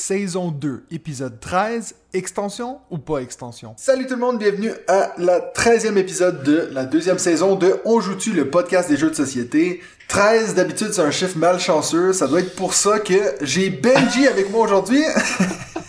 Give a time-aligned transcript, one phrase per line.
[0.00, 3.74] Saison 2, épisode 13, extension ou pas extension?
[3.76, 8.00] Salut tout le monde, bienvenue à la 13e épisode de la deuxième saison de On
[8.00, 9.82] joue-tu, le podcast des jeux de société?
[10.08, 12.14] 13, d'habitude, c'est un chiffre malchanceux.
[12.14, 15.02] Ça doit être pour ça que j'ai Benji avec moi aujourd'hui.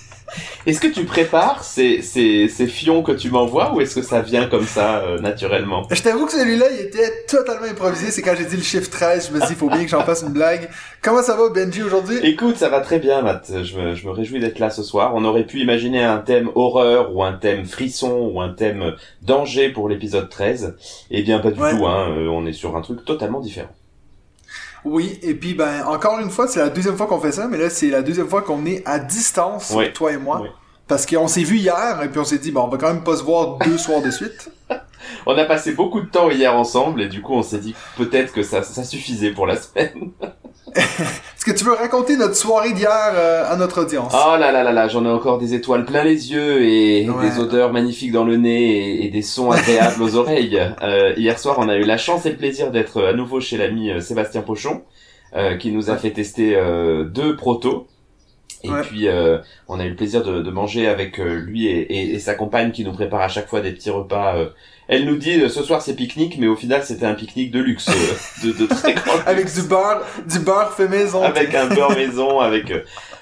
[0.66, 4.22] Est-ce que tu prépares ces, ces, ces fions que tu m'envoies ou est-ce que ça
[4.22, 5.84] vient comme ça euh, naturellement?
[5.90, 8.12] Je t'avoue que celui-là, il était totalement improvisé.
[8.12, 9.90] C'est quand j'ai dit le chiffre 13, je me suis dit, il faut bien que
[9.90, 10.70] j'en fasse une blague.
[11.02, 12.18] Comment ça va, Benji, aujourd'hui?
[12.24, 13.52] Écoute, ça va très bien, Matt.
[13.64, 15.14] Je me, je me réjouis d'être là ce soir.
[15.16, 18.94] On aurait pu imaginer un thème horreur ou un thème frisson ou un thème
[19.24, 20.76] danger pour l'épisode 13.
[21.10, 21.72] Eh bien, pas du Ouais.
[21.78, 21.86] tout.
[21.88, 22.10] Hein.
[22.18, 23.70] Euh, On est sur un truc totalement différent.
[24.84, 27.58] Oui, et puis, ben, encore une fois, c'est la deuxième fois qu'on fait ça, mais
[27.58, 30.40] là, c'est la deuxième fois qu'on est à distance, toi et moi.
[30.92, 33.02] Parce qu'on s'est vu hier, et puis on s'est dit, bon, on va quand même
[33.06, 34.52] pas se voir deux soirs de suite.
[35.26, 38.34] On a passé beaucoup de temps hier ensemble et du coup on s'est dit peut-être
[38.34, 40.12] que ça, ça suffisait pour la semaine.
[40.76, 44.14] Est-ce que tu veux raconter notre soirée d'hier euh, à notre audience?
[44.14, 47.30] Oh là là là là, j'en ai encore des étoiles plein les yeux et Ouais.
[47.30, 48.62] des odeurs magnifiques dans le nez
[49.02, 50.60] et, et des sons agréables aux oreilles.
[50.82, 53.56] Euh, hier soir, on a eu la chance et le plaisir d'être à nouveau chez
[53.58, 54.82] l'ami euh, Sébastien Pochon,
[55.38, 56.58] euh, qui nous a fait tester
[57.10, 57.88] deux protos.
[58.64, 58.82] Et Ouais.
[58.82, 62.14] puis, euh, on a eu le plaisir de, de manger avec euh, lui et, et-
[62.16, 64.36] et sa compagne qui nous prépare à chaque fois des petits repas.
[64.38, 64.50] euh.
[64.88, 67.60] Elle nous dit, euh, ce soir c'est pique-nique, mais au final c'était un pique-nique de
[67.60, 71.24] luxe, euh, de, de très grand Avec du beurre, du beurre fait maison.
[71.24, 72.70] avec un beurre maison, avec.
[72.72, 72.82] euh,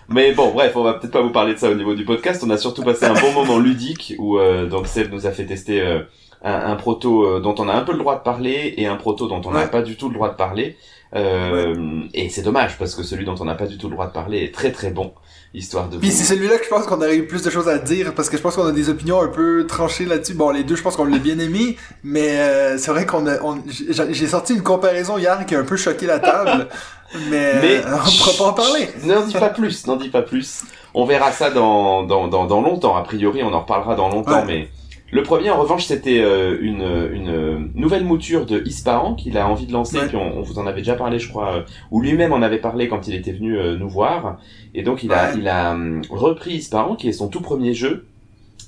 [0.09, 2.43] Mais bon, bref, on va peut-être pas vous parler de ça au niveau du podcast.
[2.45, 5.45] On a surtout passé un bon moment ludique où euh, donc Seb nous a fait
[5.45, 5.99] tester euh,
[6.43, 8.95] un, un proto euh, dont on a un peu le droit de parler et un
[8.95, 9.67] proto dont on n'a Ouais.
[9.69, 10.75] pas du tout le droit de parler.
[11.15, 14.07] Euh, Et c'est dommage parce que celui dont on n'a pas du tout le droit
[14.07, 15.11] de parler est très très bon,
[15.53, 15.97] histoire de.
[15.97, 18.29] Puis c'est celui-là que je pense qu'on aurait eu plus de choses à dire parce
[18.29, 20.33] que je pense qu'on a des opinions un peu tranchées là-dessus.
[20.35, 23.41] Bon, les deux, je pense qu'on l'a bien aimé, mais euh, c'est vrai qu'on a,
[23.41, 26.67] on- j'ai sorti une comparaison hier qui a un peu choqué la table,
[27.29, 28.89] mais, Mais- euh, on pourra pas en parler.
[29.03, 30.61] N'en dis pas plus, n'en dis pas plus.
[30.93, 32.95] On verra ça dans, dans, dans, dans longtemps.
[32.95, 34.45] A priori, on en reparlera dans longtemps, Ouais.
[34.47, 34.69] mais
[35.11, 39.65] le premier, en revanche, c'était euh, une, une nouvelle mouture de Ispahan qu'il a envie
[39.65, 39.99] de lancer.
[39.99, 40.07] Ouais.
[40.07, 41.61] Puis on, on vous en avait déjà parlé, je crois, euh,
[41.91, 44.39] ou lui-même en avait parlé quand il était venu euh, nous voir.
[44.73, 48.05] Et donc, il a, il a hum, repris Ispahan, qui est son tout premier jeu,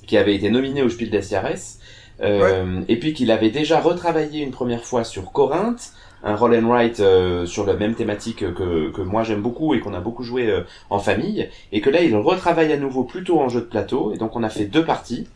[0.08, 1.78] qui avait été nominé au Spiel des Jahres,
[2.22, 5.94] euh, et puis qu'il avait déjà retravaillé une première fois sur Corinthe,
[6.24, 9.80] un roll and write euh, sur la même thématique que, que moi j'aime beaucoup et
[9.80, 13.40] qu'on a beaucoup joué euh, en famille, et que là il retravaille à nouveau plutôt
[13.40, 15.28] en jeu de plateau, et donc on a fait deux parties.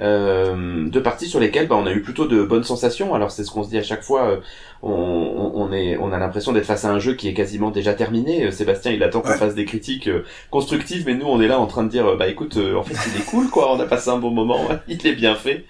[0.00, 3.14] Euh, deux parties sur lesquelles bah, on a eu plutôt de bonnes sensations.
[3.14, 4.22] Alors c'est ce qu'on se dit à chaque fois.
[4.22, 4.36] euh,
[4.82, 7.92] on, on, est, on a l'impression d'être face à un jeu qui est quasiment déjà
[7.92, 8.46] terminé.
[8.46, 9.36] Euh, Sébastien, il attend qu'on Ouais.
[9.36, 12.28] fasse des critiques euh, constructives, mais nous on est là en train de dire, bah
[12.28, 13.72] écoute, en fait il est cool quoi.
[13.74, 15.64] On a passé un bon moment, il est bien fait.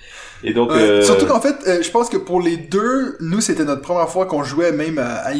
[0.44, 3.82] Et donc euh, Surtout qu'en fait, je pense que pour les deux, nous, c'était notre
[3.82, 5.32] première fois qu'on jouait même à, à.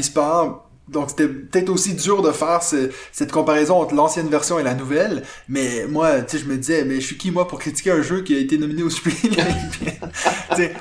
[0.91, 4.75] Donc c'était peut-être aussi dur de faire ce- cette comparaison entre l'ancienne version et la
[4.75, 5.23] nouvelle.
[5.49, 8.03] Mais moi, tu sais, je me disais, mais je suis qui moi pour critiquer un
[8.03, 9.15] jeu qui a été nominé au Spiel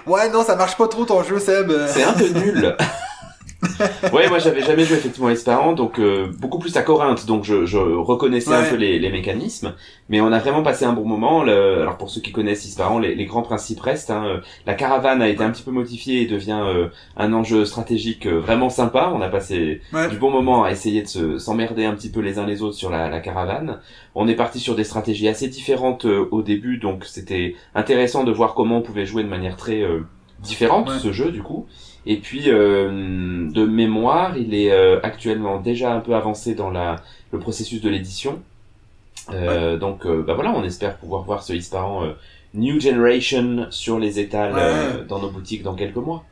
[0.07, 1.71] Ouais, non, ça marche pas trop ton jeu, Seb.
[1.93, 2.75] C'est un peu nul.
[4.13, 7.43] ouais, moi j'avais jamais joué effectivement à Ispahan, donc euh, beaucoup plus à Corinthe, donc
[7.43, 9.73] je, je reconnaissais un peu les, les mécanismes,
[10.09, 11.43] mais on a vraiment passé un bon moment.
[11.43, 14.11] Le- alors pour ceux qui connaissent Ispahan, les, les grands principes restent.
[14.11, 14.23] hein.
[14.25, 16.87] Euh, La caravane a été un petit peu modifiée et devient euh,
[17.17, 19.11] un enjeu stratégique euh, vraiment sympa.
[19.13, 20.09] On a passé Ouais.
[20.09, 22.75] du bon moment à essayer de se- s'emmerder un petit peu les uns les autres
[22.75, 23.79] sur la, la caravane.
[24.15, 28.31] On est parti sur des stratégies assez différentes euh, au début, donc c'était intéressant de
[28.31, 30.01] voir comment on pouvait jouer de manière très euh,
[30.41, 30.99] différente Ouais.
[30.99, 31.65] ce jeu du coup.
[32.11, 36.95] Et puis euh, de mémoire, il est euh, actuellement déjà un peu avancé dans la,
[37.31, 38.41] le processus de l'édition.
[39.31, 42.13] Euh, Donc bah voilà, on espère pouvoir voir ce euh,
[42.55, 45.05] New Generation sur les étals Ouais.
[45.07, 46.23] dans nos boutiques dans quelques mois.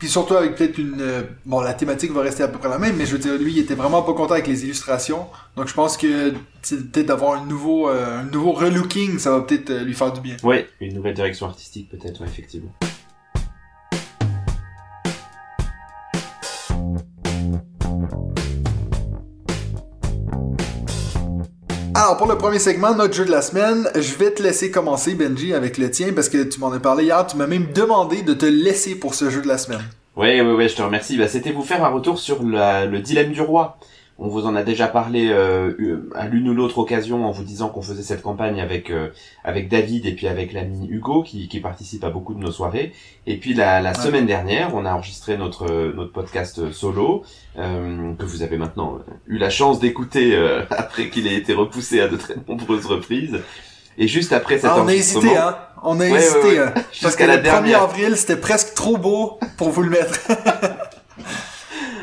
[0.00, 1.26] Puis surtout avec peut-être une...
[1.46, 3.52] bon, la thématique va rester à peu près la même, mais je veux dire, lui,
[3.52, 5.26] il était vraiment pas content avec les illustrations.
[5.56, 9.94] Donc je pense que peut-être d'avoir un nouveau, un nouveau relooking, ça va peut-être lui
[9.94, 10.36] faire du bien.
[10.42, 12.72] Ouais, une nouvelle direction artistique peut-être, ouais, effectivement.
[22.00, 25.16] Alors, pour le premier segment, notre jeu de la semaine, je vais te laisser commencer,
[25.16, 28.22] Benji, avec le tien, parce que tu m'en as parlé hier, tu m'as même demandé
[28.22, 29.82] de te laisser pour ce jeu de la semaine.
[30.14, 31.18] Ouais, ouais, ouais, je te remercie.
[31.18, 33.78] Bah, c'était vous faire un retour sur le dilemme du roi.
[34.20, 37.68] On vous en a déjà parlé euh, à l'une ou l'autre occasion en vous disant
[37.68, 39.10] qu'on faisait cette campagne avec euh,
[39.44, 42.92] avec David et puis avec l'ami Hugo qui, qui participe à beaucoup de nos soirées.
[43.26, 47.22] Et puis la, la semaine dernière, on a enregistré notre notre podcast solo
[47.58, 48.98] euh, que vous avez maintenant
[49.28, 53.38] eu la chance d'écouter euh, après qu'il ait été repoussé à de très nombreuses reprises.
[54.00, 55.56] Et juste après cet Ah, on a hésité, hein.
[55.82, 56.74] On a Ouais, hésité, ouais, hein.
[56.92, 57.82] Jusqu'à la le 1er dernière.
[57.82, 60.20] avril, c'était presque trop beau pour vous le mettre.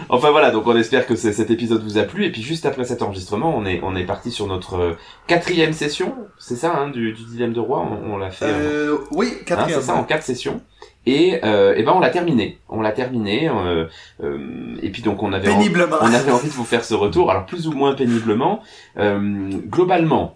[0.10, 2.26] Enfin voilà, donc on espère que cet épisode vous a plu.
[2.26, 4.94] Et puis juste après cet enregistrement, on est on est parti sur notre euh,
[5.28, 6.14] quatrième session.
[6.40, 7.80] C'est ça, hein, du, du dilemme de roi?
[7.80, 8.46] On, on l'a fait.
[8.48, 9.80] euh, oui, Hein, quatrième.
[9.82, 10.62] c'est ça, en quatre sessions.
[11.08, 12.58] Et, euh, et ben on l'a terminé.
[12.70, 13.48] On l'a terminé.
[13.48, 13.86] euh,
[14.24, 15.98] euh, et puis donc on avait en- Péniblement.
[16.02, 17.30] on avait envie de vous faire ce retour.
[17.32, 18.62] Alors plus ou moins péniblement.
[18.98, 20.34] Euh, globalement,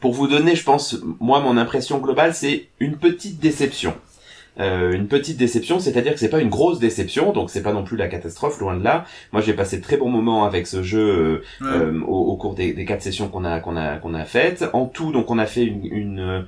[0.00, 3.94] pour vous donner, je pense, moi mon impression globale, c'est une petite déception.
[4.60, 7.84] Euh, une petite déception, c'est-à-dire que c'est pas une grosse déception, donc c'est pas non
[7.84, 9.04] plus la catastrophe, loin de là.
[9.32, 10.98] Moi, j'ai passé de très bons moments avec ce jeu
[11.60, 11.68] euh, Ouais.
[11.76, 14.64] euh, au, au cours des, des quatre sessions qu'on a qu'on a qu'on a faites.
[14.72, 16.42] En tout, donc on a fait une, une euh,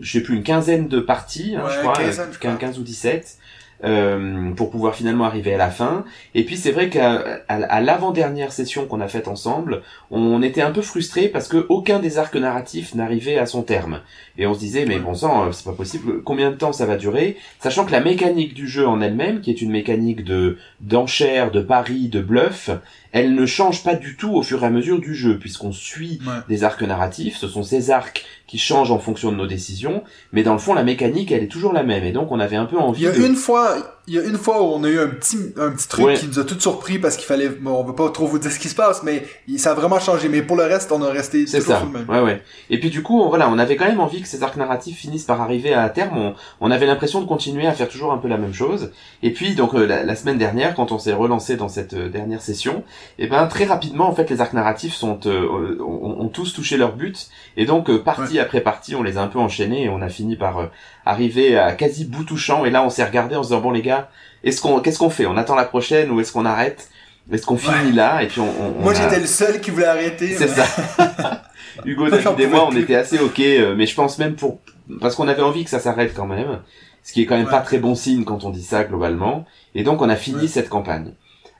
[0.00, 2.52] je sais plus une quinzaine de parties, hein, Ouais, je crois, quinzaine, je euh, crois.
[2.58, 3.38] 15 ou 17.
[3.84, 6.04] Euh, pour pouvoir finalement arriver à la fin.
[6.34, 10.62] Et puis c'est vrai qu'à à, à l'avant-dernière session qu'on a faite ensemble, on était
[10.62, 14.00] un peu frustré parce que aucun des arcs narratifs n'arrivait à son terme.
[14.38, 16.22] Et on se disait mais bon sang, euh, c'est pas possible.
[16.24, 17.36] Combien de temps ça va durer?
[17.60, 21.60] Sachant que la mécanique du jeu en elle-même, qui est une mécanique de d'enchères, de
[21.60, 22.70] paris, de bluff,
[23.12, 26.20] elle ne change pas du tout au fur et à mesure du jeu puisqu'on suit
[26.26, 26.32] Ouais.
[26.48, 27.36] des arcs narratifs.
[27.36, 30.02] Ce sont ces arcs qui changent en fonction de nos décisions,
[30.32, 32.04] mais dans le fond la mécanique elle est toujours la même.
[32.04, 34.18] Et donc on avait un peu Il envie y a de une fois, il y
[34.18, 36.44] a une fois où on a eu un petit, un petit truc qui nous a
[36.44, 38.74] tout surpris parce qu'il fallait, bon, on veut pas trop vous dire ce qui se
[38.74, 39.24] passe, mais
[39.56, 40.28] ça a vraiment changé.
[40.28, 41.78] Mais pour le reste, on a resté C'est ça.
[41.78, 42.08] sur le même.
[42.10, 42.42] Ouais, ouais.
[42.68, 44.98] Et puis du coup, on- voilà, on avait quand même envie que ces arcs narratifs
[44.98, 46.18] finissent par arriver à terme.
[46.18, 48.90] On, on avait l'impression de continuer à faire toujours un peu la même chose.
[49.22, 52.08] Et puis donc euh, la, la semaine dernière, quand on s'est relancé dans cette euh,
[52.10, 52.84] dernière session,
[53.18, 56.76] et ben très rapidement, en fait, les arcs narratifs sont euh, ont, ont tous touché
[56.76, 57.28] leur but.
[57.56, 60.08] Et donc euh, partie après partie, on les a un peu enchaînés et on a
[60.10, 60.68] fini par
[61.06, 62.64] arriver à quasi bout touchant.
[62.64, 64.08] Et là, on s'est regardé en se disant bon les gars,
[64.42, 65.26] est-ce qu'on qu'est-ce qu'on fait?
[65.26, 66.88] On attend la prochaine ou est-ce qu'on arrête?
[67.32, 68.22] Est-ce qu'on finit là?
[68.22, 70.34] Et puis on, on- on Moi, a- j'étais le seul qui voulait arrêter.
[70.36, 71.42] c'est mais- ça.
[71.84, 72.82] Hugo, David et moi, on plus.
[72.82, 74.60] était assez ok, euh, mais je pense même pour
[75.00, 76.60] parce qu'on avait envie que ça s'arrête quand même,
[77.02, 77.50] ce qui est quand même Ouais.
[77.50, 79.44] pas très bon signe quand on dit ça globalement.
[79.74, 80.46] Et donc on a fini Ouais.
[80.48, 81.12] cette campagne.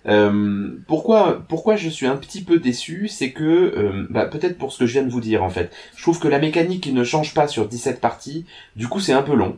[0.06, 4.72] Euh, pourquoi pourquoi je suis un petit peu déçu, c'est que euh, bah, peut-être pour
[4.72, 5.70] ce que je viens de vous dire en fait.
[5.96, 8.44] Je trouve que la mécanique ne change pas sur 17 parties,
[8.76, 9.56] du coup c'est un peu long.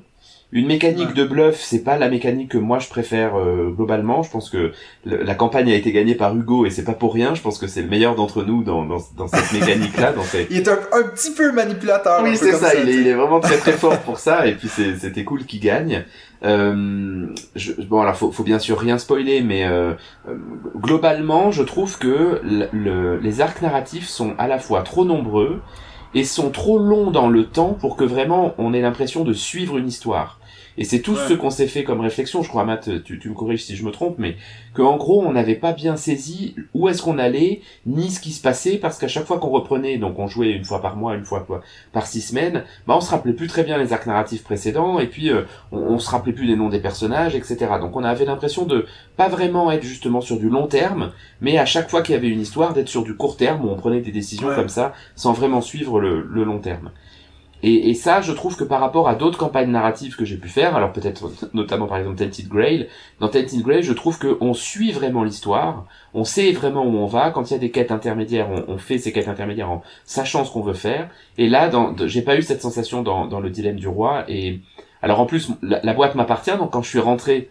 [0.52, 1.14] Une mécanique Ouais.
[1.14, 4.22] de bluff, c'est pas la mécanique que moi je préfère euh, globalement.
[4.22, 4.70] Je pense que
[5.04, 7.34] le- la campagne a été gagnée par Hugo et c'est pas pour rien.
[7.34, 10.58] Je pense que c'est le meilleur d'entre nous dans, dans, dans cette mécanique-là, dans Il
[10.58, 12.20] est un, un petit peu manipulateur.
[12.22, 12.76] oui, c'est ça.
[12.76, 14.46] Il est, il est vraiment très très fort pour ça.
[14.46, 16.04] Et puis c'était cool qu'il gagne.
[16.44, 17.26] Euh,
[17.88, 19.94] bon, alors faut, faut bien sûr rien spoiler, mais euh,
[20.28, 20.36] euh,
[20.76, 22.40] globalement, je trouve que
[22.72, 25.60] le- les arcs narratifs sont à la fois trop nombreux
[26.14, 29.78] et sont trop longs dans le temps pour que vraiment on ait l'impression de suivre
[29.78, 30.38] une histoire.
[30.78, 31.28] Et c'est tout Ouais.
[31.28, 33.84] ce qu'on s'est fait comme réflexion, je crois, Matt, tu, tu me corriges si je
[33.84, 34.36] me trompe, mais
[34.74, 38.30] que en gros on n'avait pas bien saisi où est-ce qu'on allait, ni ce qui
[38.32, 41.14] se passait, parce qu'à chaque fois qu'on reprenait, donc on jouait une fois par mois,
[41.14, 41.46] une fois
[41.92, 45.06] par- six semaines, bah on se rappelait plus très bien les arcs narratifs précédents, et
[45.06, 45.42] puis euh,
[45.72, 47.56] on, on se rappelait plus des noms des personnages, etc.
[47.80, 48.84] Donc on avait l'impression de
[49.16, 52.28] pas vraiment être justement sur du long terme, mais à chaque fois qu'il y avait
[52.28, 54.54] une histoire, d'être sur du court terme, où on prenait des décisions Ouais.
[54.54, 56.90] comme ça, sans vraiment suivre le, le long terme.
[57.68, 60.48] Et, et ça, je trouve que par rapport à d'autres campagnes narratives que j'ai pu
[60.48, 62.86] faire, alors peut-être notamment par exemple Tainted Grail,
[63.18, 67.32] dans Tainted Grail, je trouve qu'on suit vraiment l'histoire, on sait vraiment où on va,
[67.32, 70.44] quand il y a des quêtes intermédiaires, on, on fait ces quêtes intermédiaires en sachant
[70.44, 71.68] ce qu'on veut faire, et là,
[72.06, 74.60] j'ai pas eu cette sensation dans, dans le dilemme du roi, et
[75.02, 77.50] alors en plus, la, boîte m'appartient, donc quand je suis rentré,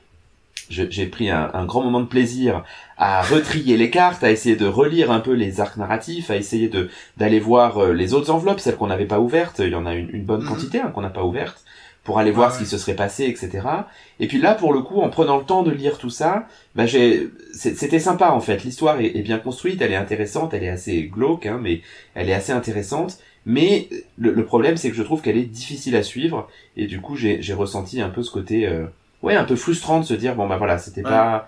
[0.70, 2.64] j'ai pris un, un grand moment de plaisir
[2.98, 6.70] à retrier les cartes, à essayer de relire un peu les arcs narratifs, à essayer
[6.70, 9.86] de d'aller voir euh, les autres enveloppes, celles qu'on n'avait pas ouvertes, il y en
[9.86, 10.48] a une, une bonne Mhm.
[10.48, 11.64] quantité hein, qu'on n'a pas ouvertes,
[12.04, 13.88] pour aller voir Ouais, ce qui se serait passé, etc.
[14.20, 16.86] Et puis là, pour le coup, en prenant le temps de lire tout ça, bah
[16.88, 18.64] j'ai, c'était sympa en fait.
[18.64, 21.82] L'histoire est, est bien construite, elle est intéressante, elle est assez glauque, hein, mais
[22.16, 23.18] elle est assez intéressante.
[23.46, 27.02] Mais le, le problème, c'est que je trouve qu'elle est difficile à suivre, et du
[27.02, 28.86] coup, j'ai j'ai ressenti un peu ce côté, euh,
[29.24, 31.10] ouais, un peu frustrant de se dire bon bah voilà, c'était Ouais.
[31.10, 31.48] pas,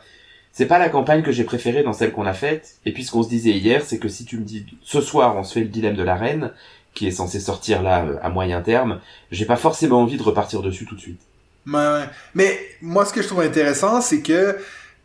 [0.52, 2.78] c'est pas la campagne que j'ai préférée dans celle qu'on a faite.
[2.86, 5.36] Et puis ce qu'on se disait hier, c'est que si tu me dis ce soir,
[5.38, 6.52] on se fait le dilemme de la reine,
[6.94, 9.00] qui est censé sortir là euh, à moyen terme,
[9.32, 11.22] j'ai pas forcément envie de repartir dessus tout de suite.
[11.68, 12.06] Ouais.
[12.34, 14.58] Mais moi, ce que je trouve intéressant, c'est que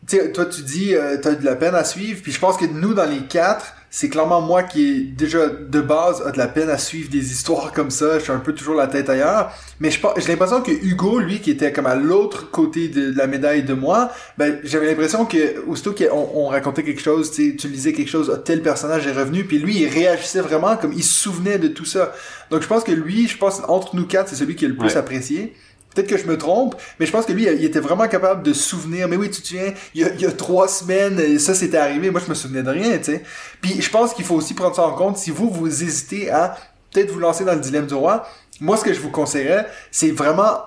[0.07, 2.65] tu toi, tu dis, euh, t'as de la peine à suivre, puis je pense que
[2.65, 6.47] nous, dans les quatre, c'est clairement moi qui est déjà de base a de la
[6.47, 8.17] peine à suivre des histoires comme ça.
[8.17, 9.51] Je suis un peu toujours la tête ailleurs.
[9.79, 13.13] Mais je pense- j'ai l'impression que Hugo, lui, qui était comme à l'autre côté de
[13.15, 14.09] la médaille de moi,
[14.39, 18.09] ben j'avais l'impression que aussitôt qu'on on racontait quelque chose, tu sais, tu lisais quelque
[18.09, 21.67] chose, tel personnage est revenu, puis lui, il réagissait vraiment comme il se souvenait de
[21.67, 22.13] tout ça.
[22.49, 24.75] Donc je pense que lui, je pense entre nous quatre, c'est celui qui est le
[24.75, 24.97] plus Ouais.
[24.97, 25.53] apprécié.
[25.93, 28.53] Peut-être que je me trompe, mais je pense que lui, il était vraiment capable de
[28.53, 29.07] se souvenir.
[29.07, 31.77] Mais oui, tu te souviens, il y a, il y a trois semaines, ça c'était
[31.77, 32.09] arrivé.
[32.11, 33.23] Moi, je me souvenais de rien, tu sais.
[33.61, 36.57] Puis je pense qu'il faut aussi prendre ça en compte si vous, vous hésitez à
[36.91, 38.27] peut-être vous lancer dans le dilemme du roi.
[38.59, 40.59] Moi, ce que je vous conseillerais, c'est vraiment...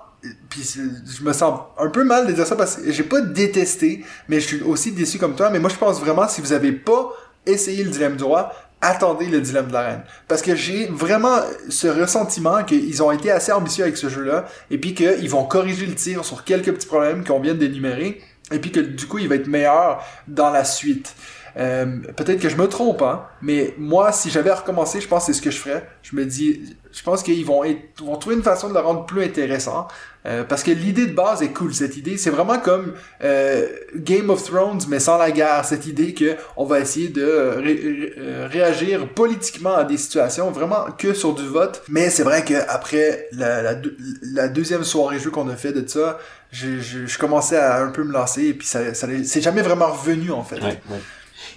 [0.48, 0.76] Puis
[1.18, 4.40] je me sens un peu mal de dire ça parce que j'ai pas détesté, mais
[4.40, 5.50] je suis aussi déçu comme toi.
[5.50, 7.12] Mais moi, je pense vraiment, si vous avez pas
[7.44, 8.52] essayé le dilemme du roi,
[8.86, 10.02] attendez le dilemme de la reine.
[10.28, 11.38] Parce que j'ai vraiment
[11.68, 15.86] ce ressentiment qu'ils ont été assez ambitieux avec ce jeu-là, et puis qu'ils vont corriger
[15.86, 18.20] le tir sur quelques petits problèmes qu'on vient d'énumérer,
[18.52, 21.14] et puis que du coup, il va être meilleur dans la suite.
[21.58, 21.86] Euh,
[22.16, 25.32] Peut-être que je me trompe, hein, mais moi, si j'avais à recommencer, je pense que
[25.32, 25.88] c'est ce que je ferais.
[26.02, 27.62] Je me dis, je pense qu'ils vont,
[28.00, 29.88] vont trouver une façon de le rendre plus intéressant.
[30.26, 32.18] Euh, parce que l'idée de base est cool, cette idée.
[32.18, 35.64] C'est vraiment comme euh, Game of Thrones, mais sans la guerre.
[35.64, 40.50] Cette idée que on va essayer de euh, ré- ré- réagir politiquement à des situations,
[40.50, 41.82] vraiment que sur du vote.
[41.88, 43.96] Mais c'est vrai que après la, la, deux-
[44.34, 46.18] la deuxième soirée jeu qu'on a fait de ça,
[46.50, 49.62] je, je, je commençais à un peu me lancer, et puis ça, ça c'est jamais
[49.62, 50.56] vraiment revenu en fait.
[50.90, 50.96] Ouais.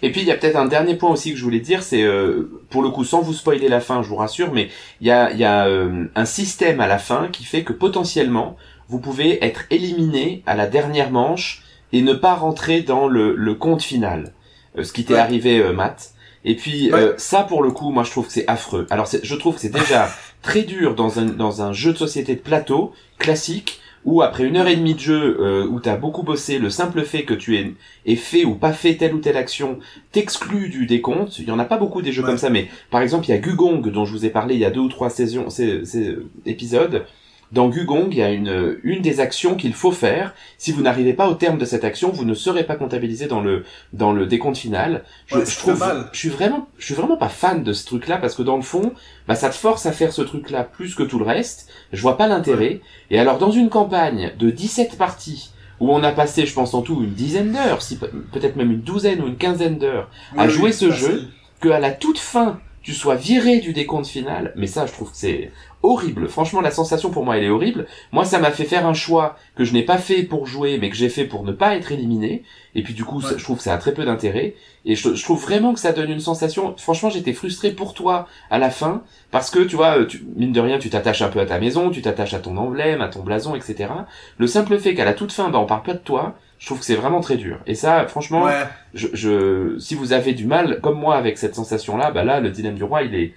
[0.01, 2.03] Et puis il y a peut-être un dernier point aussi que je voulais dire, c'est
[2.03, 4.69] euh, pour le coup sans vous spoiler la fin, je vous rassure, mais
[5.01, 8.55] il y a, y a euh, un système à la fin qui fait que potentiellement
[8.87, 13.53] vous pouvez être éliminé à la dernière manche et ne pas rentrer dans le, le
[13.55, 14.33] compte final,
[14.77, 15.19] Euh, ce qui t'est Ouais.
[15.19, 16.11] arrivé euh, Matt.
[16.45, 16.99] Et puis Ouais.
[16.99, 18.85] euh, ça pour le coup, moi je trouve que c'est affreux.
[18.91, 20.09] Alors je trouve que c'est déjà
[20.41, 24.55] très dur dans un dans un jeu de société de plateau classique où après une
[24.57, 27.57] heure et demie de jeu euh, où t'as beaucoup bossé, le simple fait que tu
[27.57, 27.73] aies,
[28.05, 29.79] aies fait ou pas fait telle ou telle action
[30.11, 31.37] t'exclut du décompte.
[31.39, 32.29] Il y en a pas beaucoup des jeux Ouais.
[32.29, 34.61] comme ça, mais par exemple il y a Gugong dont je vous ai parlé il
[34.61, 37.05] y a deux ou trois saisons, ces, ces épisodes.
[37.51, 40.35] Dans Gugong, il y a une, une des actions qu'il faut faire.
[40.59, 43.41] Si vous n'arrivez pas au terme de cette action, vous ne serez pas comptabilisé dans
[43.41, 45.03] le dans le décompte final.
[45.25, 46.09] Je, Ouais, je trouve, mal.
[46.11, 48.61] je suis vraiment, je suis vraiment pas fan de ce truc-là parce que dans le
[48.61, 48.93] fond,
[49.27, 51.67] bah ça te force à faire ce truc-là plus que tout le reste.
[51.91, 52.81] Je vois pas l'intérêt.
[53.09, 56.81] Et alors dans une campagne de 17 parties où on a passé, je pense en
[56.83, 60.47] tout une dizaine d'heures, si pe- peut-être même une douzaine ou une quinzaine d'heures, à
[60.49, 61.07] jouer oui, ce facile.
[61.07, 61.27] jeu,
[61.61, 65.11] que à la toute fin tu sois viré du décompte final, mais ça je trouve
[65.11, 66.27] que c'est horrible.
[66.27, 67.87] Franchement la sensation pour moi elle est horrible.
[68.11, 70.89] Moi ça m'a fait faire un choix que je n'ai pas fait pour jouer mais
[70.89, 72.43] que j'ai fait pour ne pas être éliminé.
[72.75, 74.55] Et puis du coup ça- je trouve que ça a très peu d'intérêt.
[74.85, 76.73] Et je, je trouve vraiment que ça donne une sensation.
[76.77, 80.59] Franchement j'étais frustré pour toi à la fin parce que tu vois, tu, mine de
[80.59, 83.23] rien tu t'attaches un peu à ta maison, tu t'attaches à ton emblème, à ton
[83.23, 83.89] blason, etc.
[84.37, 86.35] Le simple fait qu'à la toute fin bah on parle pas de toi.
[86.59, 87.59] Je trouve que c'est vraiment très dur.
[87.67, 88.51] Et ça, franchement, Ouais.
[88.93, 92.49] je, je, si vous avez du mal, comme moi, avec cette sensation-là, bah là, le
[92.49, 93.33] dilemme du roi, il est,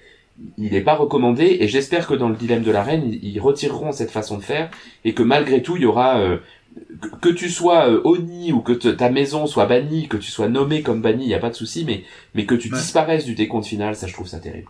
[0.57, 3.91] il est pas recommandé, et j'espère que dans le dilemme de la reine, ils, retireront
[3.91, 4.69] cette façon de faire,
[5.05, 6.37] et que malgré tout, il y aura, euh,
[7.01, 10.31] que, que tu sois euh, honni ou que te- ta maison soit bannie, que tu
[10.31, 12.03] sois nommé comme banni, il y a pas de souci, mais,
[12.35, 12.77] mais que tu Ouais.
[12.79, 14.67] disparaisses du décompte final, ça, je trouve ça terrible.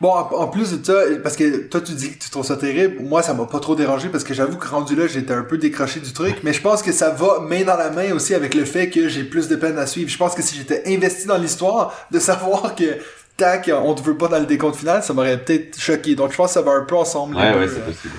[0.00, 2.56] Bon, en, en plus de ça, parce que toi tu dis que tu trouves ça
[2.56, 5.44] terrible, moi ça m'a pas trop dérangé parce que j'avoue que rendu là j'étais un
[5.44, 8.34] peu décroché du truc, mais je pense que ça va main dans la main aussi
[8.34, 10.10] avec le fait que j'ai plus de peine à suivre.
[10.10, 12.98] Je pense que si j'étais investi dans l'histoire, de savoir que
[13.40, 16.14] tac, on te veut pas dans le décompte final, ça m'aurait peut-être choqué.
[16.14, 17.36] Donc je pense que ça va un peu ensemble.
[17.36, 17.68] Ouais, ouais, euh.
[17.68, 18.14] c'est possible.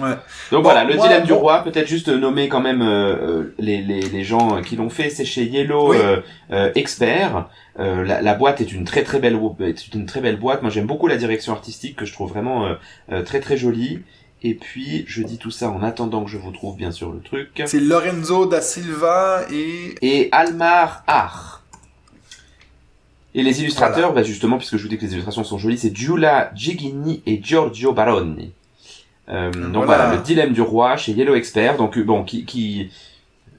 [0.00, 0.10] Ouais.
[0.50, 3.54] Donc Bon, voilà, le moi, dilemme du roi, peut-être juste nommer quand même euh, euh,
[3.58, 5.98] les, les, les gens qui l'ont fait, c'est chez Yellow Oui.
[6.02, 6.20] euh,
[6.50, 7.48] euh, Expert.
[7.78, 10.62] Euh, la, la boîte est une très très belle est une très belle boîte.
[10.62, 12.74] Moi j'aime beaucoup la direction artistique que je trouve vraiment euh,
[13.12, 14.00] euh, très très jolie.
[14.42, 17.20] Et puis je dis tout ça en attendant que je vous trouve bien sûr le
[17.20, 17.62] truc.
[17.64, 21.62] C'est Lorenzo da Silva et Et Almar Art.
[23.36, 25.94] Et les illustrateurs, bah justement, puisque je vous dis que les illustrations sont jolies, c'est
[25.94, 28.52] Giulia Gigini et Giorgio Baroni.
[29.28, 30.04] Euh, donc Voilà.
[30.04, 31.76] voilà, le dilemme du roi chez Yellow Expert.
[31.76, 32.90] Donc euh, bon, qui, qui,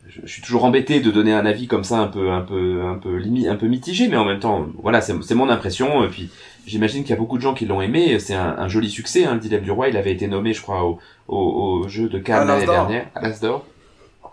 [0.07, 2.95] je, suis toujours embêté de donner un avis comme ça, un peu, un peu, un
[2.95, 6.05] peu limite, un peu mitigé, mais en même temps, voilà, c'est mon impression.
[6.05, 6.29] Et puis,
[6.65, 8.17] j'imagine qu'il y a beaucoup de gens qui l'ont aimé.
[8.19, 9.25] C'est un, un joli succès.
[9.25, 11.37] Hein, le dilemme du roi, il avait été nommé, je crois, au, au,
[11.83, 13.65] au jeu de Cannes l'année dernière, à l'As d'Or.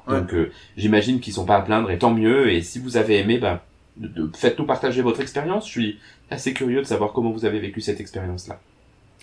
[0.07, 0.21] Ouais.
[0.21, 2.53] Donc, euh, j'imagine qu'ils sont pas à plaindre, et tant mieux.
[2.53, 3.65] Et si vous avez aimé, bah,
[3.97, 5.67] de- faites-nous partager votre expérience.
[5.67, 8.59] Je suis assez curieux de savoir comment vous avez vécu cette expérience-là.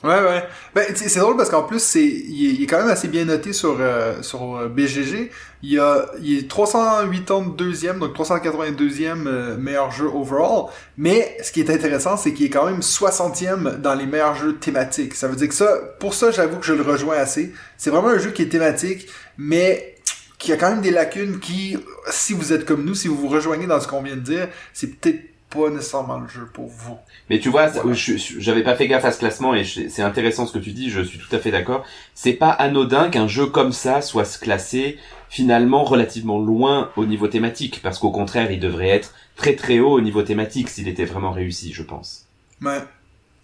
[0.01, 0.43] Ouais, ouais.
[0.73, 3.75] Ben, c'est drôle parce qu'en plus, c'est, il est, quand même assez bien noté sur,
[3.81, 5.29] euh, sur euh, BGG.
[5.61, 10.67] Il, a, il est 382e, donc 382e euh, meilleur jeu overall.
[10.97, 14.55] Mais ce qui est intéressant, c'est qu'il est quand même 60e dans les meilleurs jeux
[14.55, 15.15] thématiques.
[15.15, 17.53] Ça veut dire que ça, pour ça, j'avoue que je le rejoins assez.
[17.77, 19.05] C'est vraiment un jeu qui est thématique,
[19.37, 19.97] mais
[20.39, 21.77] qui a quand même des lacunes qui,
[22.09, 24.47] si vous êtes comme nous, si vous vous rejoignez dans ce qu'on vient de dire,
[24.73, 25.19] c'est peut-être
[25.49, 26.97] pas nécessairement le jeu pour vous.
[27.29, 27.91] Mais tu vois, Voilà.
[27.93, 31.01] j'avais pas fait gaffe à ce classement et c'est intéressant ce que tu dis, je
[31.01, 31.83] suis tout à fait d'accord.
[32.15, 37.81] C'est pas anodin qu'un jeu comme ça soit classé finalement relativement loin au niveau thématique,
[37.83, 41.31] parce qu'au contraire, il devrait être très très haut au niveau thématique s'il était vraiment
[41.31, 42.25] réussi, je pense.
[42.61, 42.77] Mais,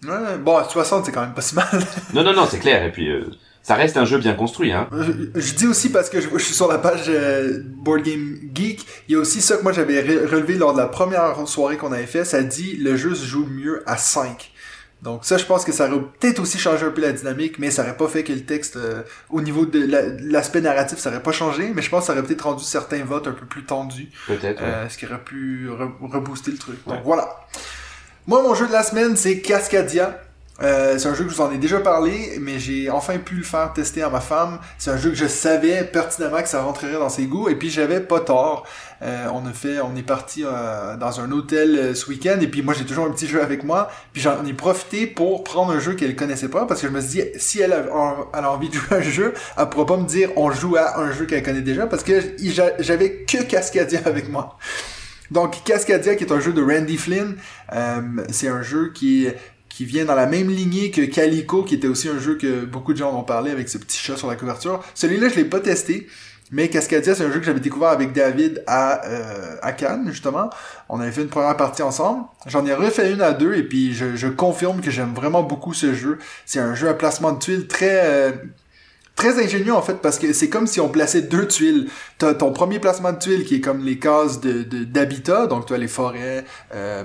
[0.04, 1.66] ouais, bon, 60, c'est quand même pas si mal.
[2.14, 3.30] Non, non, non, c'est clair, et puis euh,
[3.66, 4.88] ça reste un jeu bien construit, hein.
[4.92, 8.36] Je, je dis aussi parce que je, je suis sur la page euh, Board Game
[8.54, 11.34] Geek, il y a aussi ça que moi j'avais re- relevé lors de la première
[11.48, 14.52] soirée qu'on avait fait, ça dit le jeu se joue mieux à 5.
[15.02, 17.70] Donc ça, je pense que ça aurait peut-être aussi changé un peu la dynamique, mais
[17.70, 20.98] ça aurait pas fait que le texte, euh, au niveau de la- de l'aspect narratif,
[20.98, 23.32] ça aurait pas changé, mais je pense que ça aurait peut-être rendu certains votes un
[23.32, 24.08] peu plus tendus.
[24.26, 24.62] Peut-être.
[24.62, 24.68] ouais.
[24.68, 26.76] Euh, ce qui aurait pu re- rebooster le truc.
[26.86, 27.40] Donc voilà.
[28.26, 30.20] Moi, mon jeu de la semaine, c'est Cascadia.
[30.62, 33.34] Euh, c'est un jeu que je vous en ai déjà parlé, mais j'ai enfin pu
[33.34, 34.58] le faire tester à ma femme.
[34.78, 37.68] C'est un jeu que je savais pertinemment que ça rentrerait dans ses goûts, et puis
[37.68, 38.66] j'avais pas tort.
[39.02, 42.46] Euh, on a fait, on est parti euh, dans un hôtel euh, ce week-end, et
[42.48, 45.72] puis moi j'ai toujours un petit jeu avec moi, puis j'en ai profité pour prendre
[45.72, 47.84] un jeu qu'elle connaissait pas, parce que je me suis dit, si elle a,
[48.32, 50.76] elle a envie de jouer à un jeu, elle pourra pas me dire on joue
[50.76, 54.56] à un jeu qu'elle connaît déjà, parce que j'a- j'avais que Cascadia avec moi.
[55.30, 57.36] Donc Cascadia, qui est un jeu de Randy Flynn,
[57.74, 59.28] euh, c'est un jeu qui
[59.76, 62.94] qui vient dans la même lignée que Calico, qui était aussi un jeu que beaucoup
[62.94, 64.82] de gens ont parlé avec ce petit chat sur la couverture.
[64.94, 66.06] Celui-là, je l'ai pas testé,
[66.50, 70.48] mais Cascadia, c'est un jeu que j'avais découvert avec David à, euh, à Cannes, justement.
[70.88, 72.24] On avait fait une première partie ensemble.
[72.46, 75.92] J'en ai refait une à deux, et puis je, confirme que j'aime vraiment beaucoup ce
[75.92, 76.20] jeu.
[76.46, 78.00] C'est un jeu à placement de tuiles très...
[78.02, 78.32] euh,
[79.16, 81.88] Très ingénieux en fait parce que c'est comme si on plaçait deux tuiles.
[82.18, 85.72] T'as ton premier placement de tuiles qui est comme les cases de- d'habitat, donc tu
[85.72, 86.44] as les forêts,
[86.74, 87.02] euh,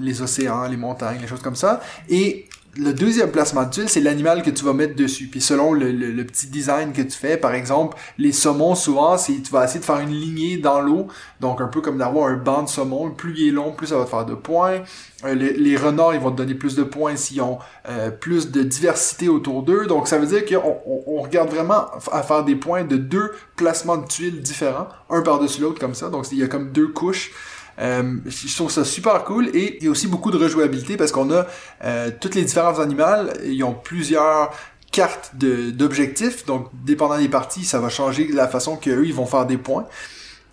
[0.00, 1.80] les océans, les montagnes, les choses comme ça.
[2.08, 5.26] Et le deuxième placement de tuiles, c'est l'animal que tu vas mettre dessus.
[5.26, 9.52] Puis selon le, petit design que tu fais, par exemple, les saumons, souvent, c'est tu
[9.52, 11.06] vas essayer de faire une lignée dans l'eau.
[11.40, 13.10] Donc un peu comme d'avoir un banc de saumon.
[13.10, 14.80] Plus il est long, plus ça va te faire de points.
[15.24, 18.62] Euh, les, renards, ils vont te donner plus de points s'ils ont euh, plus de
[18.62, 19.86] diversité autour d'eux.
[19.86, 23.32] Donc ça veut dire qu'on on, on regarde vraiment à faire des points de deux
[23.56, 26.08] placements de tuiles différents, un par-dessus l'autre comme ça.
[26.08, 27.32] Donc il y a comme deux couches.
[27.80, 31.12] Euh, je trouve ça super cool et il y a aussi beaucoup de rejouabilité parce
[31.12, 31.46] qu'on a
[31.84, 34.52] euh, toutes les différents animaux, ils ont plusieurs
[34.92, 39.46] cartes d'objectifs, donc dépendant des parties, ça va changer la façon qu'eux ils vont faire
[39.46, 39.86] des points.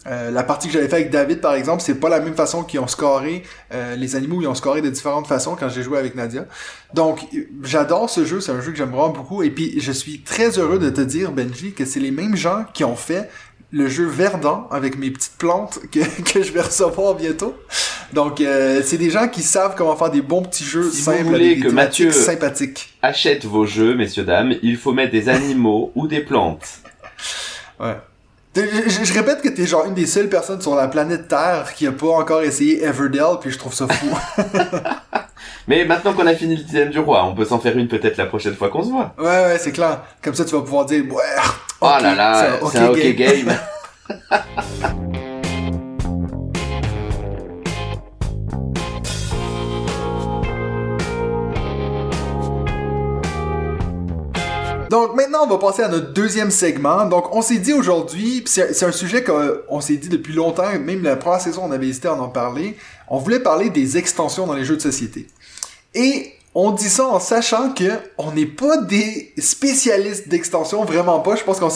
[0.07, 2.63] Euh, la partie que j'avais fait avec David, par exemple, c'est pas la même façon
[2.63, 3.43] qu'ils ont scoré.
[3.73, 6.45] Euh, les animaux, ils ont scoré de différentes façons quand j'ai joué avec Nadia.
[6.93, 7.27] Donc,
[7.63, 8.39] j'adore ce jeu.
[8.39, 9.43] C'est un jeu que j'aime vraiment beaucoup.
[9.43, 12.65] Et puis, je suis très heureux de te dire, Benji, que c'est les mêmes gens
[12.73, 13.29] qui ont fait
[13.71, 15.99] le jeu Verdant avec mes petites plantes que,
[16.34, 17.55] que je vais recevoir bientôt.
[18.13, 21.03] Donc, euh, c'est des gens qui savent comment faire des bons petits jeux Si vous
[21.05, 22.93] simples voulez avec des que thématiques Mathieu- sympathiques.
[23.01, 26.67] Achète vos jeux, messieurs, dames, il faut mettre des animaux ou des plantes.
[27.79, 27.95] Ouais.
[28.53, 31.73] Je, je- je répète que t'es genre une des seules personnes sur la planète Terre
[31.73, 34.07] qui a pas encore essayé Everdell, puis je trouve ça fou.
[35.67, 38.17] Mais maintenant qu'on a fini le dixième du roi, on peut s'en faire une peut-être
[38.17, 39.13] la prochaine fois qu'on se voit.
[39.19, 40.01] ouais, ouais, c'est clair.
[40.21, 41.23] Comme ça, tu vas pouvoir dire, ouais,
[41.84, 43.15] Oh là là, c'est un ok game.
[43.15, 43.58] game.
[54.91, 57.06] Donc maintenant, on va passer à notre deuxième segment.
[57.06, 61.02] Donc on s'est dit aujourd'hui, c'est c'est un sujet qu'on s'est dit depuis longtemps, même
[61.02, 62.78] la première saison, on avait hésité à en parler.
[63.08, 65.28] On voulait parler des extensions dans les jeux de société.
[65.96, 71.35] Et on dit ça en sachant que on n'est pas des spécialistes d'extensions, vraiment pas.
[71.35, 71.69] Je pense qu'on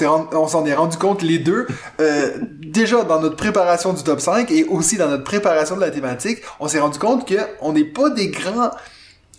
[0.47, 1.65] s'en est rendu compte les deux
[2.01, 5.91] euh, déjà dans notre préparation du top 5 et aussi dans notre préparation de la
[5.91, 6.39] thématique.
[6.59, 8.71] On s'est rendu compte que on n'est pas des grands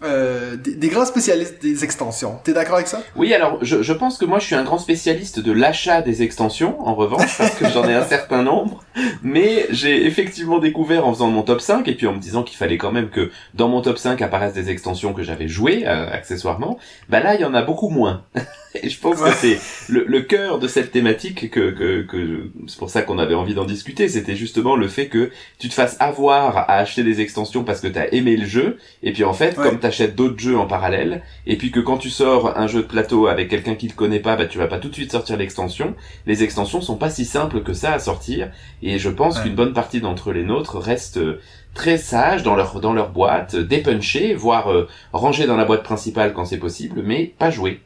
[0.02, 2.38] euh, des, des grands spécialistes des extensions.
[2.44, 3.02] T'es d'accord avec ça?
[3.16, 6.22] Oui, alors je, je pense que moi je suis un grand spécialiste de l'achat des
[6.22, 8.84] extensions, en revanche, parce que j'en ai un certain nombre.
[9.22, 12.58] Mais j'ai effectivement découvert en faisant mon top 5, et puis en me disant qu'il
[12.58, 16.10] fallait quand même que dans mon top 5 apparaissent des extensions que j'avais jouées, euh,
[16.12, 16.78] accessoirement,
[17.08, 18.24] bah là il y en a beaucoup moins.
[18.82, 19.58] et je pense que c'est
[19.88, 23.54] le, le cœur de cette thématique que, que, que c'est pour ça qu'on avait envie
[23.54, 27.64] d'en discuter, c'était justement le fait que tu te fasses avoir à acheter des extensions
[27.64, 29.64] parce que t'as aimé le jeu, et puis en fait, Ouais.
[29.68, 32.86] comme t'achètes d'autres jeux en parallèle, et puis que quand tu sors un jeu de
[32.86, 35.36] plateau avec quelqu'un qui le connaît pas, bah tu vas pas tout de suite sortir
[35.36, 35.94] l'extension.
[36.26, 38.50] Les extensions sont pas si simples que ça à sortir,
[38.82, 39.42] et je pense Ouais.
[39.44, 41.40] qu'une bonne partie d'entre les nôtres restent euh,
[41.74, 46.32] très sages dans leur dans leur boîte, dépunchés, voire euh, rangés dans la boîte principale
[46.32, 47.80] quand c'est possible, mais pas joués.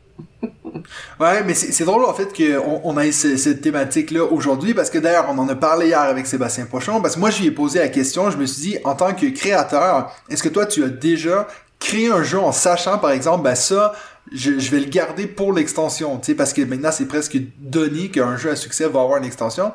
[1.18, 4.98] Ouais, mais c'est drôle en fait qu'on on ait ce- cette thématique-là aujourd'hui parce que
[4.98, 7.78] d'ailleurs on en a parlé hier avec Sébastien Pochon parce que moi je ai posé
[7.78, 10.88] la question, je me suis dit en tant que créateur, est-ce que toi tu as
[10.88, 11.46] déjà
[11.78, 13.92] créé un jeu en sachant par exemple ben ça
[14.32, 18.10] je, je vais le garder pour l'extension, tu sais, parce que maintenant c'est presque donné
[18.10, 19.72] qu'un jeu à succès va avoir une extension.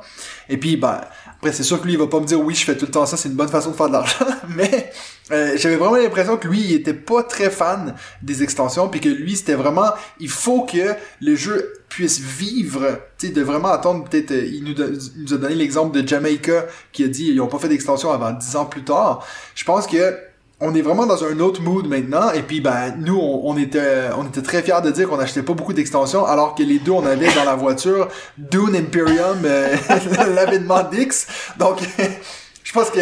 [0.49, 2.63] Et puis, ben, après c'est sûr que lui il va pas me dire oui, je
[2.63, 4.91] fais tout le temps ça, c'est une bonne façon de faire de l'argent, mais
[5.31, 9.09] euh, j'avais vraiment l'impression que lui il était pas très fan des extensions, puis que
[9.09, 14.05] lui c'était vraiment, il faut que le jeu puisse vivre, tu sais, de vraiment attendre
[14.07, 17.47] peut-être, euh, il il nous a donné l'exemple de Jamaica qui a dit ils ont
[17.47, 19.25] pas fait d'extension avant dix ans plus tard.
[19.53, 20.17] Je pense que
[20.61, 24.25] on est vraiment dans un autre mood maintenant et puis ben nous on, était on
[24.25, 27.05] était très fiers de dire qu'on achetait pas beaucoup d'extensions alors que les deux on
[27.05, 29.75] avait dans la voiture Dune Imperium euh,
[30.33, 31.27] l'avènement d'X.
[31.59, 31.79] Donc
[32.65, 32.99] je pense que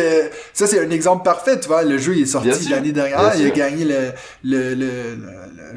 [0.53, 1.81] ça c'est un exemple parfait tu vois.
[1.83, 3.19] Le jeu il est sorti l'année dernière.
[3.39, 4.11] Il a gagné le
[4.43, 4.89] le, le,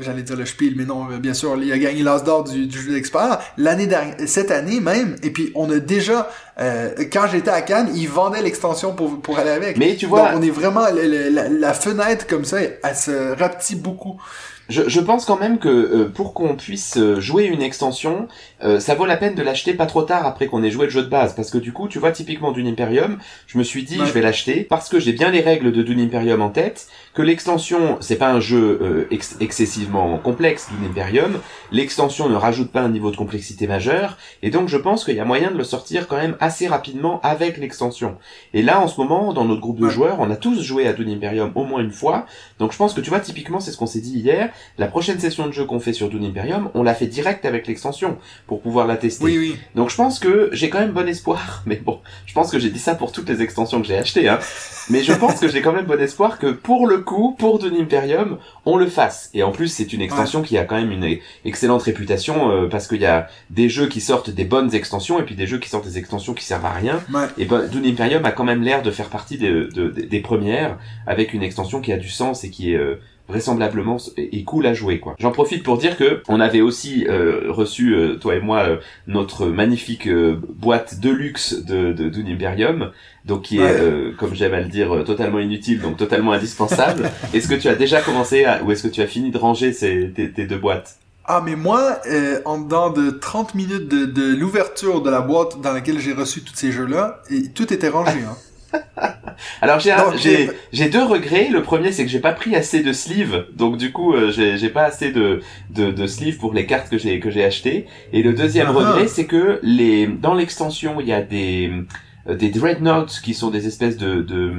[0.01, 2.79] j'allais dire le Spiel mais non bien sûr il a gagné l'as d'or du, du
[2.83, 5.17] jeu d'expert l'année dernière cette année même.
[5.23, 9.39] Et puis on a déjà euh, quand j'étais à Cannes ils vendaient l'extension pour pour
[9.39, 9.77] aller avec.
[9.79, 13.39] Mais tu vois, donc, on est vraiment le- la, la fenêtre comme ça, elle se
[13.39, 14.21] rapetit beaucoup.
[14.69, 18.27] Je, je pense quand même que euh, pour qu'on puisse euh, jouer une extension,
[18.65, 20.91] euh, ça vaut la peine de l'acheter pas trop tard après qu'on ait joué le
[20.91, 21.35] jeu de base.
[21.37, 24.07] Parce que du coup, tu vois, typiquement Dune Imperium, je me suis dit, Ouais.
[24.07, 27.23] je vais l'acheter parce que j'ai bien les règles de Dune Imperium en tête, que
[27.23, 31.39] l'extension, c'est pas un jeu euh, ex- excessivement complexe, Dune Imperium,
[31.73, 35.21] l'extension ne rajoute pas un niveau de complexité majeur, et donc je pense qu'il y
[35.21, 38.17] a moyen de le sortir quand même assez rapidement avec l'extension.
[38.53, 40.93] Et là, en ce moment, dans notre groupe de joueurs, on a tous joué à
[40.93, 42.27] Dune Imperium au moins une fois,
[42.59, 45.19] donc je pense que tu vois, typiquement, c'est ce qu'on s'est dit hier, la prochaine
[45.19, 48.61] session de jeu qu'on fait sur Dune Imperium, on l'a fait direct avec l'extension pour
[48.61, 49.25] pouvoir la tester.
[49.25, 49.57] Oui, oui.
[49.75, 52.69] Donc je pense que j'ai quand même bon espoir, mais bon, je pense que j'ai
[52.69, 54.39] dit ça pour toutes les extensions que j'ai achetées, hein.
[54.91, 57.77] Mais je pense que j'ai quand même bon espoir que pour le coup, pour Dune
[57.81, 59.31] Imperium, on le fasse.
[59.33, 61.17] Et en plus, c'est une extension qui a quand même une
[61.47, 65.23] excellente réputation euh, parce qu'il y a des jeux qui sortent des bonnes extensions et
[65.23, 67.01] puis des jeux qui sortent des extensions qui servent à rien.
[67.15, 67.25] Ouais.
[67.39, 70.21] Et ben, Dune Imperium a quand même l'air de faire partie des, de- de- des
[70.21, 74.67] premières avec une extension qui a du sens et qui est euh, vraisemblablement est cool
[74.67, 75.15] à jouer quoi.
[75.19, 78.77] J'en profite pour dire que on avait aussi euh, reçu euh, toi et moi euh,
[79.07, 82.91] notre magnifique euh, boîte de luxe de, de Dune Imperium
[83.25, 83.77] donc qui est Ouais.
[83.81, 87.11] euh, comme j'aime à le dire euh, totalement inutile donc totalement indispensable.
[87.35, 89.73] est-ce que tu as déjà commencé à, ou est-ce que tu as fini de ranger
[89.73, 90.97] ces, tes, tes deux boîtes?
[91.29, 95.61] Ah, mais moi, euh, en dedans de 30 minutes de, de l'ouverture de la boîte
[95.61, 98.13] dans laquelle j'ai reçu tous ces jeux-là, et tout était rangé.
[98.21, 98.37] Hein.
[99.61, 101.49] Alors j'ai j'ai deux regrets.
[101.51, 104.69] Le premier c'est que j'ai pas pris assez de sleeves, donc du coup euh, j'ai
[104.71, 107.87] pas assez de de, de sleeves pour les cartes que j'ai que j'ai achetées.
[108.13, 108.73] Et le deuxième Ah.
[108.73, 111.71] regret c'est que les dans l'extension il y a des
[112.29, 114.53] euh, des dreadnoughts qui sont des espèces de de,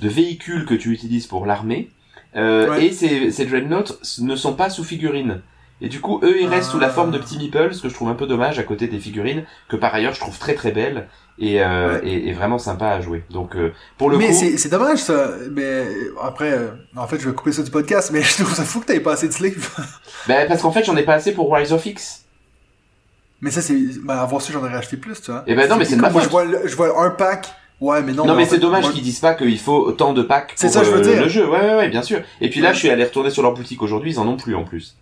[0.00, 1.90] de véhicules que tu utilises pour l'armée.
[2.36, 2.86] Euh, Ouais.
[2.86, 5.40] Et ces ces dreadnoughts ne sont pas sous figurines.
[5.82, 6.90] Et du coup, eux, ils restent sous la Ah.
[6.90, 9.42] forme de petits meeples, ce que je trouve un peu dommage à côté des figurines,
[9.68, 11.06] que par ailleurs je trouve très très belles
[11.38, 12.08] et, euh, Ouais.
[12.08, 13.24] et, et vraiment sympa à jouer.
[13.30, 15.30] Donc, euh, pour le mais coup, c'est c'est dommage ça.
[15.52, 15.86] Mais
[16.22, 18.80] après, euh, en fait, je vais couper ça du podcast, mais je trouve ça fou
[18.80, 19.68] que t'aies pas assez de sleeves.
[20.28, 22.24] Ben, parce qu'en fait, j'en ai pas assez pour Rise of X.
[23.40, 23.76] mais ça, c'est.
[24.02, 25.44] Ben, avoir su, j'en aurais acheté plus, tu vois.
[25.46, 27.48] Eh ben non, mais c'est de ma moi, je vois, le- je vois un pack.
[27.80, 28.24] Ouais, mais non.
[28.24, 30.68] Non, mais, en c'est dommage moi- qu'ils disent pas qu'il faut autant de packs C'est
[30.68, 31.22] pour ça, je veux euh, dire.
[31.22, 31.46] le jeu.
[31.48, 32.20] Ouais, ouais, ouais, bien sûr.
[32.40, 32.74] Et puis là, Ouais.
[32.74, 34.96] je suis allé retourner sur leur boutique aujourd'hui, ils en ont plus en plus.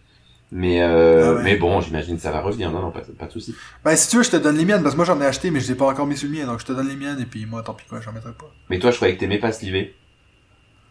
[0.57, 1.43] Mais, euh, Ah ouais.
[1.43, 2.71] mais bon, j'imagine que ça va revenir.
[2.71, 3.57] Non, non, pas, pas de souci.
[3.85, 5.51] Ben, si tu veux, je te donne les miennes, parce que moi, j'en ai acheté,
[5.51, 6.95] mais je les ai pas encore mis sur le mien, donc je te donne les
[6.95, 8.47] miennes, et puis moi, tant pis quoi, j'en mettrai pas.
[8.71, 9.97] Mais toi, je croyais que t'aimais pas sliver.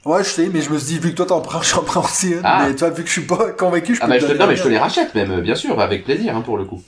[0.04, 2.04] Ouais, je sais, mais je me suis dit, vu que toi t'en prends, j'en prends
[2.04, 2.42] aussi une.
[2.44, 2.66] Ah.
[2.68, 4.38] Mais toi, vu que je suis pas convaincu, je peux Ah, bah, te je te,
[4.38, 6.66] non, mais je te les rachète même, euh, bien sûr, avec plaisir, hein, pour le
[6.66, 6.84] coup.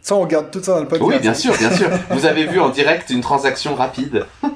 [0.00, 1.08] Ça, on garde tout ça dans le podcast.
[1.12, 1.88] Oui, bien sûr, bien sûr.
[2.10, 4.26] Vous avez vu en direct une transaction rapide.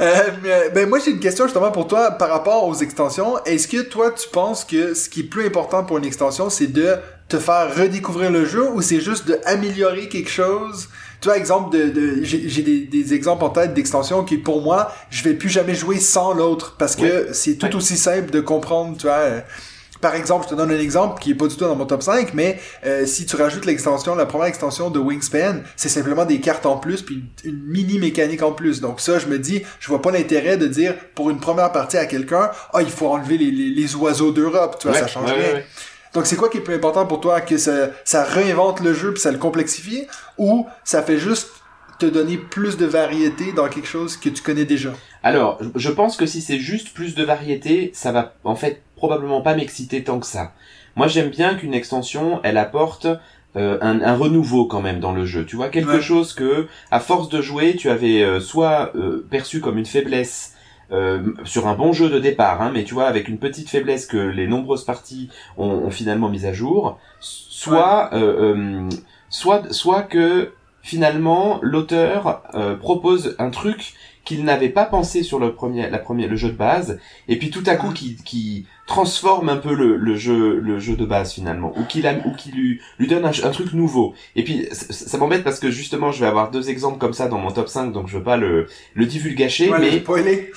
[0.00, 3.42] Euh, ben, moi, j'ai une question justement pour toi par rapport aux extensions.
[3.44, 6.68] Est-ce que toi, tu penses que ce qui est plus important pour une extension, c'est
[6.68, 6.94] de
[7.28, 10.88] te faire redécouvrir le jeu ou c'est juste d'améliorer quelque chose?
[11.20, 14.92] Tu vois, exemple de, de j'ai des, des exemples en tête d'extensions qui, pour moi,
[15.10, 17.74] je vais plus jamais jouer sans l'autre parce que c'est tout Ouais.
[17.74, 19.18] aussi simple de comprendre, tu vois.
[20.00, 22.02] Par exemple, je te donne un exemple qui est pas du tout dans mon top
[22.02, 26.40] 5, mais euh, si tu rajoutes l'extension, la première extension de Wingspan, c'est simplement des
[26.40, 28.80] cartes en plus puis une, mini mécanique en plus.
[28.80, 31.96] Donc ça, je me dis, je vois pas l'intérêt de dire pour une première partie
[31.96, 35.08] à quelqu'un, ah il faut enlever les, les, les oiseaux d'Europe, tu vois, Ouais, ça
[35.08, 35.54] change ouais, rien.
[35.54, 35.66] ouais.
[36.14, 39.12] Donc c'est quoi qui est plus important pour toi que ça, ça réinvente le jeu
[39.12, 40.06] puis ça le complexifie
[40.38, 41.48] ou ça fait juste
[41.98, 44.90] te donner plus de variété dans quelque chose que tu connais déjà?
[45.22, 49.40] Alors, je pense que si c'est juste plus de variété, ça va en fait probablement
[49.40, 50.52] pas m'exciter tant que ça.
[50.96, 53.06] Moi, j'aime bien qu'une extension, elle apporte
[53.56, 55.46] euh, un, un renouveau quand même dans le jeu.
[55.46, 56.00] Tu vois, quelque Ouais.
[56.02, 60.54] chose que, à force de jouer, tu avais euh, soit euh, perçu comme une faiblesse
[60.92, 64.06] euh, sur un bon jeu de départ, hein, mais tu vois, avec une petite faiblesse
[64.06, 68.88] que les nombreuses parties ont, ont finalement mise à jour, soit, euh, euh,
[69.30, 73.94] soit, soit que finalement l'auteur euh, propose un truc
[74.28, 77.48] qu'il n'avait pas pensé sur le premier, la première, le jeu de base, et puis
[77.48, 81.32] tout à coup qui, qui transforme un peu le, le jeu, le jeu de base
[81.32, 84.12] finalement, ou qui ou qui lui, lui donne un, un truc nouveau.
[84.36, 87.28] Et puis ça, ça m'embête parce que justement je vais avoir deux exemples comme ça
[87.28, 90.02] dans mon top 5, donc je veux pas le, le divulgacher, Ouais, mais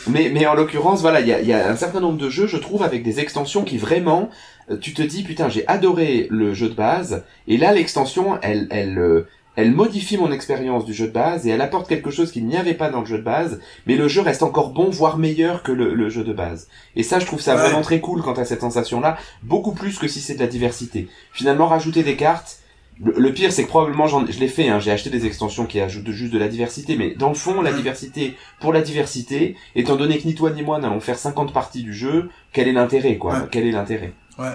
[0.07, 2.47] mais, mais en l'occurrence, voilà, il y a, y a un certain nombre de jeux,
[2.47, 4.29] je trouve, avec des extensions qui vraiment,
[4.69, 8.67] euh, tu te dis, putain, j'ai adoré le jeu de base, et là, l'extension, elle,
[8.69, 9.27] elle, euh,
[9.61, 12.57] elle modifie mon expérience du jeu de base, et elle apporte quelque chose qu'il n'y
[12.57, 15.63] avait pas dans le jeu de base, mais le jeu reste encore bon, voire meilleur
[15.63, 16.67] que le, le jeu de base.
[16.95, 17.61] Et ça, je trouve ça Ouais.
[17.61, 21.07] vraiment très cool quant à cette sensation-là, beaucoup plus que si c'est de la diversité.
[21.33, 22.57] Finalement, rajouter des cartes,
[23.03, 26.11] le, pire, c'est que probablement, je l'ai fait, hein, j'ai acheté des extensions qui ajoutent
[26.11, 27.77] juste de la diversité, mais dans le fond, la Mhm.
[27.77, 31.81] diversité pour la diversité, étant donné que ni toi ni moi n'allons faire 50 parties
[31.81, 33.33] du jeu, quel est l'intérêt, quoi?
[33.33, 33.39] Ouais.
[33.49, 34.13] Quel est l'intérêt?
[34.37, 34.49] Ouais.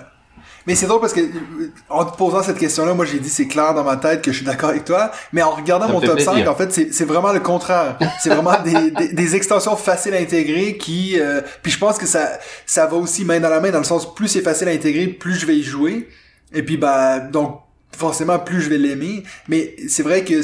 [0.66, 3.46] Mais c'est drôle parce que, euh, en te posant cette question-là, moi j'ai dit c'est
[3.46, 6.00] clair dans ma tête que je suis d'accord avec toi, mais en regardant Ça mon
[6.00, 6.32] top plaisir.
[6.32, 7.98] 5, en fait, c'est vraiment le contraire.
[8.20, 11.18] C'est vraiment des, des, des extensions faciles à intégrer qui...
[11.20, 13.84] euh, puis je pense que ça, ça va aussi main dans la main, dans le
[13.84, 16.08] sens plus c'est facile à intégrer, plus je vais y jouer.
[16.52, 17.60] Et puis, bah, donc,
[17.96, 19.22] forcément, plus je vais l'aimer.
[19.48, 20.40] Mais c'est vrai que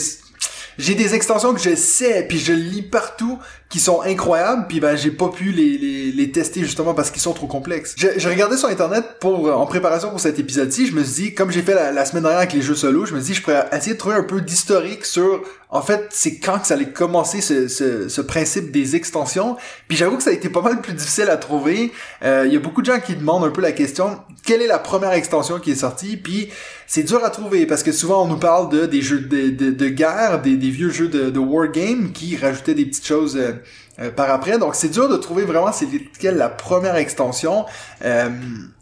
[0.79, 3.39] j'ai des extensions que je sais, puis je lis partout,
[3.73, 7.23] qui sont incroyables, puis ben j'ai pas pu les, les, les tester justement parce qu'ils
[7.23, 7.95] sont trop complexes.
[7.97, 11.23] J'ai j'ai regardé sur internet pour euh, en préparation pour cet épisode-ci, je me suis
[11.23, 13.33] dit, comme j'ai fait la, la semaine dernière avec les jeux solo, je me suis
[13.33, 16.67] dit je pourrais essayer de trouver un peu d'historique sur en fait c'est quand que
[16.67, 19.57] ça allait commencer ce, ce, ce principe des extensions.
[19.89, 21.93] Puis j'avoue que ça a été pas mal plus difficile à trouver.
[22.25, 24.67] Euh, Il y a beaucoup de gens qui demandent un peu la question quelle est
[24.67, 26.51] la première extension qui est sortie, puis
[26.89, 29.71] c'est dur à trouver parce que souvent on nous parle de des jeux de, de,
[29.71, 33.53] de guerre, des, des vieux jeux de, de wargame qui rajoutaient des petites choses euh,
[33.99, 34.59] euh, par après.
[34.59, 35.87] Donc c'est dur de trouver vraiment c'est
[36.19, 37.65] quelle la première extension.
[38.05, 38.29] Euh,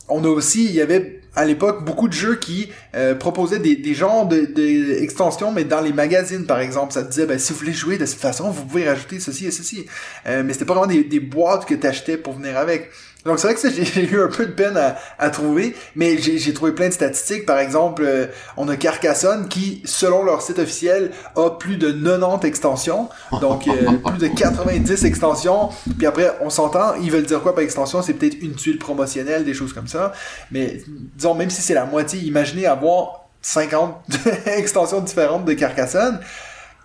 [0.08, 3.76] on a aussi, il y avait à l'époque beaucoup de jeux qui euh, proposaient des,
[3.76, 7.52] des genres de, de mais dans les magazines par exemple, ça te disait ben, si
[7.52, 9.86] vous voulez jouer de cette façon, vous pouvez rajouter ceci et ceci.
[10.26, 12.90] Euh, mais c'était pas vraiment des, des boîtes que t'achetais pour venir avec.
[13.24, 16.18] Donc c'est vrai que ça, j'ai eu un peu de peine à, à trouver, mais
[16.18, 17.46] j'ai j'ai trouvé plein de statistiques.
[17.46, 22.46] Par exemple, euh, on a Carcassonne qui, selon leur site officiel, a plus de 90
[22.46, 23.08] extensions.
[23.40, 23.72] Donc euh,
[24.06, 25.70] plus de 90 extensions.
[25.98, 28.02] Puis après, on s'entend, ils veulent dire quoi par extension?
[28.02, 30.12] C'est peut-être une tuile promotionnelle, des choses comme ça.
[30.50, 30.82] Mais
[31.16, 33.96] disons, même si c'est la moitié, imaginez avoir 50
[34.46, 36.20] extensions différentes de Carcassonne.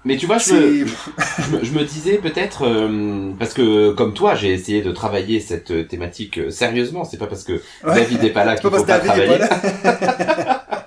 [0.06, 4.14] Mais tu vois, je me, je, me- je me disais peut-être, euh, parce que comme
[4.14, 7.96] toi, j'ai essayé de travailler cette euh, thématique euh, sérieusement, c'est pas parce que Ouais.
[7.96, 9.40] David est pas là qu'il faut pas David travailler.
[9.40, 10.68] pas.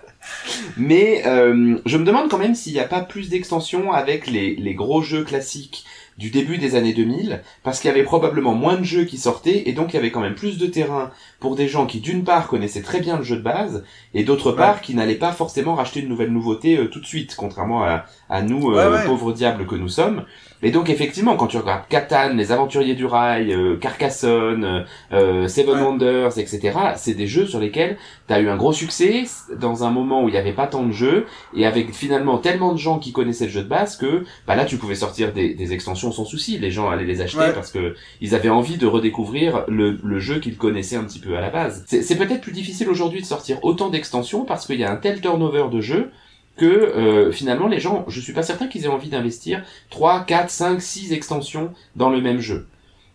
[0.76, 4.54] Mais euh, je me demande quand même s'il n'y a pas plus d'extensions avec les,
[4.54, 5.84] les gros jeux classiques
[6.18, 9.68] du début des années 2000, parce qu'il y avait probablement moins de jeux qui sortaient,
[9.68, 12.24] et donc il y avait quand même plus de terrain pour des gens qui d'une
[12.24, 15.76] part connaissaient très bien le jeu de base, et d'autre part qui n'allaient pas forcément
[15.76, 19.06] racheter une nouvelle nouveauté euh, tout de suite, contrairement à, à nous, euh, Ouais, ouais.
[19.06, 20.24] pauvres diables que nous sommes.
[20.62, 25.48] Et donc effectivement, quand tu regardes Catan, Les Aventuriers du Rail, euh, Carcassonne, euh, euh,
[25.48, 25.82] Seven Ouais.
[25.82, 29.24] Wonders, etc., c'est des jeux sur lesquels tu as eu un gros succès
[29.60, 32.72] dans un moment où il n'y avait pas tant de jeux, et avec finalement tellement
[32.72, 35.54] de gens qui connaissaient le jeu de base que bah là tu pouvais sortir des,
[35.54, 36.58] des extensions sans souci.
[36.58, 37.52] Les gens allaient les acheter Ouais.
[37.52, 41.36] parce que ils avaient envie de redécouvrir le, le jeu qu'ils connaissaient un petit peu
[41.36, 41.84] à la base.
[41.86, 45.20] C'est peut-être plus difficile aujourd'hui de sortir autant d'extensions parce qu'il y a un tel
[45.20, 46.10] turnover de jeux
[46.58, 50.50] que euh, finalement les gens, je suis pas certain qu'ils aient envie d'investir 3, 4,
[50.50, 52.66] 5, 6 extensions dans le même jeu.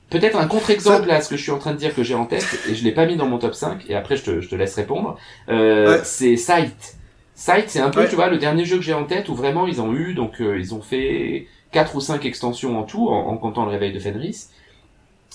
[0.09, 2.25] Peut-être un contre-exemple à ce que je suis en train de dire que j'ai en
[2.25, 4.47] tête, et je l'ai pas mis dans mon top 5, et après je te, je
[4.49, 5.17] te laisse répondre,
[5.49, 6.01] euh, Ouais.
[6.03, 6.95] c'est Sight.
[7.35, 8.09] Sight, c'est un peu, Ouais.
[8.09, 10.39] tu vois, le dernier jeu que j'ai en tête où vraiment ils ont eu, donc
[10.39, 13.91] euh, ils ont fait quatre ou cinq extensions en tout, en, en comptant le réveil
[13.91, 14.49] de Fenris.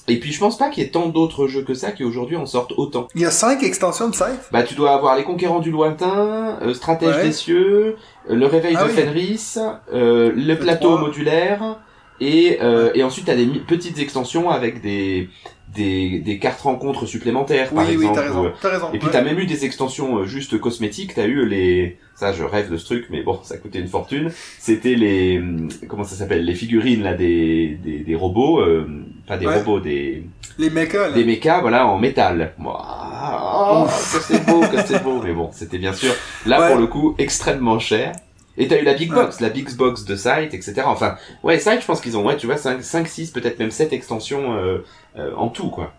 [0.09, 2.37] Et puis je pense pas qu'il y ait tant d'autres jeux que ça qui aujourd'hui
[2.37, 3.09] en sortent autant.
[3.15, 6.59] Il y a 5 extensions de site Bah tu dois avoir les Conquérants du lointain,
[6.63, 7.23] euh, Stratège Ouais.
[7.25, 7.97] des cieux,
[8.31, 8.95] euh, le réveil Ah de oui.
[8.95, 9.57] Fenris,
[9.93, 11.79] euh, le plateau modulaire,
[12.21, 15.29] et, euh, et ensuite t'as des petites extensions avec des,
[15.75, 18.15] des, des cartes rencontres supplémentaires par Oui, oui, exemple.
[18.17, 18.45] t'as raison.
[18.47, 18.87] euh, T'as raison.
[18.93, 19.13] et puis ouais.
[19.13, 21.99] t'as même eu des extensions euh, juste cosmétiques, t'as eu les...
[22.15, 24.31] Ça je rêve de ce truc, mais bon, ça coûtait une fortune.
[24.59, 25.39] C'était les...
[25.39, 28.89] hum, Comment ça s'appelle Les figurines là des, des, des robots, euh,
[29.27, 29.59] pas des Ouais.
[29.59, 30.25] robots, des
[30.59, 31.13] Les mechas, là.
[31.13, 32.55] des mechas voilà en métal.
[32.59, 36.13] Ouah, que c'est beau, que c'est beau, mais bon, c'était bien sûr
[36.47, 36.69] là Ouais.
[36.71, 38.13] pour le coup extrêmement cher.
[38.59, 40.83] Et t'as eu la big box, la big box de Sight, etc.
[40.85, 43.71] Enfin, ouais, Sight, je pense qu'ils ont, ouais, tu vois, 5, 5 6, peut-être même
[43.71, 44.85] 7 extensions euh,
[45.17, 45.95] euh, en tout, quoi.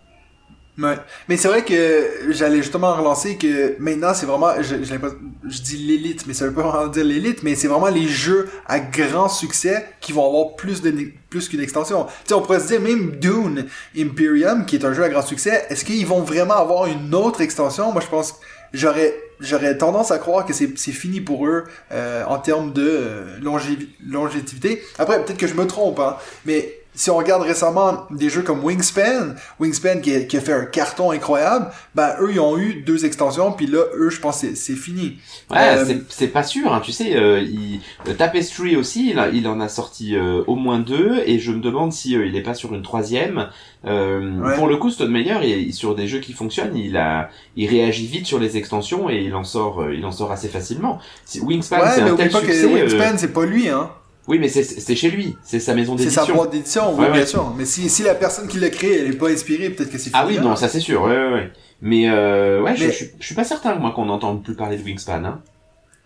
[0.78, 0.96] Ouais.
[1.28, 6.26] Mais c'est vrai que j'allais justement relancer que maintenant c'est vraiment, je, je dis l'élite,
[6.26, 9.86] mais ça veut pas vraiment dire l'élite, mais c'est vraiment les jeux à grand succès
[10.00, 10.92] qui vont avoir plus de
[11.28, 12.04] plus qu'une extension.
[12.04, 15.22] Tu sais, on pourrait se dire même Dune Imperium, qui est un jeu à grand
[15.22, 17.92] succès, est-ce qu'ils vont vraiment avoir une autre extension?
[17.92, 18.40] Moi, je pense
[18.72, 23.38] j'aurais j'aurais tendance à croire que c'est fini pour eux euh, en termes de euh,
[23.40, 24.82] longévi- longévité.
[24.98, 28.62] Après, peut-être que je me trompe, hein, mais si on regarde récemment des jeux comme
[28.62, 32.82] Wingspan, Wingspan qui a, qui a fait un carton incroyable, ben eux ils ont eu
[32.82, 35.18] deux extensions, puis là eux je pense que c'est c'est fini.
[35.50, 39.30] Ouais, Euh, c'est- pas sûr, hein, tu sais, euh, il, euh, Tapestry aussi, il, a-
[39.30, 42.36] il en a sorti euh, au moins deux, et je me demande si euh, il
[42.36, 43.48] est pas sur une troisième.
[43.86, 44.54] Euh, Ouais.
[44.56, 48.06] Pour le coup, Stone Meyer, il- sur des jeux qui fonctionnent, il a, il réagit
[48.06, 50.98] vite sur les extensions et il en sort, il en sort assez facilement.
[51.42, 52.64] Wingspan, ouais, c'est mais un tel pas que succès.
[52.66, 53.90] euh, Wingspan c'est pas lui, hein.
[54.30, 56.34] Oui, mais c'est- c'est chez lui, c'est sa maison C'est sa d'édition.
[56.36, 57.26] boîte d'édition, oui, Ouais, bien ouais.
[57.26, 57.52] sûr.
[57.58, 60.10] Mais si, si la personne qui l'a créé, elle est pas inspirée, peut-être que c'est
[60.12, 61.50] Ah oui, non, ça c'est sûr, ouais, ouais, ouais.
[61.82, 64.76] Mais euh, ouais, je, Mais- je, je suis pas certain, moi, qu'on n'entende plus parler
[64.76, 65.40] de Wingspan, hein.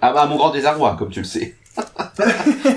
[0.01, 1.55] Ah bah, à mon grand désarroi, comme tu le sais.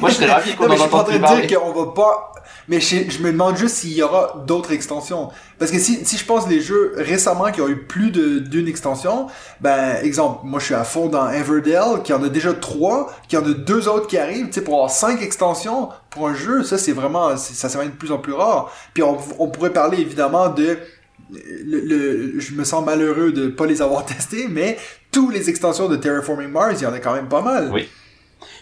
[0.02, 1.48] Moi, je serais ravi qu'on en je suis pas en entende train plus de parler.
[1.48, 2.32] dire qu'on va pas...
[2.70, 5.30] Mais je, je me demande juste s'il y aura d'autres extensions.
[5.58, 9.28] Parce que si, si je pense les jeux récemment qui ont eu plus d'une extension,
[9.62, 13.38] ben, exemple, moi je suis à fond dans Everdell, qui en a déjà trois, qui
[13.38, 16.62] en a deux autres qui arrivent, tu sais, pour avoir cinq extensions pour un jeu,
[16.64, 18.70] ça c'est vraiment, ça s'avère de plus en plus rare.
[18.94, 20.78] Puis on, on pourrait parler évidemment de...
[21.30, 24.78] Le, le- je me sens malheureux de pas les avoir testés, mais
[25.12, 27.70] tous les extensions de Terraforming Mars, il y en a quand même pas mal.
[27.74, 27.88] Oui.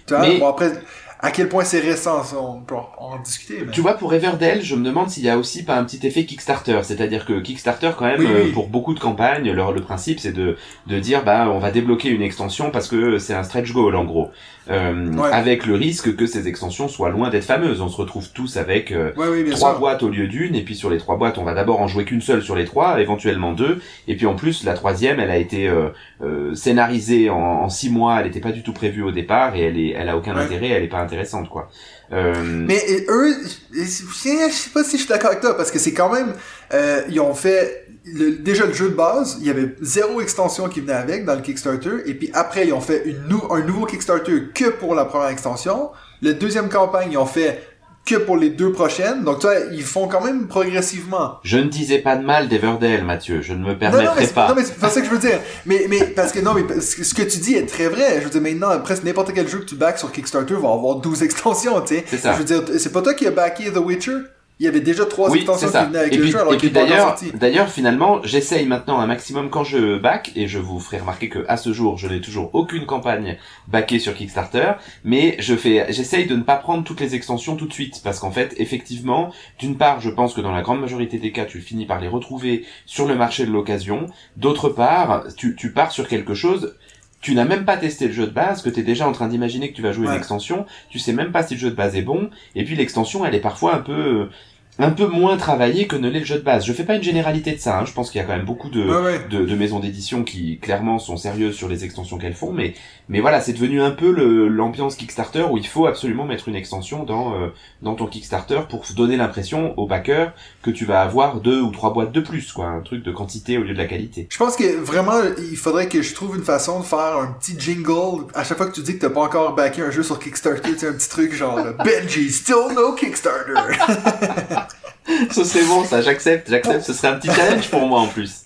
[0.08, 0.72] Tu vois, Mais- bon après,
[1.20, 3.64] à quel point c'est récent, ça, on peut en discuter.
[3.66, 6.06] mais- Tu vois, pour Everdell, je me demande s'il y a aussi pas un petit
[6.06, 6.80] effet Kickstarter.
[6.84, 10.34] C'est-à-dire que Kickstarter, quand même, Oui, euh, pour beaucoup de campagnes, le, le principe, c'est
[10.34, 13.96] de, de dire, bah, on va débloquer une extension parce que c'est un stretch goal,
[13.96, 14.30] en gros.
[14.70, 15.30] Euh, Ouais.
[15.32, 17.82] Avec le risque que ces extensions soient loin d'être fameuses.
[17.82, 19.80] On se retrouve tous avec euh, Ouais, oui, bien trois sûr.
[19.80, 22.04] boîtes au lieu d'une, et puis sur les trois boîtes, on va d'abord en jouer
[22.06, 25.38] qu'une seule sur les trois, éventuellement deux, et puis en plus, la troisième, elle a
[25.38, 25.90] été euh,
[26.24, 29.62] euh, scénarisée en, en six mois, elle n'était pas du tout prévue au départ, et
[29.62, 30.42] elle est, elle a aucun Ouais.
[30.44, 31.70] intérêt, elle est pas intéressante, quoi.
[32.12, 33.36] Euh, Mais et eux,
[33.74, 36.34] je je sais pas si je suis d'accord avec toi, parce que c'est quand même,
[36.74, 40.70] euh, ils ont fait le- déjà le jeu de base, il y avait zéro extension
[40.70, 43.62] qui venait avec dans le Kickstarter, et puis après ils ont fait une nou- un
[43.62, 45.90] nouveau Kickstarter que pour la première extension.
[46.22, 47.62] La deuxième campagne, ils ont fait
[48.06, 49.24] que pour les deux prochaines.
[49.24, 51.40] Donc tu vois, ils font quand même progressivement.
[51.44, 53.42] Je ne disais pas de mal d'Everdell, Mathieu.
[53.42, 54.48] Je ne me Non, non, permettrai mais pas.
[54.50, 55.40] non, mais c'est pas ça que je veux dire.
[55.66, 58.20] Mais, mais, parce que, non, mais ce que tu dis est très vrai.
[58.20, 60.98] Je veux dire, maintenant, presque n'importe quel jeu que tu backs sur Kickstarter va avoir
[60.98, 62.04] 12 extensions, tu sais.
[62.08, 62.34] C'est ça.
[62.34, 64.18] Je veux dire, c'est pas toi qui as backé The Witcher?
[64.60, 66.54] Il y avait déjà trois Oui, extensions qui venaient avec Et le puis, jeu alors
[66.54, 70.80] et puis d'ailleurs, d'ailleurs, finalement, j'essaye maintenant un maximum quand je back, et je vous
[70.80, 73.38] ferai remarquer que à ce jour, je n'ai toujours aucune campagne
[73.68, 77.68] backée sur Kickstarter, mais je fais, j'essaye de ne pas prendre toutes les extensions tout
[77.68, 81.18] de suite, parce qu'en fait, effectivement, d'une part, je pense que dans la grande majorité
[81.18, 84.08] des cas, tu finis par les retrouver sur le marché de l'occasion.
[84.38, 86.76] D'autre part, tu, tu pars sur quelque chose.
[87.26, 89.28] Tu n'as même pas testé le jeu de base, que tu es déjà en train
[89.28, 90.12] d'imaginer que tu vas jouer Ouais.
[90.14, 92.76] une extension, tu sais même pas si le jeu de base est bon, et puis
[92.76, 94.30] l'extension, elle est parfois un peu,
[94.78, 96.66] un peu moins travaillée que ne l'est le jeu de base.
[96.66, 97.86] Je fais pas une généralité de ça, hein.
[97.86, 99.20] je pense qu'il y a quand même beaucoup de, Ouais, ouais.
[99.30, 102.74] de, de maisons d'édition qui clairement sont sérieuses sur les extensions qu'elles font, mais
[103.08, 104.10] mais voilà, c'est devenu un peu
[104.50, 107.48] l'ambiance Kickstarter où il faut absolument mettre une extension dans euh,
[107.84, 110.34] dans ton Kickstarter pour donner l'impression au backer
[110.64, 113.58] que tu vas avoir deux ou trois boîtes de plus, quoi, un truc de quantité
[113.60, 114.28] au lieu de la qualité.
[114.32, 117.58] Je pense que vraiment, il faudrait que je trouve une façon de faire un petit
[117.60, 120.18] jingle à chaque fois que tu dis que t'as pas encore backé un jeu sur
[120.20, 123.54] Kickstarter, tu sais, un petit truc genre Benji, still no Kickstarter.
[125.32, 126.82] ça c'est bon, ça, j'accepte, j'accepte.
[126.82, 128.45] Ce serait un petit challenge pour moi en plus.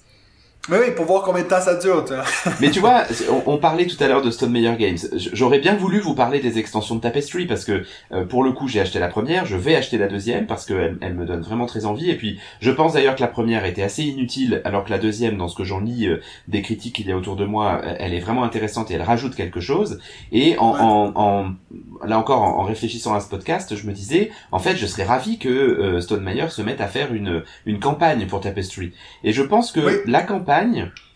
[0.67, 2.23] Mais oui, pour voir combien de temps ça dure, tu vois.
[2.61, 3.03] Mais tu vois,
[3.47, 4.97] on, on parlait tout à l'heure de Stone Meyer Games.
[5.33, 8.67] J'aurais bien voulu vous parler des extensions de Tapestry parce que euh, pour le coup
[8.67, 11.65] j'ai acheté la première, je vais acheter la deuxième parce qu'elle elle me donne vraiment
[11.65, 12.11] très envie.
[12.11, 15.37] Et puis je pense d'ailleurs que la première était assez inutile alors que la deuxième,
[15.37, 17.95] dans ce que j'en lis euh, des critiques qu'il y a autour de moi, euh,
[17.97, 19.99] elle est vraiment intéressante et elle rajoute quelque chose.
[20.31, 20.79] Et en, Ouais.
[20.81, 24.75] en, en- là encore en, en réfléchissant à ce podcast, je me disais en fait
[24.75, 28.41] je serais ravi que euh, Stone Meyer se mette à faire une, une campagne pour
[28.41, 28.91] Tapestry.
[29.23, 29.93] Et je pense que Oui.
[30.05, 30.48] la campagne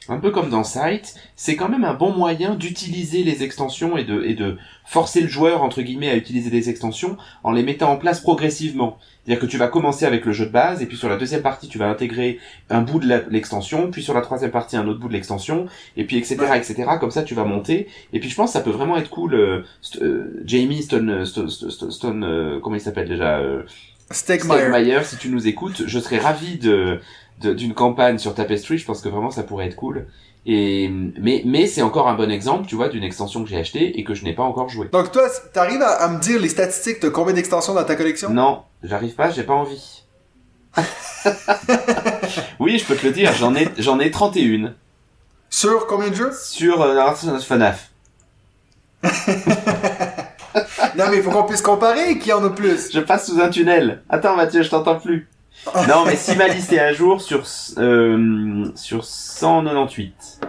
[0.10, 4.04] un peu comme dans Sight, c'est quand même un bon moyen d'utiliser les extensions et
[4.04, 7.89] de, et de forcer le joueur, entre guillemets, à utiliser des extensions en les mettant
[7.91, 8.98] en place progressivement.
[9.26, 11.41] C'est-à-dire que tu vas commencer avec le jeu de base, et puis sur la deuxième
[11.41, 15.00] partie, tu vas intégrer un bout de l'extension, puis sur la troisième partie, un autre
[15.00, 17.88] bout de l'extension, et puis etc., etc., comme ça, tu vas monter.
[18.12, 19.36] Et puis je pense que ça peut vraiment être cool.
[19.36, 19.62] euh,
[20.02, 23.39] euh, Jamie Stone, euh, Stone, Stone, Stone, euh, comment il s'appelle déjà
[24.12, 24.60] Stegmeyer.
[24.60, 27.00] Stegmeyer, si tu nous écoutes, je serais ravi de-
[27.48, 28.78] d'une campagne sur Tapestry.
[28.78, 30.08] Je pense que vraiment ça pourrait être cool.
[30.46, 33.98] Et mais mais c'est encore un bon exemple, tu vois, d'une extension que j'ai achetée
[34.00, 34.90] et que je n'ai pas encore joué.
[34.92, 38.30] Donc toi, t'arrives à, à me dire les statistiques de combien d'extensions dans ta collection?
[38.30, 40.04] Non, j'arrive pas, j'ai pas envie.
[42.60, 44.74] oui, je peux te le dire, j'en ai j'en ai 31
[45.50, 46.32] Sur combien de jeux?
[46.34, 47.90] sur euh, FNAF.
[50.96, 52.92] Non mais il faut qu'on puisse comparer qui en a plus.
[52.94, 54.04] Je passe sous un tunnel.
[54.10, 55.28] Attends Mathieu, je t'entends plus.
[55.88, 57.43] Non, mais si ma liste est à jour sur
[57.78, 60.41] euh, sur 198.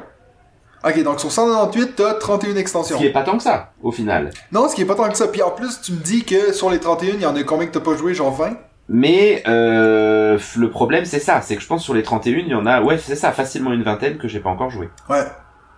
[0.86, 2.98] Ok, donc sur 198, t'as 31 Ce extensions.
[2.98, 4.30] qui est pas tant que ça, au final.
[4.52, 5.28] Non, ce qui est pas tant que ça.
[5.28, 7.66] Puis en plus, tu me dis que sur les 31, il y en a combien
[7.66, 8.56] que t'as pas joué, genre 20?
[8.90, 12.54] Mais euh, le problème c'est ça, c'est que je pense sur les 31, il y
[12.54, 14.90] en a, ouais c'est ça, facilement une vingtaine que j'ai pas encore joué.
[15.08, 15.24] Ouais.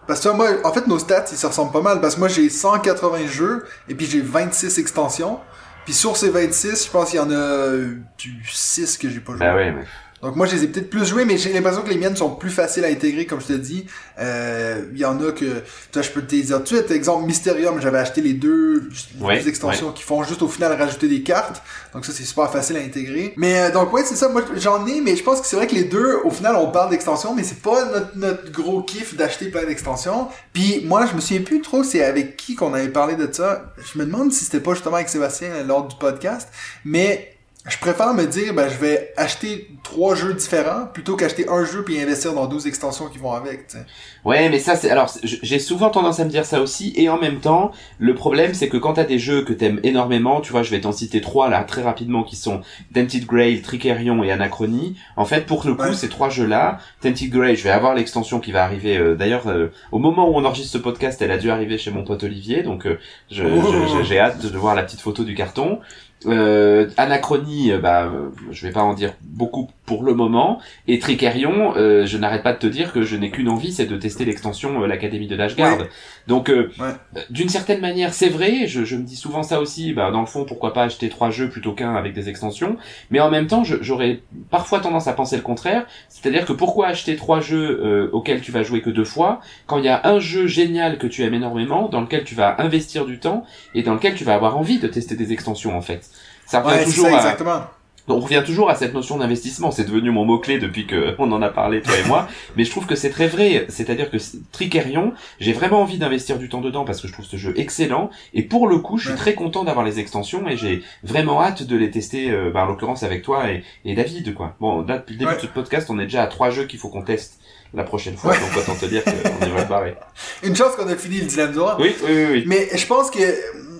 [0.09, 2.01] Parce que moi, en fait, nos stats, ils se ressemblent pas mal.
[2.01, 5.39] Parce que moi, j'ai 180 jeux, et puis j'ai 26 extensions.
[5.87, 9.21] Puis sur ces 26, je pense qu'il y en a euh, du 6 que j'ai
[9.21, 9.39] pas joué.
[9.39, 9.85] Bah ouais, mais...
[10.23, 12.31] Donc moi, je les ai peut-être plus joués, mais j'ai l'impression que les miennes sont
[12.31, 13.87] plus faciles à intégrer, comme je te dis.
[14.19, 15.63] Euh, Il y en a que,
[15.93, 16.91] toi, je peux te dire tout de suite.
[16.91, 18.89] Exemple, Mysterium, j'avais acheté les deux,
[19.21, 21.63] Ouais, extensions qui font juste au final rajouter des cartes.
[21.93, 23.35] Donc ça, c'est super facile à intégrer.
[23.37, 24.29] Mais euh, donc ouais, c'est ça.
[24.29, 26.71] Moi, j'en ai, mais je pense que c'est vrai que les deux, au final, on
[26.71, 30.29] parle d'extensions, mais c'est pas notre, notre gros kiff d'acheter plein d'extensions.
[30.55, 33.73] Puis moi, je me souviens plus trop c'est avec qui qu'on avait parlé de ça.
[33.93, 36.49] Je me demande si c'était pas justement avec Sébastien euh, lors du podcast,
[36.85, 37.36] mais
[37.69, 41.83] je préfère me dire, ben, je vais acheter trois jeux différents plutôt qu'acheter un jeu
[41.85, 43.85] puis investir dans 12 extensions qui vont avec, tu sais.
[44.25, 47.19] Ouais, mais ça c'est alors j'ai souvent tendance à me dire ça aussi et en
[47.21, 50.63] même temps le problème c'est que quand t'as des jeux que t'aimes énormément, tu vois,
[50.65, 52.61] je vais t'en citer trois là très rapidement qui sont
[52.93, 54.97] Dented Grail, Tricerion et Anachronie.
[55.17, 55.95] En fait, pour le coup, Ouais.
[55.95, 58.97] ces trois jeux-là, Dented Grail, je vais avoir l'extension qui va arriver.
[58.97, 61.91] euh, D'ailleurs, euh, au moment où on enregistre ce podcast, elle a dû arriver chez
[61.93, 62.99] mon pote Olivier, donc euh,
[63.33, 64.03] Oh.
[64.03, 65.79] j'ai hâte de voir la petite photo du carton.
[66.27, 70.59] Euh, Anachronie, euh, bah, euh, je vais pas en dire beaucoup pour le moment.
[70.89, 73.87] Et Tricerion, euh, je n'arrête pas de te dire que je n'ai qu'une envie, c'est
[73.87, 75.79] de tester l'extension euh, l'Académie de Dashguard.
[75.79, 75.89] Ouais.
[76.27, 76.89] Donc, euh, Ouais.
[77.17, 78.67] euh, d'une certaine manière, c'est vrai.
[78.67, 79.93] Je, je me dis souvent ça aussi.
[79.95, 82.77] Bah, dans le fond, pourquoi pas acheter trois jeux plutôt qu'un avec des extensions.
[83.11, 84.21] Mais en même temps, j'aurais
[84.51, 85.87] parfois tendance à penser le contraire.
[86.09, 89.79] C'est-à-dire que pourquoi acheter trois jeux euh, auxquels tu vas jouer que deux fois quand
[89.79, 93.07] il y a un jeu génial que tu aimes énormément, dans lequel tu vas investir
[93.07, 96.09] du temps et dans lequel tu vas avoir envie de tester des extensions en fait.
[96.47, 97.61] Ça revient Ouais, toujours ça, à, exactement.
[98.09, 99.71] On revient toujours à cette notion d'investissement.
[99.71, 102.29] C'est devenu mon mot-clé depuis que on en a parlé, toi et moi.
[102.57, 103.67] Mais je trouve que c'est très vrai.
[103.69, 104.17] C'est-à-dire que
[104.53, 108.11] Tricerion, j'ai vraiment envie d'investir du temps dedans parce que je trouve ce jeu excellent.
[108.35, 109.17] Et pour le coup, je suis Ouais.
[109.17, 112.67] très content d'avoir les extensions et j'ai vraiment hâte de les tester, euh, bah, en
[112.67, 114.55] l'occurrence avec toi et, et David, quoi.
[114.61, 115.37] Bon, là, depuis le début Ouais.
[115.37, 117.41] de ce podcast, on est déjà à trois jeux qu'il faut qu'on teste
[117.75, 118.31] la prochaine fois.
[118.33, 118.39] Ouais.
[118.39, 119.11] Donc, autant te dire qu'on
[119.47, 119.95] est mal barré.
[120.43, 121.53] Une chance qu'on a fini le dilemme.
[121.79, 122.45] Oui, oui, oui, oui.
[122.47, 123.19] Mais je pense que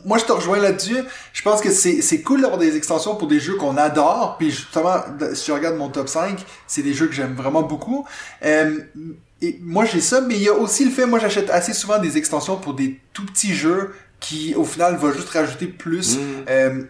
[0.07, 0.97] moi je te rejoins là-dessus.
[1.33, 4.37] Je pense que c'est c'est cool d'avoir des extensions pour des jeux qu'on adore.
[4.39, 4.97] Puis justement,
[5.35, 8.07] si je regarde mon top 5, c'est des jeux que j'aime vraiment beaucoup.
[8.45, 8.79] Euh,
[9.43, 11.99] et moi j'ai ça, mais il y a aussi le fait, moi j'achète assez souvent
[11.99, 16.17] des extensions pour des tout petits jeux qui au final va juste rajouter plus.
[16.17, 16.21] Mm.
[16.49, 16.83] Euh,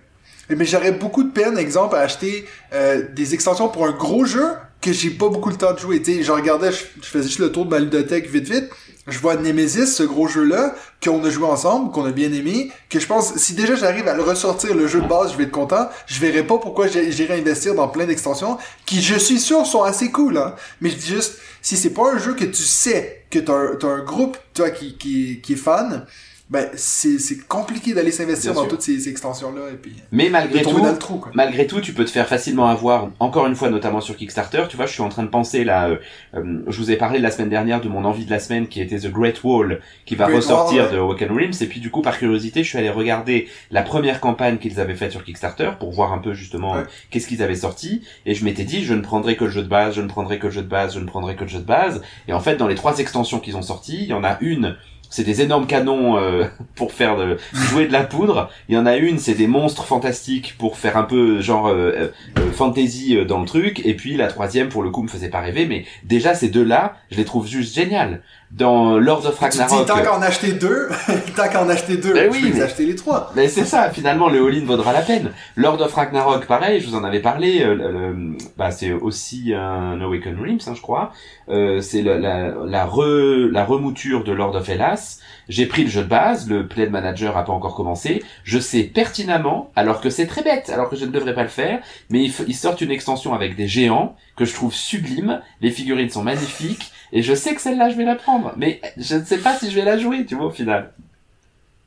[0.51, 4.47] mais j'aurais beaucoup de peine, exemple, à acheter euh, des extensions pour un gros jeu
[4.81, 6.01] que j'ai pas beaucoup le temps de jouer.
[6.01, 8.71] Tu sais, je regardais, je, je faisais juste le tour de ma ludothèque vite vite.
[9.07, 12.99] Je vois Nemesis, ce gros jeu-là, qu'on a joué ensemble, qu'on a bien aimé, que
[12.99, 15.53] je pense, si déjà j'arrive à le ressortir, le jeu de base, je vais être
[15.53, 15.89] content.
[16.07, 20.11] Je verrai pas pourquoi j'irai investir dans plein d'extensions, qui, je suis sûr, sont assez
[20.11, 20.55] cool, hein.
[20.81, 23.77] Mais je dis juste, si c'est pas un jeu que tu sais, que t'as un,
[23.79, 26.05] t'as un groupe, toi, qui, qui, qui est fan,
[26.49, 28.71] ben, c'est, c'est compliqué d'aller s'investir dans sûr.
[28.71, 31.33] toutes ces, ces extensions-là, et puis, Mais malgré tout, dans le trou, quoi.
[31.35, 34.65] malgré tout, tu peux te faire facilement avoir, encore une fois, notamment sur Kickstarter.
[34.69, 35.97] Tu vois, je suis en train de penser là, euh,
[36.37, 38.81] euh, je vous ai parlé la semaine dernière de mon envie de la semaine qui
[38.81, 40.93] était The Great Wall, qui va Great ressortir ouais.
[40.93, 41.55] de Awaken Realms.
[41.61, 44.95] Et puis du coup, par curiosité, je suis allé regarder la première campagne qu'ils avaient
[44.95, 46.83] faite sur Kickstarter pour voir un peu justement Ouais.
[47.11, 48.03] qu'est-ce qu'ils avaient sorti.
[48.25, 50.39] Et je m'étais dit, je ne prendrai que le jeu de base, je ne prendrai
[50.39, 52.03] que le jeu de base, je ne prendrai que le jeu de base.
[52.29, 54.77] Et en fait, dans les trois extensions qu'ils ont sorties, il y en a une
[55.11, 56.45] c'est des énormes canons euh,
[56.75, 57.17] pour faire
[57.53, 58.51] jouer de la poudre.
[58.69, 62.13] Il y en a une, c'est des monstres fantastiques pour faire un peu genre euh,
[62.39, 63.85] euh, fantasy euh, dans le truc.
[63.85, 65.67] Et puis la troisième, pour le coup, me faisait pas rêver.
[65.67, 68.23] Mais déjà, ces deux-là, je les trouve juste géniales.
[68.53, 69.87] Dans Lord of Tu te dis, Ragnarok...
[69.87, 70.89] tant qu'en acheter deux,
[71.37, 73.33] tant qu'en acheter deux, Ben je oui, vais les mais- acheter les trois.
[73.35, 75.33] Mais c'est ça, finalement, le all-in vaudra la peine.
[75.57, 77.61] Lord of Ragnarok, pareil, je vous en avais parlé.
[77.63, 81.13] euh, le- bah, c'est aussi un Awaken Realms, hein, je crois.
[81.49, 85.19] Euh, c'est la, la, la, re- la remouture de Lord of Hellas.
[85.49, 88.23] J'ai pris le jeu de base, le Play Manager a pas encore commencé.
[88.45, 91.49] Je sais pertinemment, alors que c'est très bête, alors que je ne devrais pas le
[91.49, 91.81] faire,
[92.11, 95.41] mais ils, ils sortent une extension avec des géants que je trouve sublime.
[95.61, 96.93] Les figurines sont magnifiques.
[97.13, 98.53] Et je sais que celle-là, je vais la prendre.
[98.57, 100.93] Mais je ne sais pas si je vais la jouer, tu vois, au final.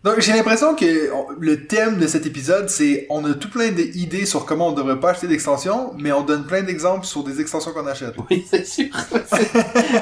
[0.01, 1.09] Donc j'ai l'impression que
[1.41, 4.97] le thème de cet épisode, c'est on a tout plein d'idées sur comment on devrait
[4.97, 8.13] pas acheter d'extensions, mais on donne plein d'exemples sur des extensions qu'on achète.
[8.29, 8.87] Oui, c'est sûr.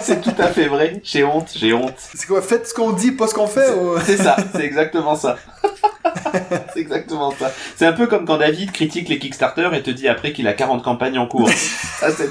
[0.01, 1.01] C'est- tout à fait vrai.
[1.03, 1.95] J'ai honte, j'ai honte.
[1.97, 3.97] C'est quoi, faites ce qu'on dit, pas ce qu'on fait ou...
[4.05, 5.37] C'est ça, c'est exactement ça.
[6.73, 7.51] c'est exactement ça.
[7.75, 10.53] C'est un peu comme quand David critique les Kickstarter et te dit après qu'il a
[10.53, 11.49] 40 campagnes en cours.
[11.49, 12.29] Ça, c'est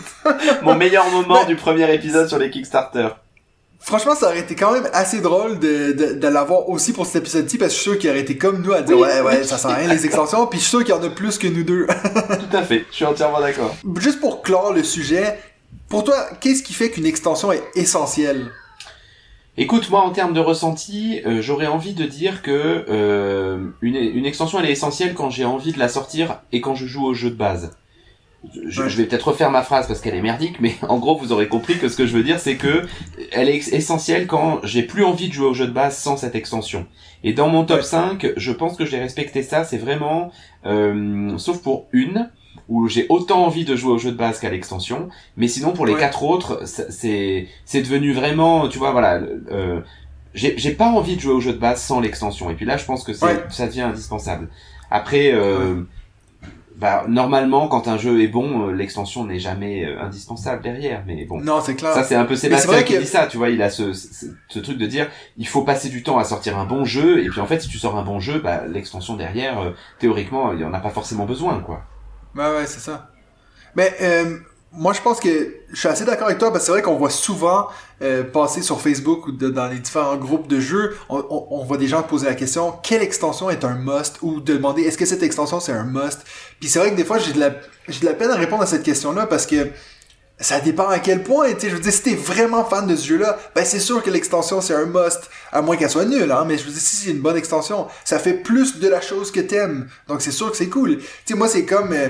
[0.63, 3.09] mon meilleur moment du premier épisode sur les Kickstarter.
[3.87, 7.23] Franchement, ça aurait été quand même assez drôle de, de, de l'avoir aussi pour cet
[7.23, 9.07] épisode-ci, parce que je suis sûr qu'il aurait été comme nous à dire Oui.
[9.07, 11.03] ouais, ouais, ça sert à rien les extensions, puis je suis sûr qu'il y en
[11.05, 11.87] a plus que nous deux.
[11.87, 13.77] Tout à fait, je suis entièrement d'accord.
[14.01, 15.39] Juste pour clore le sujet,
[15.89, 18.51] pour toi, qu'est-ce qui fait qu'une extension est essentielle?
[19.57, 24.27] Écoute, moi en termes de ressenti, euh, j'aurais envie de dire que euh, une, une
[24.27, 27.15] extension elle est essentielle quand j'ai envie de la sortir et quand je joue au
[27.15, 27.71] jeu de base.
[28.69, 31.33] Je, je vais peut-être refaire ma phrase parce qu'elle est merdique, mais en gros vous
[31.33, 32.87] aurez compris que ce que je veux dire c'est que
[33.33, 36.35] elle est essentielle quand j'ai plus envie de jouer au jeu de base sans cette
[36.35, 36.87] extension.
[37.25, 37.83] Et dans mon top Ouais.
[37.83, 40.31] 5, je pense que j'ai respecté ça, c'est vraiment,
[40.65, 42.31] euh, sauf pour une,
[42.69, 45.87] où j'ai autant envie de jouer au jeu de base qu'à l'extension, mais sinon pour
[45.87, 46.01] les Ouais.
[46.01, 49.21] quatre autres, c'est c'est devenu vraiment, tu vois, voilà,
[49.51, 49.81] euh,
[50.35, 52.51] j'ai pas envie de jouer au jeu de base sans l'extension.
[52.51, 53.43] Et puis là, je pense que Ouais.
[53.49, 54.49] ça devient indispensable.
[54.91, 55.83] Après, euh,
[56.79, 61.03] bah normalement, quand un jeu est bon, euh, l'extension n'est jamais euh, indispensable derrière.
[61.07, 61.95] Mais bon, Non, c'est clair.
[61.95, 63.27] ça c'est un peu Sébastien qui que- dit ça.
[63.27, 65.09] Tu vois, il a ce, ce, ce truc de dire,
[65.39, 67.25] il faut passer du temps à sortir un bon jeu.
[67.25, 70.53] Et puis en fait, si tu sors un bon jeu, bah l'extension derrière, euh, théoriquement,
[70.53, 71.83] il y en a pas forcément besoin, quoi.
[72.35, 73.11] Ouais, ouais, c'est ça.
[73.75, 74.39] Mais euh,
[74.77, 76.97] moi, je pense que je suis assez d'accord avec toi parce que c'est vrai qu'on
[76.97, 77.69] voit souvent
[78.03, 82.03] euh, passer sur Facebook ou dans les différents groupes de jeux, on, voit des gens
[82.03, 84.19] poser la question quelle extension est un must?
[84.23, 86.21] Ou de demander est-ce que cette extension c'est un must?
[86.61, 87.55] Puis c'est vrai que des fois j'ai de la
[87.89, 89.69] j'ai de la peine à répondre à cette question-là parce que
[90.39, 92.95] ça dépend à quel point, tu sais, je veux dire, si t'es vraiment fan de
[92.95, 96.31] ce jeu-là, ben c'est sûr que l'extension c'est un must, à moins qu'elle soit nulle,
[96.31, 99.01] hein, mais je veux dire, si c'est une bonne extension, ça fait plus de la
[99.01, 100.99] chose que t'aimes, donc c'est sûr que c'est cool.
[100.99, 102.09] Tu sais, moi c'est comme, euh,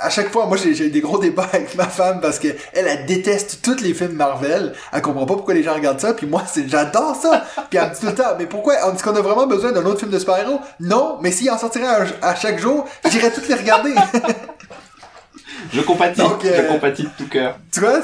[0.00, 2.86] à chaque fois, moi j'ai j'ai des gros débats avec ma femme parce que elle,
[2.88, 6.26] elle déteste tous les films Marvel, elle comprend pas pourquoi les gens regardent ça, puis
[6.26, 9.20] moi j'adore ça, puis elle me dit tout le temps, mais pourquoi, est-ce qu'on a
[9.20, 10.60] vraiment besoin d'un autre film de super-héros?
[10.80, 13.94] Non, mais s'il en sortirait un à chaque jour, j'irais toutes les regarder.
[15.72, 17.56] Je compatis, Donc, euh, je compatis de tout cœur.
[17.72, 18.00] Tu vois,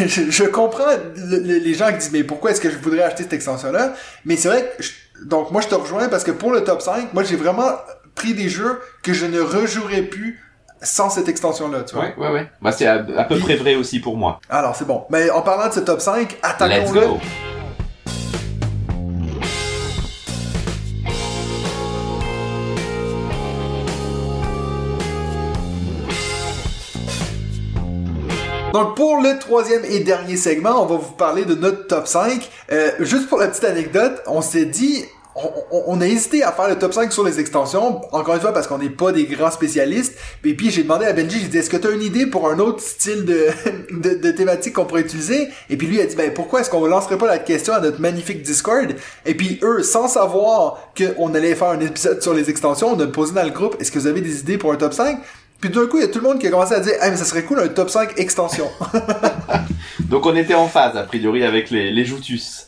[0.00, 3.02] je, je comprends le- le- les gens qui disent mais pourquoi est-ce que je voudrais
[3.02, 3.92] acheter cette extension-là?
[4.24, 4.92] Mais c'est vrai que je-
[5.26, 7.70] donc moi je te rejoins parce que pour le top 5, moi j'ai vraiment
[8.14, 10.40] pris des jeux que je ne rejouerai plus
[10.82, 12.04] sans cette extension-là, tu vois.
[12.04, 12.50] Ouais, ouais, ouais.
[12.60, 14.40] Bah c'est à, à peu Puis- près vrai aussi pour moi.
[14.50, 15.04] Alors c'est bon.
[15.10, 17.00] Mais en parlant de ce top 5, Let's attaquons-le.
[17.00, 17.18] go.
[28.72, 32.48] Donc pour le troisième et dernier segment, on va vous parler de notre top 5.
[32.72, 35.04] Euh, juste pour la petite anecdote, on s'est dit,
[35.36, 38.40] on, on- on a hésité à faire le top 5 sur les extensions, encore une
[38.40, 40.14] fois parce qu'on n'est pas des grands spécialistes.
[40.44, 42.48] Et puis j'ai demandé à Benji, j'ai dit, est-ce que tu as une idée pour
[42.50, 43.46] un autre style de,
[43.90, 45.48] de, de thématique qu'on pourrait utiliser?
[45.70, 48.00] Et puis lui a dit, ben pourquoi est-ce qu'on lancerait pas la question à notre
[48.00, 48.94] magnifique Discord?
[49.26, 53.06] Et puis eux, sans savoir qu'on allait faire un épisode sur les extensions, on a
[53.06, 55.18] posé dans le groupe, est-ce que vous avez des idées pour un top 5?
[55.60, 57.08] Puis d'un coup, il y a tout le monde qui a commencé à dire, ah
[57.08, 58.68] mais ça serait cool un top 5 extension.
[60.00, 62.66] Donc on était en phase a priori avec les, les Joutus.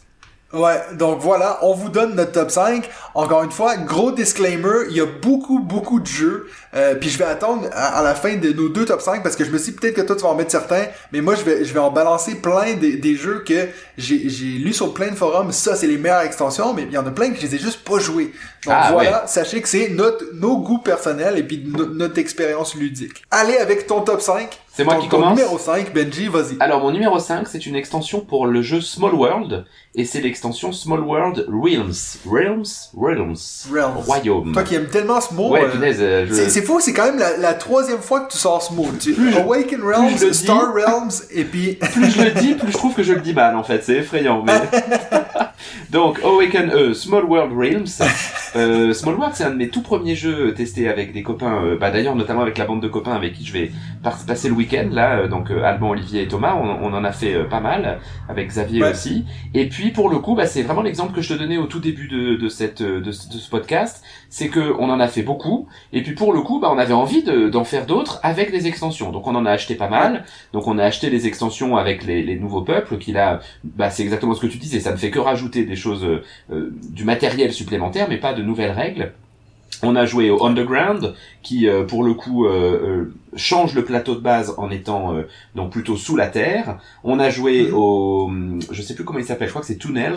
[0.55, 2.89] Ouais, donc voilà, on vous donne notre top 5.
[3.15, 6.47] Encore une fois, gros disclaimer, il y a beaucoup, beaucoup de jeux.
[6.75, 9.37] Euh, puis je vais attendre à, à la fin de nos deux top 5 parce
[9.37, 11.35] que je me suis dit peut-être que toi tu vas en mettre certains, mais moi
[11.37, 14.93] je vais, je vais en balancer plein des, des jeux que j'ai j'ai lu sur
[14.93, 15.53] plein de forums.
[15.53, 17.59] Ça, c'est les meilleures extensions, mais il y en a plein que je les ai
[17.59, 18.33] juste pas joués.
[18.64, 22.75] Donc Ah, voilà, sachez que c'est notre, nos goûts personnels et puis no- notre expérience
[22.75, 23.22] ludique.
[23.31, 24.49] Allez avec ton top 5.
[24.77, 26.57] C'est moi Ton- qui ton commence numéro 5, Benji, vas-y.
[26.59, 29.64] Alors mon numéro 5, c'est une extension pour le jeu Small World,
[29.95, 31.93] et c'est l'extension Small World Realms.
[32.29, 32.64] Realms?
[32.97, 33.37] Realms.
[33.72, 33.97] Realms.
[34.05, 34.53] Royaume.
[34.53, 35.51] Toi qui aimes tellement ce mot.
[35.51, 36.35] Ouais, euh, punaise, euh, je...
[36.35, 38.89] C'est, c'est fou, c'est quand même la, la troisième fois que tu sors ce mot.
[39.01, 41.75] Tu, Plus Awaken je Realms, le dis- Star Realms, et puis...
[41.93, 43.95] plus je le dis, plus je trouve que je le dis mal en fait, c'est
[43.99, 44.43] effrayant.
[44.45, 44.61] Mais...
[45.91, 47.87] Donc Awaken, euh, Small World Realms.
[48.57, 51.65] Euh, Small World, c'est un de mes tout premiers jeux testés avec des copains.
[51.65, 53.73] euh, bah d'ailleurs notamment avec la bande de copains avec qui je vais
[54.27, 55.19] passer le week-end là.
[55.21, 57.99] euh, donc euh, Alban, Olivier et Thomas, on, on en a fait euh, pas mal
[58.29, 58.91] avec Xavier Ouais.
[58.93, 59.25] aussi.
[59.55, 61.81] Et puis pour le coup, bah, c'est vraiment l'exemple que je te donnais au tout
[61.81, 65.09] début de, de cette euh, de, ce- de ce podcast, c'est que on en a
[65.09, 65.67] fait beaucoup.
[65.93, 68.69] Et puis pour le coup, bah, on avait envie de- d'en faire d'autres avec des
[68.69, 69.11] extensions.
[69.11, 70.25] Donc on en a acheté pas mal.
[70.53, 74.05] Donc on a acheté les extensions avec les, les nouveaux peuples qui là, bah, c'est
[74.05, 77.05] exactement ce que tu disais, ça ne fait que rajouter des choses, euh, euh, du
[77.05, 79.12] matériel supplémentaire, mais pas de nouvelles règles.
[79.82, 84.14] On a joué au Underground, qui euh, pour le coup euh, euh, change le plateau
[84.14, 85.14] de base en étant
[85.57, 86.78] donc plutôt sous la terre.
[87.03, 87.74] On a joué Mhm.
[87.74, 88.30] au,
[88.70, 90.14] je sais plus comment il s'appelle, je crois que c'est Tunnels,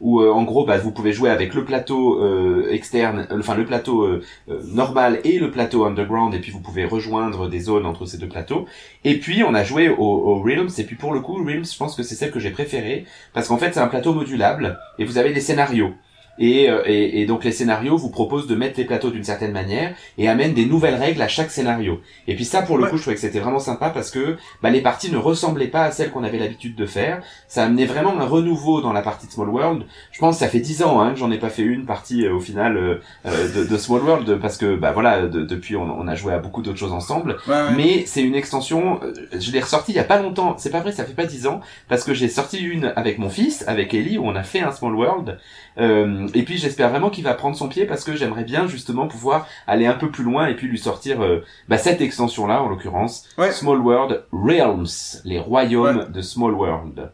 [0.00, 2.20] où en gros bah, vous pouvez jouer avec le plateau
[2.68, 4.06] externe, enfin le plateau
[4.48, 8.28] normal et le plateau Underground, et puis vous pouvez rejoindre des zones entre ces deux
[8.28, 8.66] plateaux.
[9.04, 11.78] Et puis on a joué au, au Realms, et puis pour le coup Realms, je
[11.78, 15.04] pense que c'est celle que j'ai préférée, parce qu'en fait c'est un plateau modulable, et
[15.04, 15.92] vous avez des scénarios.
[16.38, 19.52] Et, euh, et, et donc les scénarios vous proposent de mettre les plateaux d'une certaine
[19.52, 22.00] manière et amènent des nouvelles règles à chaque scénario.
[22.28, 22.90] Et puis ça, pour le Ouais.
[22.90, 25.84] coup, je trouvais que c'était vraiment sympa parce que bah, les parties ne ressemblaient pas
[25.84, 27.22] à celles qu'on avait l'habitude de faire.
[27.48, 29.84] Ça amenait vraiment un renouveau dans la partie de Small World.
[30.12, 32.26] Je pense que ça fait dix ans hein, que j'en ai pas fait une partie
[32.26, 35.74] euh, au final euh, euh, de, de Small World parce que bah voilà, de- depuis
[35.76, 37.36] on, on a joué à beaucoup d'autres choses ensemble.
[37.48, 37.74] Ouais, ouais.
[37.76, 40.80] Mais c'est une extension, euh, je l'ai ressortie il y a pas longtemps, c'est pas
[40.80, 43.94] vrai, ça fait pas dix ans, parce que j'ai sorti une avec mon fils, avec
[43.94, 45.38] Ellie, où on a fait un Small World,
[45.78, 49.06] euh, et puis j'espère vraiment qu'il va prendre son pied, parce que j'aimerais bien justement
[49.06, 52.68] pouvoir aller un peu plus loin, et puis lui sortir euh, bah, cette extension-là, en
[52.68, 53.52] l'occurrence, Ouais.
[53.52, 54.86] Small World Realms,
[55.24, 57.10] les royaumes de Small World.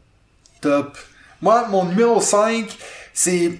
[0.60, 0.96] Top.
[1.40, 2.66] Moi, mon numéro 5,
[3.12, 3.52] c'est...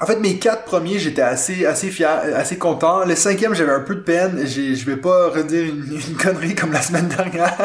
[0.00, 3.04] En fait, mes quatre premiers, j'étais assez, assez fier, assez content.
[3.04, 4.44] Le cinquième, j'avais un peu de peine.
[4.44, 7.56] Je vais pas redire une, une connerie comme la semaine dernière.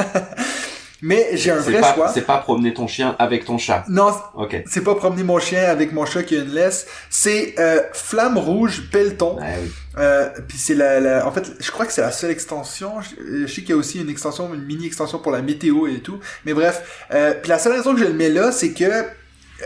[1.02, 2.08] Mais j'ai un vrai pas, choix.
[2.12, 3.84] c'est pas promener ton chien avec ton chat.
[3.88, 4.64] Non, Ok.
[4.68, 6.88] c'est pas promener mon chien avec mon chat qui a une laisse.
[7.10, 9.38] C'est euh, Flamme Rouge Pelleton.
[9.42, 9.72] Ah oui.
[10.00, 12.94] Euh, puis c'est la, la- en fait, je crois que c'est la seule extension.
[13.02, 15.88] Je, je sais qu'il y a aussi une extension, une mini extension pour la météo
[15.88, 16.20] et tout.
[16.46, 19.06] Mais bref, euh, puis la seule raison que je le mets là, c'est que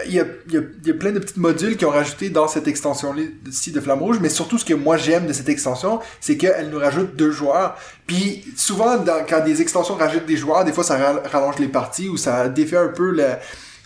[0.06, 0.54] il y a, il
[0.86, 4.20] y, a, plein de petits modules qui ont rajouté dans cette extension-ci de Flamme Rouge,
[4.22, 7.76] mais surtout ce que moi j'aime de cette extension, c'est qu'elle nous rajoute deux joueurs.
[8.08, 12.08] Puis souvent, quand des extensions rajoutent des joueurs, des fois ça ra- rallonge les parties
[12.10, 13.26] ou ça défait un peu le,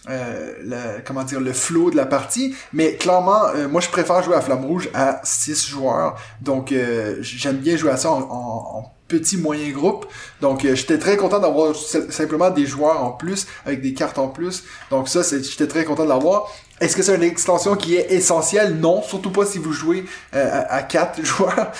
[0.09, 4.21] euh, le- comment dire le flow de la partie mais clairement euh, moi je préfère
[4.21, 8.19] jouer à Flamme Rouge à 6 joueurs donc euh, j'aime bien jouer à ça en,
[8.21, 10.05] en petit moyen groupe
[10.41, 14.17] donc euh, j'étais très content d'avoir sim- simplement des joueurs en plus avec des cartes
[14.17, 16.47] en plus donc ça j'étais très content de l'avoir
[16.81, 18.75] est-ce que c'est une extension qui est essentielle?
[18.75, 21.71] Non surtout pas si vous jouez euh, à, à 4 joueurs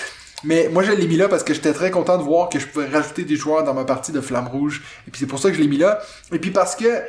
[0.44, 2.68] mais moi, je l'ai mis là parce que j'étais très content de voir que je
[2.68, 4.84] pouvais rajouter des joueurs dans ma partie de Flamme Rouge.
[5.08, 6.00] Et puis c'est pour ça que je l'ai mis là.
[6.32, 7.02] Et puis parce que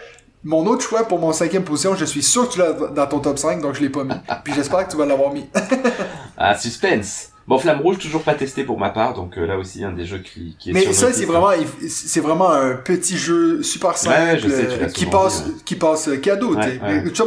[0.43, 3.19] mon autre choix pour mon cinquième position, je suis sûr que tu l'as dans ton
[3.19, 4.15] top 5, donc je l'ai pas mis.
[4.43, 5.47] Puis j'espère que tu vas l'avoir mis.
[6.39, 7.31] Ah, suspense.
[7.49, 10.05] Bon, Flamme Rouge, toujours pas testé pour ma part, donc euh, là aussi, un des
[10.05, 11.51] jeux qui, qui est Mais sur ça, c'est vraiment,
[11.89, 15.23] c'est vraiment un petit jeu super simple Ouais, je sais, tu l'as euh, qui souvent
[15.23, 16.57] passe, dit, qui passe euh, cadeau.
[16.57, 17.23] Ouais, tu sais.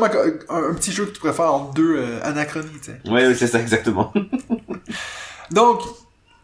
[0.49, 2.67] un, un petit jeu que tu pourrais faire en deux euh, anachronies.
[2.83, 3.09] tu sais.
[3.09, 4.11] Ouais, ouais, c'est ça, exactement.
[5.51, 5.81] Donc,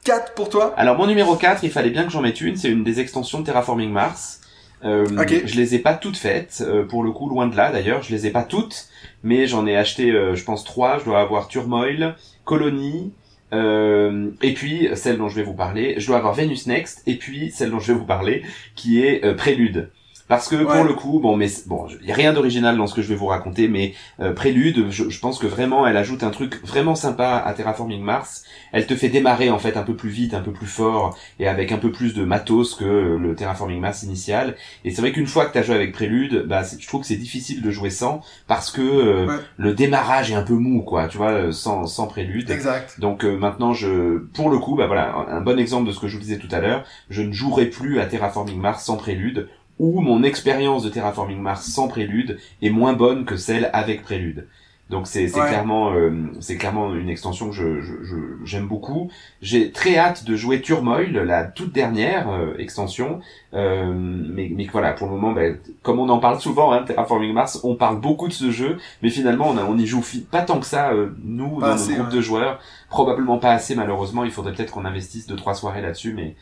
[0.05, 0.73] 4 pour toi.
[0.78, 3.39] Alors mon numéro 4, il fallait bien que j'en mette une, c'est une des extensions
[3.41, 4.39] de Terraforming Mars.
[4.84, 5.43] Euh, Ok.
[5.45, 8.11] Je les ai pas toutes faites, euh, pour le coup loin de là d'ailleurs, je
[8.13, 8.88] les ai pas toutes,
[9.23, 13.11] mais j'en ai acheté euh, je pense trois, je dois avoir Turmoil, Colony,
[13.53, 17.15] euh, et puis celle dont je vais vous parler, je dois avoir Venus Next, et
[17.15, 18.43] puis celle dont je vais vous parler,
[18.75, 19.89] qui est euh, Prélude.
[20.28, 20.63] Parce que Ouais.
[20.65, 23.07] pour le coup, bon, mais bon, il y a rien d'original dans ce que je
[23.09, 26.59] vais vous raconter, mais euh, Prélude, je, je pense que vraiment, elle ajoute un truc
[26.65, 28.43] vraiment sympa à Terraforming Mars.
[28.71, 31.47] Elle te fait démarrer en fait un peu plus vite, un peu plus fort, et
[31.47, 34.55] avec un peu plus de matos que le Terraforming Mars initial.
[34.84, 37.07] Et c'est vrai qu'une fois que tu as joué avec Prélude, bah, je trouve que
[37.07, 39.36] c'est difficile de jouer sans, parce que euh, Ouais.
[39.57, 42.49] le démarrage est un peu mou, quoi, tu vois, euh, sans, sans Prélude.
[42.49, 42.99] Exact.
[42.99, 45.99] Donc euh, maintenant, je, pour le coup, bah voilà, un un bon exemple de ce
[45.99, 48.97] que je vous disais tout à l'heure, je ne jouerai plus à Terraforming Mars sans
[48.97, 49.49] prélude,
[49.80, 54.47] ou mon expérience de Terraforming Mars sans prélude est moins bonne que celle avec prélude.
[54.91, 55.47] Donc c'est Ouais.
[55.47, 56.11] clairement euh,
[56.41, 59.09] c'est clairement une extension que je je- je- j'aime beaucoup.
[59.41, 63.19] J'ai très hâte de jouer Turmoil, la toute dernière euh, extension.
[63.55, 67.34] Euh, mais mais voilà, pour le moment, ben, comme on en parle souvent, hein, Terraforming
[67.34, 70.43] Mars, on parle beaucoup de ce jeu, mais finalement on a, on y joue pas
[70.43, 72.15] tant que ça euh, nous Pas dans assez, notre groupe ouais.
[72.17, 72.59] de joueurs.
[72.89, 74.23] Probablement pas assez malheureusement.
[74.23, 76.36] Il faudrait peut-être qu'on investisse deux trois soirées là-dessus, mais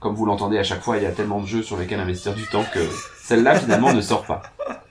[0.00, 2.34] comme vous l'entendez à chaque fois, il y a tellement de jeux sur lesquels investir
[2.34, 2.80] du temps que
[3.22, 4.42] celle-là finalement ne sort pas.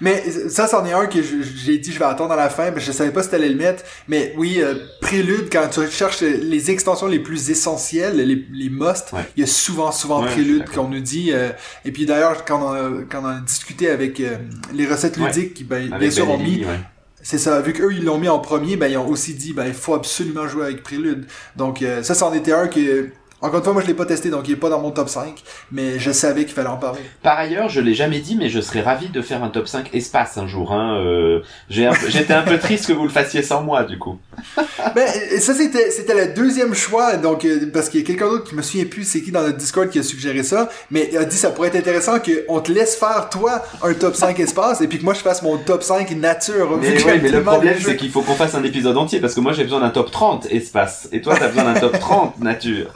[0.00, 2.80] Mais ça, c'en est un que j'ai dit je vais attendre à la fin, mais
[2.80, 3.84] je savais pas si t'allais le mettre.
[4.08, 9.12] Mais oui, euh, Prélude, quand tu cherches les extensions les plus essentielles, les, les must,
[9.12, 9.20] Ouais.
[9.36, 11.30] il y a souvent, souvent Ouais, Prélude qu'on nous dit.
[11.32, 11.50] euh,
[11.84, 14.36] et puis d'ailleurs, quand on, a, quand on a discuté avec euh,
[14.74, 15.26] les recettes Ouais.
[15.28, 16.80] ludiques, qui ben, bien sûr ont mis, ouais.
[17.22, 19.66] c'est ça, vu qu'eux ils l'ont mis en premier, ben ils ont aussi dit ben
[19.68, 21.26] il faut absolument jouer avec Prélude.
[21.54, 23.10] Donc euh, ça, c'en était un que
[23.42, 25.08] encore une fois, moi je l'ai pas testé, donc il est pas dans mon top
[25.08, 27.00] 5, mais je savais qu'il fallait en parler.
[27.22, 29.90] Par ailleurs, je l'ai jamais dit, mais je serais ravi de faire un top 5
[29.94, 30.72] espace un jour.
[30.72, 30.98] Hein.
[31.00, 34.18] Euh, j'ai un J'étais un peu triste que vous le fassiez sans moi, du coup.
[34.94, 35.06] Ben,
[35.40, 38.54] ça c'était c'était le deuxième choix, donc euh, parce qu'il y a quelqu'un d'autre qui
[38.54, 41.24] me souvient plus c'est qui dans notre Discord qui a suggéré ça, mais il a
[41.24, 44.88] dit ça pourrait être intéressant qu'on te laisse faire toi un top 5 espace et
[44.88, 46.76] puis que moi je fasse mon top 5 nature.
[46.80, 49.52] Mais, ouais, le problème, c'est qu'il faut qu'on fasse un épisode entier, parce que moi
[49.52, 52.88] j'ai besoin d'un top 30 espace, et toi t'as besoin d'un top 30 nature.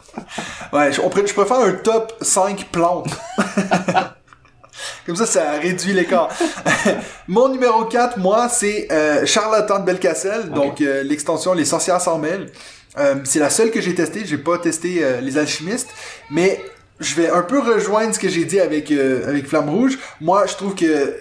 [0.73, 3.09] Ouais, je, on pourrait- je préfère un top 5 plantes.
[5.05, 6.29] Comme ça, ça réduit l'écart.
[7.29, 12.19] Mon numéro 4, moi, c'est euh, Charlatan de Belcacel, donc euh, l'extension Les Sorcières sans
[12.19, 12.51] mêle.
[12.99, 14.25] Euh, c'est la seule que j'ai testée.
[14.25, 15.91] J'ai pas testé Les Alchimistes,
[16.31, 16.61] mais
[16.99, 19.99] je vais un peu rejoindre ce que j'ai dit avec avec Flamme Rouge.
[20.21, 21.15] Moi, je trouve que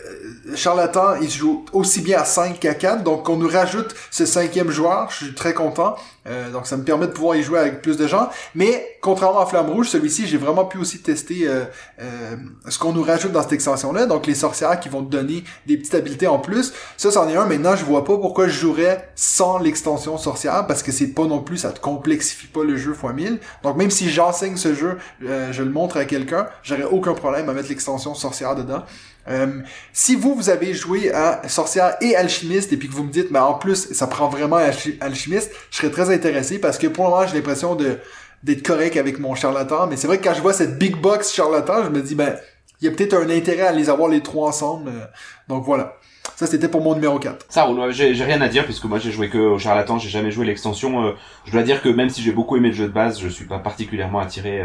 [0.56, 4.72] Charlatan, il joue aussi bien à 5 qu'à 4, donc on nous rajoute ce cinquième
[4.72, 5.98] joueur, je suis très content.
[6.28, 8.30] Euh, donc ça me permet de pouvoir y jouer avec plus de gens.
[8.56, 11.66] Mais contrairement à Flamme Rouge, celui-ci, j'ai vraiment pu aussi tester euh,
[12.02, 12.36] euh,
[12.68, 14.06] ce qu'on nous rajoute dans cette extension-là.
[14.06, 16.74] Donc les sorcières qui vont te donner des petites habiletés en plus.
[16.98, 17.46] Ça, c'en est un.
[17.46, 21.42] Maintenant, je vois pas pourquoi je jouerais sans l'extension sorcière, parce que c'est pas non
[21.42, 23.40] plus, ça te complexifie pas le jeu x 1000.
[23.64, 27.54] Donc même si j'enseigne ce jeu, je le montre à quelqu'un, j'aurais aucun problème à
[27.54, 28.84] mettre l'extension sorcière dedans.
[29.28, 29.62] Euh,
[29.92, 33.32] si vous, vous avez joué à Sorcière et Alchimiste et puis que vous me dites,
[33.32, 34.58] mais en plus, ça prend vraiment
[35.02, 38.00] Alchimiste, je serais très intéressé parce que pour le moment, j'ai l'impression de
[38.44, 39.88] d'être correct avec mon charlatan.
[39.88, 42.36] Mais c'est vrai que quand je vois cette big box charlatan, je me dis, ben,
[42.80, 44.90] il y a peut-être un intérêt à les avoir les trois ensemble.
[44.90, 45.06] Euh,
[45.48, 45.96] donc voilà.
[46.36, 47.46] Ça, c'était pour mon numéro 4.
[47.50, 50.46] Ça j'ai rien à dire puisque moi j'ai joué que au charlatan, j'ai jamais joué
[50.46, 51.06] l'extension.
[51.06, 51.12] Euh,
[51.46, 53.46] je dois dire que même si j'ai beaucoup aimé le jeu de base, je suis
[53.46, 54.62] pas particulièrement attiré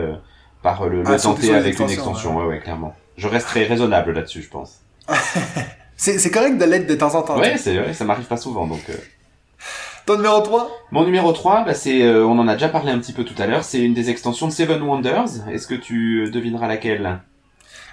[0.62, 2.36] par le, le ah, tenter avec une extension.
[2.36, 4.80] Ouais, ouais, clairement je resterai raisonnable là-dessus, je pense.
[5.96, 7.38] c'est correct de l'être de temps en temps.
[7.38, 8.82] Ouais, c'est vrai, ça m'arrive pas souvent, donc...
[8.88, 8.94] Euh...
[10.06, 12.98] Ton numéro 3 Mon numéro 3, bah c'est, euh, on en a déjà parlé un
[12.98, 15.48] petit peu tout à l'heure, c'est une des extensions de Seven Wonders.
[15.52, 17.20] Est-ce que tu devineras laquelle?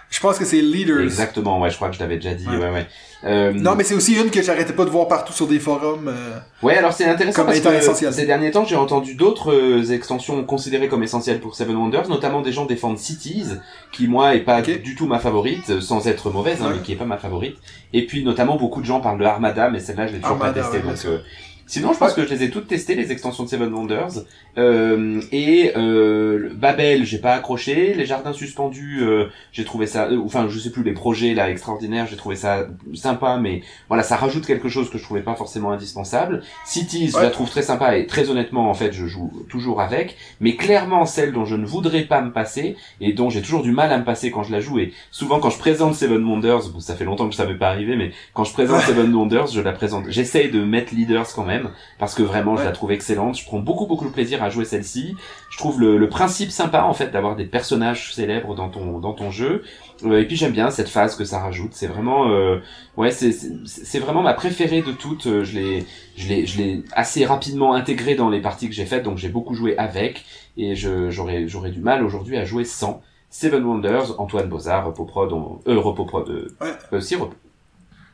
[0.09, 1.01] Je pense que c'est Leaders.
[1.01, 2.87] Exactement, ouais, je crois que je l'avais déjà dit, ouais, ouais.
[3.23, 3.51] Euh...
[3.51, 6.07] Non, mais c'est aussi une que j'arrêtais pas de voir partout sur des forums.
[6.07, 6.37] Euh...
[6.61, 10.87] Ouais, alors c'est intéressant parce que ces derniers temps, j'ai entendu d'autres euh, extensions considérées
[10.87, 13.47] comme essentielles pour Seven Wonders, notamment des gens défendent Cities,
[13.91, 16.97] qui moi est pas du tout ma favorite, sans être mauvaise, hein, mais qui est
[16.97, 17.57] pas ma favorite.
[17.91, 20.53] Et puis notamment beaucoup de gens parlent de Armada, mais celle-là je l'ai toujours pas
[20.53, 21.19] testée, donc euh,
[21.67, 24.23] Sinon, je pense que je les ai toutes testées, les extensions de Seven Wonders.
[24.57, 27.93] Euh, et euh, Babel, j'ai pas accroché.
[27.93, 30.05] Les Jardins Suspendus, euh, j'ai trouvé ça...
[30.05, 34.01] Euh, enfin, je sais plus, les projets là extraordinaires, j'ai trouvé ça sympa, mais voilà,
[34.01, 36.41] ça rajoute quelque chose que je trouvais pas forcément indispensable.
[36.65, 40.15] Cities, je la trouve très sympa, et très honnêtement, en fait, je joue toujours avec.
[40.39, 43.73] Mais clairement, celle dont je ne voudrais pas me passer, et dont j'ai toujours du
[43.73, 46.61] mal à me passer quand je la joue, et souvent quand je présente Seven Wonders,
[46.79, 49.59] ça fait longtemps que ça m'est pas arrivé, mais quand je présente Seven Wonders, je
[49.59, 50.05] la présente...
[50.07, 51.56] J'essaye de mettre Leaders quand même
[51.99, 53.37] parce que vraiment je la trouve excellente.
[53.37, 55.15] Je prends beaucoup beaucoup de plaisir à jouer celle-ci.
[55.49, 59.13] Je trouve le, le, principe sympa en fait d'avoir des personnages célèbres dans ton dans
[59.13, 59.63] ton jeu.
[60.03, 61.73] Euh, et puis j'aime bien cette phase que ça rajoute.
[61.73, 62.59] C'est vraiment euh,
[62.95, 63.31] ouais c'est
[63.65, 65.27] c'est vraiment ma préférée de toutes.
[65.27, 65.85] Euh, je l'ai
[66.15, 69.29] je l'ai je l'ai assez rapidement intégré dans les parties que j'ai faites donc j'ai
[69.29, 70.25] beaucoup joué avec
[70.57, 73.01] et je j'aurais j'aurais du mal aujourd'hui à jouer sans.
[73.29, 75.59] Seven Wonders, Antoine Bozard, Repoprod, on...
[75.67, 76.71] euh, Repoprod, euh, ouais.
[76.93, 77.15] euh, si,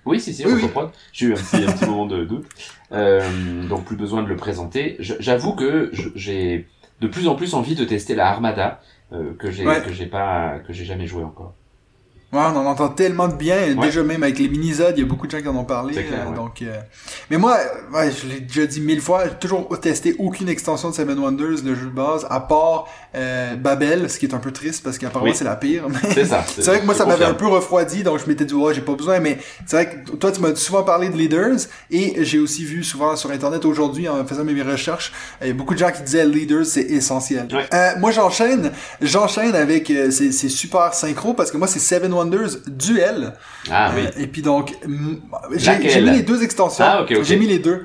[0.05, 0.61] oui, si, si, oui,
[1.11, 2.45] J'ai eu un petit, un petit moment de doute.
[2.91, 4.97] Euh, donc plus besoin de le présenter.
[4.99, 6.67] J'avoue que j'ai
[7.01, 8.81] de plus en plus envie de tester la Armada
[9.11, 11.53] euh, que j'ai que j'ai pas que j'ai jamais joué encore.
[12.33, 13.75] Ouais, on en entend tellement de bien.
[13.75, 15.95] Déjà même avec les minisodes, il y a beaucoup de gens qui en ont parlé.
[15.95, 16.79] Euh, donc, euh,
[17.29, 17.59] mais moi,
[17.93, 21.63] ouais, je l'ai déjà dit mille fois, j'ai toujours testé aucune extension de Seven Wonders,
[21.63, 24.97] le jeu de base, à part euh, Babel, ce qui est un peu triste parce
[24.97, 25.85] qu'apparemment c'est la pire.
[26.13, 26.43] C'est ça.
[26.55, 28.81] c'est vrai que moi ça m'avait un peu refroidi, donc je m'étais dit ouais j'ai
[28.81, 29.19] pas besoin.
[29.19, 31.59] Mais c'est vrai que toi tu m'as souvent parlé de Leaders
[31.91, 35.11] et j'ai aussi vu souvent sur internet aujourd'hui en faisant mes recherches,
[35.41, 37.47] il y a beaucoup de gens qui disaient Leaders c'est essentiel.
[37.99, 43.33] moi j'enchaîne, j'enchaîne avec c'est super synchro parce que moi c'est Seven Wonders Duel.
[43.69, 44.03] Ah oui.
[44.05, 44.73] Euh, et puis donc,
[45.55, 46.85] j'ai mis les deux extensions.
[46.87, 47.83] Ah, ok, J'ai mis les deux.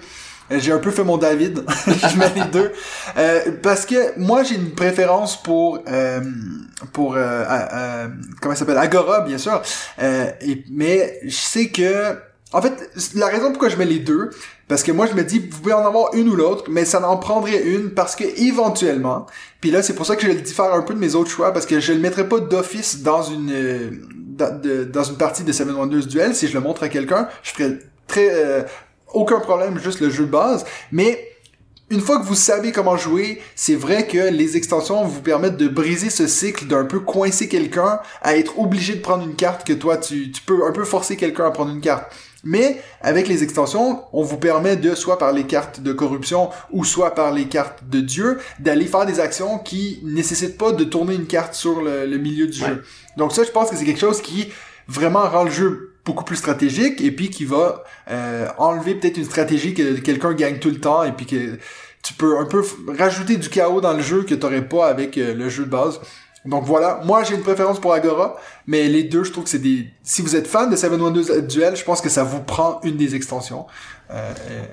[0.51, 1.65] Euh, j'ai un peu fait mon David.
[1.87, 2.73] je mets les deux.
[3.17, 5.81] Euh, parce que moi, j'ai une préférence pour...
[5.89, 6.21] Euh,
[6.93, 7.15] pour...
[7.17, 8.09] Euh,
[8.41, 8.79] comment ça s'appelle?
[8.79, 9.63] Agora, bien sûr.
[10.01, 12.17] et, mais je sais que...
[12.51, 14.31] En fait, la raison pourquoi je mets les deux,
[14.69, 17.07] parce que moi je me dis, vous pouvez en avoir une ou l'autre, mais ça
[17.07, 19.27] en prendrait une parce que éventuellement,
[19.61, 21.53] puis là c'est pour ça que je le diffère un peu de mes autres choix,
[21.53, 24.01] parce que je le mettrais pas d'office dans une
[24.39, 27.79] dans, une partie de Seven Wonders Duel, si je le montre à quelqu'un, je ferais
[28.07, 28.63] très euh,
[29.13, 30.65] aucun problème, juste le jeu de base.
[30.93, 31.29] Mais
[31.91, 35.69] une fois que vous savez comment jouer, c'est vrai que les extensions vous permettent de
[35.69, 39.73] briser ce cycle d'un peu coincer quelqu'un à être obligé de prendre une carte que
[39.73, 42.13] toi tu, tu peux un peu forcer quelqu'un à prendre une carte.
[42.45, 46.85] Mais avec les extensions, on vous permet de, soit par les cartes de corruption ou
[46.85, 51.15] soit par les cartes de Dieu, d'aller faire des actions qui nécessitent pas de tourner
[51.15, 52.85] une carte sur le, milieu du jeu.
[53.17, 54.49] Donc ça, je pense que c'est quelque chose qui
[54.87, 59.27] vraiment rend le jeu beaucoup plus stratégique et puis qui va euh, enlever peut-être une
[59.27, 61.59] stratégie que quelqu'un gagne tout le temps et puis que
[62.03, 62.65] tu peux un peu
[62.99, 66.01] rajouter du chaos dans le jeu que t'aurais pas avec euh, le jeu de base.
[66.47, 69.59] Donc voilà, moi j'ai une préférence pour Agora, mais les deux, je trouve que c'est
[69.59, 69.91] des...
[70.03, 72.97] Si vous êtes fan de Seven Wonders Duel, je pense que ça vous prend une
[72.97, 73.67] des extensions.
[74.11, 74.33] Euh,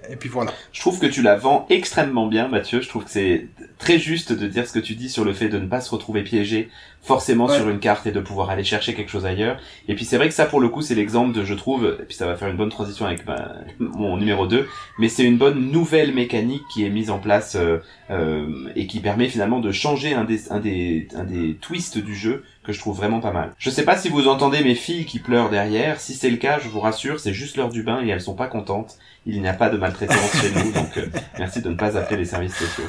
[0.10, 0.54] et, puis voilà.
[0.72, 2.80] Je trouve que tu la vends extrêmement bien, Mathieu.
[2.80, 3.48] Je trouve que c'est
[3.78, 5.92] très juste de dire ce que tu dis sur le fait de ne pas se
[5.92, 6.70] retrouver piégé
[7.06, 9.60] forcément sur une carte et de pouvoir aller chercher quelque chose ailleurs.
[9.88, 12.04] Et puis c'est vrai que ça, pour le coup, c'est l'exemple de, je trouve, et
[12.04, 13.22] puis ça va faire une bonne transition avec
[13.80, 14.68] mon numéro 2,
[14.98, 17.78] mais c'est une bonne nouvelle mécanique qui est mise en place euh,
[18.10, 22.16] euh, et qui permet finalement de changer un des, un des, un des twists du
[22.16, 23.54] jeu que je trouve vraiment pas mal.
[23.60, 26.00] Je sais pas si vous entendez mes filles qui pleurent derrière.
[26.00, 28.34] Si c'est le cas, je vous rassure, c'est juste l'heure du bain et elles sont
[28.34, 28.98] pas contentes.
[29.28, 31.06] Il n'y a pas de maltraitance chez nous, donc euh,
[31.40, 32.86] merci de ne pas appeler les services sociaux.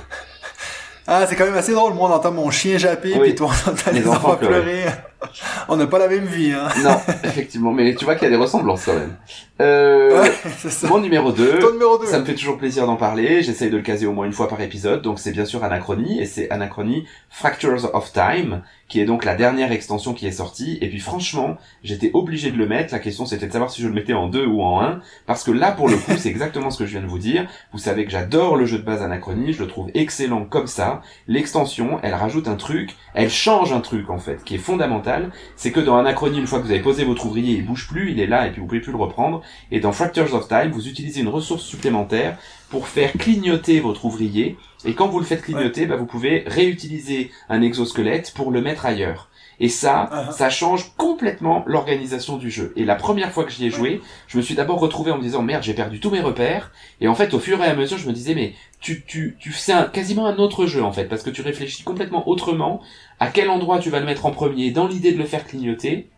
[1.08, 1.94] Ah, c'est quand même assez drôle.
[1.94, 3.28] Moi, on entend mon chien japper, Oui.
[3.28, 4.84] puis toi, on entend les, Les enfants, enfants pleurer.
[5.68, 6.68] on n'a pas la même vie, hein.
[6.82, 9.16] Non, effectivement, mais tu vois qu'il y a des ressemblances quand même.
[9.60, 10.30] Euh, Ouais,
[10.88, 12.06] mon numéro 2, Ton numéro 2.
[12.06, 14.48] Ça me fait toujours plaisir d'en parler, j'essaye de le caser au moins une fois
[14.48, 19.04] par épisode, donc c'est bien sûr Anachronie, et c'est Anachronie Fractures of Time, qui est
[19.04, 22.92] donc la dernière extension qui est sortie, et puis franchement, j'étais obligé de le mettre,
[22.94, 25.42] la question c'était de savoir si je le mettais en deux ou en un, parce
[25.42, 27.78] que là pour le coup c'est exactement ce que je viens de vous dire, vous
[27.78, 31.98] savez que j'adore le jeu de base Anachronie, je le trouve excellent comme ça, l'extension,
[32.02, 35.80] elle rajoute un truc, elle change un truc en fait, qui est fondamental, c'est que
[35.80, 38.26] dans Anachronie, une fois que vous avez posé votre ouvrier, il bouge plus, il est
[38.26, 41.20] là, et puis vous pouvez plus le reprendre, et dans Fractures of Time, vous utilisez
[41.20, 42.38] une ressource supplémentaire
[42.70, 44.56] pour faire clignoter votre ouvrier.
[44.84, 48.86] Et quand vous le faites clignoter, bah, vous pouvez réutiliser un exosquelette pour le mettre
[48.86, 49.30] ailleurs.
[49.58, 50.32] Et ça, Uh-huh.
[50.32, 52.74] ça change complètement l'organisation du jeu.
[52.76, 55.22] Et la première fois que j'y ai joué, je me suis d'abord retrouvé en me
[55.22, 56.72] disant merde, j'ai perdu tous mes repères.
[57.00, 59.52] Et en fait, au fur et à mesure, je me disais mais tu tu tu
[59.52, 62.82] fais un, quasiment un autre jeu en fait parce que tu réfléchis complètement autrement
[63.18, 66.10] à quel endroit tu vas le mettre en premier dans l'idée de le faire clignoter.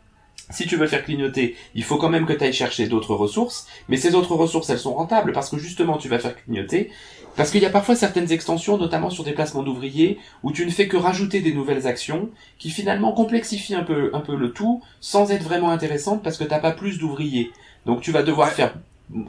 [0.51, 3.15] Si tu veux le faire clignoter, il faut quand même que tu ailles chercher d'autres
[3.15, 6.91] ressources, mais ces autres ressources, elles sont rentables parce que justement, tu vas faire clignoter.
[7.37, 10.71] Parce qu'il y a parfois certaines extensions, notamment sur des placements d'ouvriers, où tu ne
[10.71, 14.83] fais que rajouter des nouvelles actions, qui finalement complexifient un peu, un peu le tout,
[15.01, 17.51] sans être vraiment intéressantes parce que t'as pas plus d'ouvriers.
[17.87, 18.55] Donc tu vas devoir Ouais.
[18.55, 18.75] faire,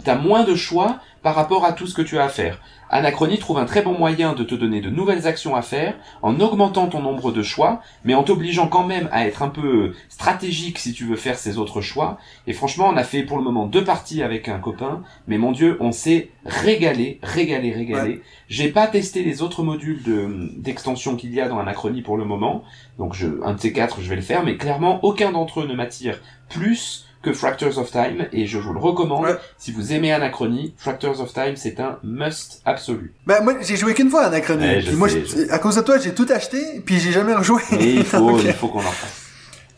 [0.04, 2.60] t'as moins de choix par rapport à tout ce que tu as à faire.
[2.90, 6.40] Anachronie trouve un très bon moyen de te donner de nouvelles actions à faire, en
[6.40, 10.80] augmentant ton nombre de choix, mais en t'obligeant quand même à être un peu stratégique
[10.80, 12.18] si tu veux faire ces autres choix.
[12.48, 15.52] Et franchement, on a fait pour le moment deux parties avec un copain, mais mon
[15.52, 18.22] dieu, on s'est régalé, régalé, régalé.
[18.48, 22.26] J'ai pas testé les autres modules de d'extension qu'il y a dans Anachronie pour le
[22.26, 22.64] moment,
[22.98, 25.68] donc je, un de ces quatre, je vais le faire, mais clairement, aucun d'entre eux
[25.68, 26.20] ne m'attire
[26.50, 29.26] plus que Fractures of Time, et je vous le recommande.
[29.26, 29.36] Ouais.
[29.57, 33.13] Si vous aimez Anachronie, Fractures of Time, c'est un must absolu.
[33.28, 34.63] Ben, moi, j'ai joué qu'une fois Anachronie.
[34.65, 37.34] Ouais, je Puis moi, je- à cause de toi, j'ai tout acheté, puis j'ai jamais
[37.36, 37.61] rejoué.
[37.72, 39.29] Mais il faut, il faut qu'on en fasse.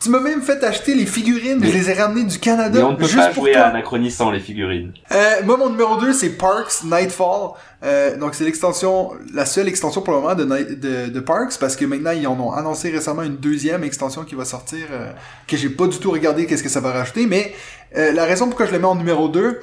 [0.02, 2.80] Tu m'as même fait acheter les figurines, Mais- je les ai ramenées du Canada.
[2.80, 3.68] Mais on ne peut juste pas pour jouer à
[4.32, 4.94] les figurines.
[5.12, 7.52] Euh, moi, mon numéro 2, c'est Parks Nightfall.
[7.84, 11.54] Euh, donc, c'est l'extension, la seule extension pour le moment de, Night- de, de Parks,
[11.60, 15.12] parce que maintenant, ils en ont annoncé récemment une deuxième extension qui va sortir, euh,
[15.48, 17.54] que j'ai pas du tout regardé qu'est-ce que ça va rajouter, mais
[17.98, 19.60] euh, la raison pourquoi je le mets en numéro 2,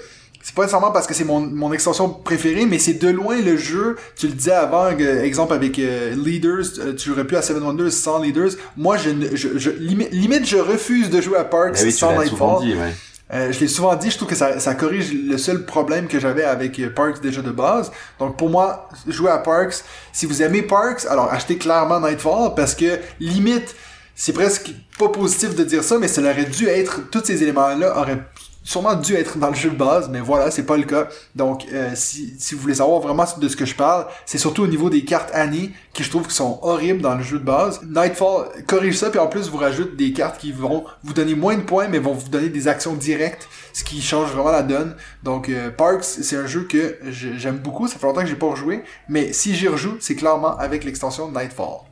[0.49, 3.59] c'est pas nécessairement parce que c'est mon, mon extension préférée, mais c'est de loin le
[3.59, 7.63] jeu, tu le disais avant, exemple avec euh, Leaders, euh, tu jouerais plus à Seven
[7.63, 8.53] Wonders sans Leaders.
[8.75, 12.13] Moi, je, je, je limite, limite, je refuse de jouer à Parks oui, tu sans
[12.13, 12.29] Nightfall.
[12.29, 12.95] souvent dit, ouais.
[13.35, 16.19] Euh, je l'ai souvent dit, je trouve que ça, ça corrige le seul problème que
[16.19, 17.93] j'avais avec Parks déjà de base.
[18.19, 19.85] Donc pour moi, jouer à Parks,
[20.15, 23.77] si vous aimez Parks, alors achetez clairement Nightfall parce que limite,
[24.15, 27.99] c'est presque pas positif de dire ça, mais ça aurait dû être, tous ces éléments-là
[27.99, 28.25] auraient
[28.69, 31.09] sûrement dû être dans le jeu de base, mais voilà, c'est pas le cas.
[31.35, 34.67] Donc euh, si, vous voulez savoir vraiment de ce que je parle, c'est surtout au
[34.67, 37.81] niveau des cartes années qui je trouve qui sont horribles dans le jeu de base.
[37.83, 41.57] Nightfall corrige ça, puis en plus vous rajoute des cartes qui vont vous donner moins
[41.57, 44.95] de points, mais vont vous donner des actions directes, ce qui change vraiment la donne.
[45.23, 48.51] Donc euh, Parks, c'est un jeu que j'aime beaucoup, ça fait longtemps que j'ai pas
[48.51, 51.88] rejoué, mais si j'y rejoue, c'est clairement avec l'extension Nightfall.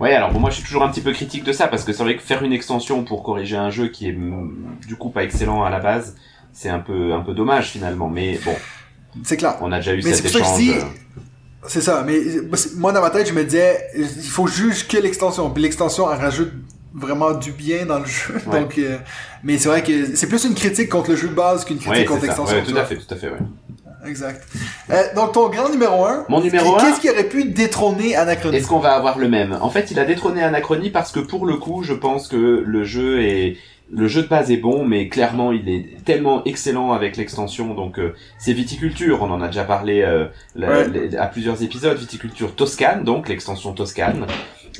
[0.00, 1.92] Ouais, alors bon, moi je suis toujours un petit peu critique de ça parce que
[1.92, 5.10] c'est vrai que faire une extension pour corriger un jeu qui est mm, du coup
[5.10, 6.16] pas excellent à la base,
[6.52, 8.08] c'est un peu un peu dommage finalement.
[8.08, 8.54] Mais bon,
[9.24, 9.56] C'est clair.
[9.60, 10.58] on a déjà eu Mais cet pour échange.
[10.58, 10.74] dis-
[11.66, 12.20] C'est ça, mais
[12.76, 15.50] moi dans ma tête, je me disais, il faut juger que l'extension.
[15.50, 16.52] Puis l'extension, elle rajoute
[16.94, 18.34] vraiment du bien dans le jeu.
[18.46, 18.60] Ouais.
[18.60, 18.98] Donc, euh,
[19.42, 21.92] mais c'est vrai que c'est plus une critique contre le jeu de base qu'une critique
[22.00, 22.54] Ouais, contre l'extension.
[22.56, 23.38] Ouais, tout à fait, tout à fait, ouais.
[24.06, 24.42] Exact.
[24.90, 26.26] Euh, donc ton grand numéro 1.
[26.28, 26.78] Mon numéro un?
[26.80, 29.56] Qu'est-ce qui aurait pu détrôner Anachronie Est-ce qu'on va avoir le même?
[29.60, 32.84] En fait, il a détrôné Anachronie parce que pour le coup, je pense que le
[32.84, 33.56] jeu est
[33.92, 37.74] le jeu de base est bon, mais clairement, il est tellement excellent avec l'extension.
[37.74, 39.22] Donc, euh, c'est Viticulture.
[39.22, 40.24] On en a déjà parlé euh,
[40.56, 40.88] la- Ouais.
[40.88, 41.96] les- à plusieurs épisodes.
[41.98, 44.26] Viticulture Toscane, donc l'extension Toscane.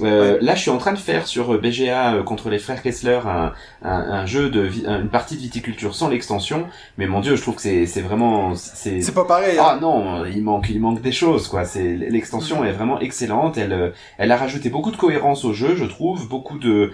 [0.01, 3.21] Euh, Là, je suis en train de faire sur BGA euh, contre les frères Kessler
[3.27, 4.69] un, un, un jeu de
[5.03, 6.67] une partie de viticulture sans l'extension.
[6.99, 9.57] Mais mon Dieu, je trouve que c'est c'est vraiment c'est C'est pas pareil.
[9.59, 9.65] hein.
[9.65, 11.65] ah non, il manque, il manque des choses quoi.
[11.65, 13.57] C'est l'extension est vraiment excellente.
[13.57, 16.93] Elle, euh, elle a rajouté beaucoup de cohérence au jeu, je trouve, beaucoup de,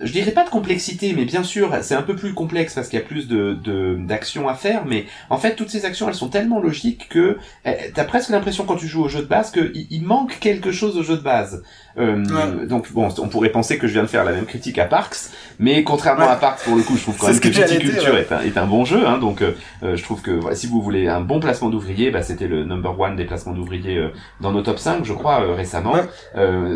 [0.00, 2.98] je dirais pas de complexité, mais bien sûr, c'est un peu plus complexe parce qu'il
[2.98, 4.84] y a plus de de- d'actions à faire.
[4.86, 8.64] Mais en fait, toutes ces actions, elles sont tellement logiques que euh, t'as presque l'impression
[8.64, 11.16] quand tu joues au jeu de base que il, il manque quelque chose au jeu
[11.16, 11.62] de base.
[11.98, 12.66] Euh, Ouais.
[12.66, 15.16] Donc bon, on pourrait penser que je viens de faire la même critique à Parks,
[15.58, 16.30] mais contrairement Ouais.
[16.32, 18.66] à Parks, pour le coup, je trouve quand même que Viticulture est, un, est un
[18.66, 19.06] bon jeu.
[19.06, 22.10] Hein, donc euh, euh, je trouve que voilà, si vous voulez un bon placement d'ouvriers,
[22.10, 24.08] bah, c'était le number one des placements d'ouvriers
[24.40, 25.94] dans nos top 5, je crois, récemment.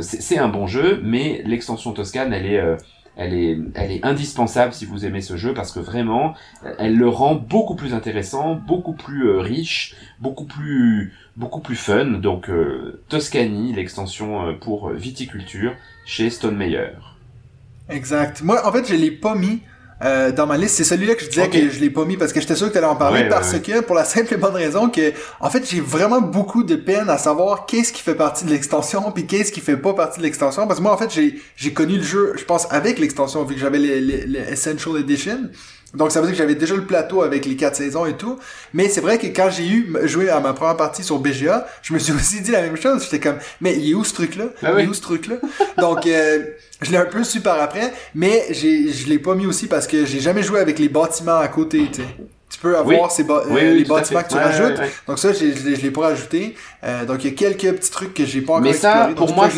[0.01, 2.63] C'est un bon jeu, mais l'extension Toscane, elle est,
[3.17, 6.35] elle est, elle est indispensable si vous aimez ce jeu parce que vraiment,
[6.79, 12.05] elle le rend beaucoup plus intéressant, beaucoup plus riche, beaucoup plus, beaucoup plus fun.
[12.05, 15.75] Donc euh, Toscany, l'extension euh, pour viticulture
[16.05, 16.91] chez Stone Meyer.
[17.89, 18.43] Exact.
[18.43, 19.61] Moi, en fait, je l'ai pas mis
[20.05, 20.77] euh, dans ma liste.
[20.77, 22.73] C'est celui-là que je disais que je l'ai pas mis parce que j'étais sûr que
[22.73, 25.13] tu allais en parler Ouais, parce ouais, que pour la simple et bonne raison que
[25.41, 29.13] en fait j'ai vraiment beaucoup de peine à savoir qu'est-ce qui fait partie de l'extension
[29.13, 31.73] puis qu'est-ce qui fait pas partie de l'extension parce que moi en fait j'ai j'ai
[31.73, 35.51] connu le jeu je pense avec l'extension vu que j'avais les, les, les Essential Edition
[35.95, 38.39] donc ça veut dire que j'avais déjà le plateau avec les quatre saisons et tout
[38.73, 41.93] mais c'est vrai que quand j'ai eu joué à ma première partie sur BGA je
[41.95, 44.37] me suis aussi dit la même chose j'étais comme mais il est où ce truc
[44.37, 44.83] là Ah il oui.
[44.83, 45.37] est où ce truc là
[45.79, 46.45] donc euh,
[46.81, 49.87] je l'ai un peu su par après, mais j'ai, je l'ai pas mis aussi parce
[49.87, 52.09] que j'ai jamais joué avec les bâtiments à côté, tu sais.
[52.63, 53.09] Tu peux avoir Oui.
[53.11, 53.43] ces Oui, euh,
[53.73, 54.81] oui, les bâtiments que tu rajoutes.
[55.09, 56.55] Donc ça, je l'ai, je l'ai pas rajouté.
[56.85, 59.35] Euh, donc il y a quelques petits trucs que j'ai pas encore Mais ça, pour
[59.35, 59.49] moi,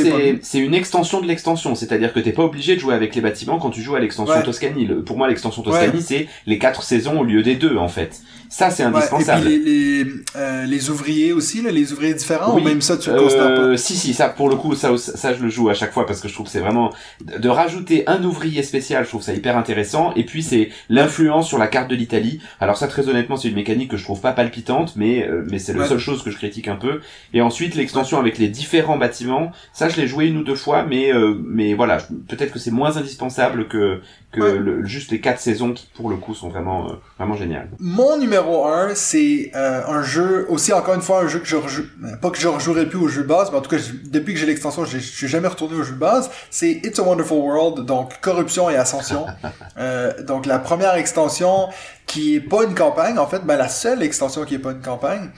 [0.42, 1.74] c'est une extension de l'extension.
[1.74, 4.40] C'est-à-dire que t'es pas obligé de jouer avec les bâtiments quand tu joues à l'extension.
[4.42, 4.86] Toscany.
[4.86, 6.00] Le- pour moi, l'extension Toscany, Ouais.
[6.00, 8.20] c'est les quatre saisons au lieu des deux, en fait.
[8.50, 9.42] Ça, c'est et indispensable.
[9.46, 13.10] puis les, les, euh, les ouvriers aussi, là, les ouvriers différents, ou même ça tu
[13.10, 13.76] le considères pas?
[13.76, 16.20] Si si ça pour le coup ça ça je le joue à chaque fois parce
[16.20, 19.56] que je trouve que c'est vraiment de rajouter un ouvrier spécial je trouve ça hyper
[19.56, 23.48] intéressant et puis c'est l'influence sur la carte de l'Italie alors ça très honnêtement c'est
[23.48, 25.88] une mécanique que je trouve pas palpitante mais euh, mais c'est la Ouais.
[25.88, 27.00] seule chose que je critique un peu
[27.32, 30.84] et ensuite l'extension avec les différents bâtiments ça je l'ai joué une ou deux fois
[30.88, 34.00] mais euh, mais voilà peut-être que c'est moins indispensable que
[34.34, 34.54] que Ouais.
[34.58, 38.18] le- juste les quatre saisons qui pour le coup sont vraiment euh, vraiment géniales Mon
[38.18, 41.84] numéro 1, c'est euh, un jeu, aussi encore une fois, un jeu que je rejoue,
[42.04, 44.34] euh, pas que je rejouerai plus au jeu de base, mais en tout cas, depuis
[44.34, 46.30] que j'ai l'extension, je suis jamais retourné au jeu de base.
[46.50, 49.26] C'est It's a Wonderful World, donc Corruption et Ascension.
[49.76, 51.68] Euh, donc la première extension
[52.06, 54.80] qui est pas une campagne, en fait, ben la seule extension qui est pas une
[54.82, 55.30] campagne,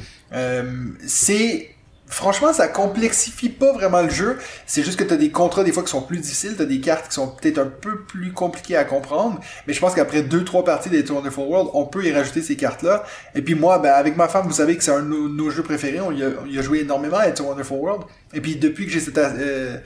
[1.06, 1.68] c'est
[2.08, 4.38] Franchement, ça complexifie pas vraiment le jeu.
[4.64, 7.08] C'est juste que t'as des contrats des fois qui sont plus difficiles, t'as des cartes
[7.08, 9.40] qui sont peut-être un peu plus compliquées à comprendre.
[9.66, 12.56] Mais je pense qu'après deux, trois parties des Wonderful World, on peut y rajouter ces
[12.56, 13.04] cartes-là.
[13.34, 15.64] Et puis moi, ben, avec ma femme, vous savez que c'est un de nos, jeux
[15.64, 16.00] préférés.
[16.00, 18.02] On y, a, joué énormément à It's a Wonderful World.
[18.34, 19.78] Et puis depuis que j'ai cette, euh,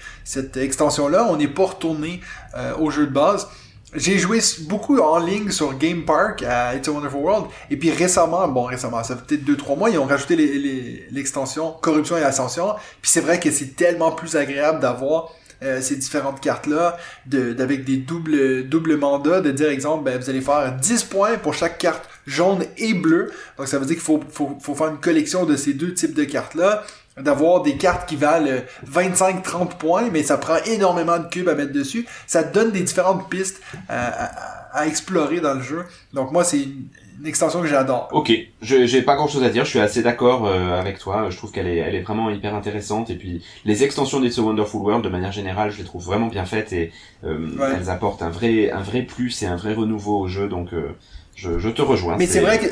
[0.56, 2.20] extension-là, on n'est pas retourné
[2.54, 3.48] euh, au jeu de base.
[3.94, 4.38] J'ai joué
[4.68, 7.46] beaucoup en ligne sur Game Park à It's a Wonderful World.
[7.70, 11.04] Et puis récemment, bon récemment, ça fait peut-être 2-3 mois, ils ont rajouté les- les-
[11.10, 12.74] l'extension Corruption et Ascension.
[13.02, 15.30] Puis c'est vrai que c'est tellement plus agréable d'avoir
[15.62, 20.30] euh, ces différentes cartes-là, de, d'avec des doubles, doubles mandats, de dire, exemple, ben, vous
[20.30, 23.30] allez faire 10 points pour chaque carte jaune et bleue.
[23.58, 26.14] Donc ça veut dire qu'il faut, faut, faut faire une collection de ces deux types
[26.14, 26.82] de cartes-là
[27.22, 28.60] d'avoir des cartes qui valent euh,
[28.90, 32.06] 25-30 points, mais ça prend énormément de cubes à mettre dessus.
[32.26, 34.30] Ça te donne des différentes pistes à, à-
[34.72, 35.84] à explorer dans le jeu.
[36.12, 36.84] Donc moi, c'est une,
[37.20, 38.08] une extension que j'adore.
[38.12, 38.30] Ok,
[38.62, 41.36] je j'ai pas grand chose à dire, je suis assez d'accord euh, avec toi, je
[41.36, 44.80] trouve qu'elle est, elle est vraiment hyper intéressante et puis les extensions d'It's a Wonderful
[44.82, 46.92] World de manière générale je les trouve vraiment bien faites et
[47.24, 47.66] euh, Ouais.
[47.76, 50.90] elles apportent un vrai, un vrai plus et un vrai renouveau au jeu donc euh,
[51.34, 52.16] je, je te rejoins.
[52.16, 52.66] Mais c'est vrai que...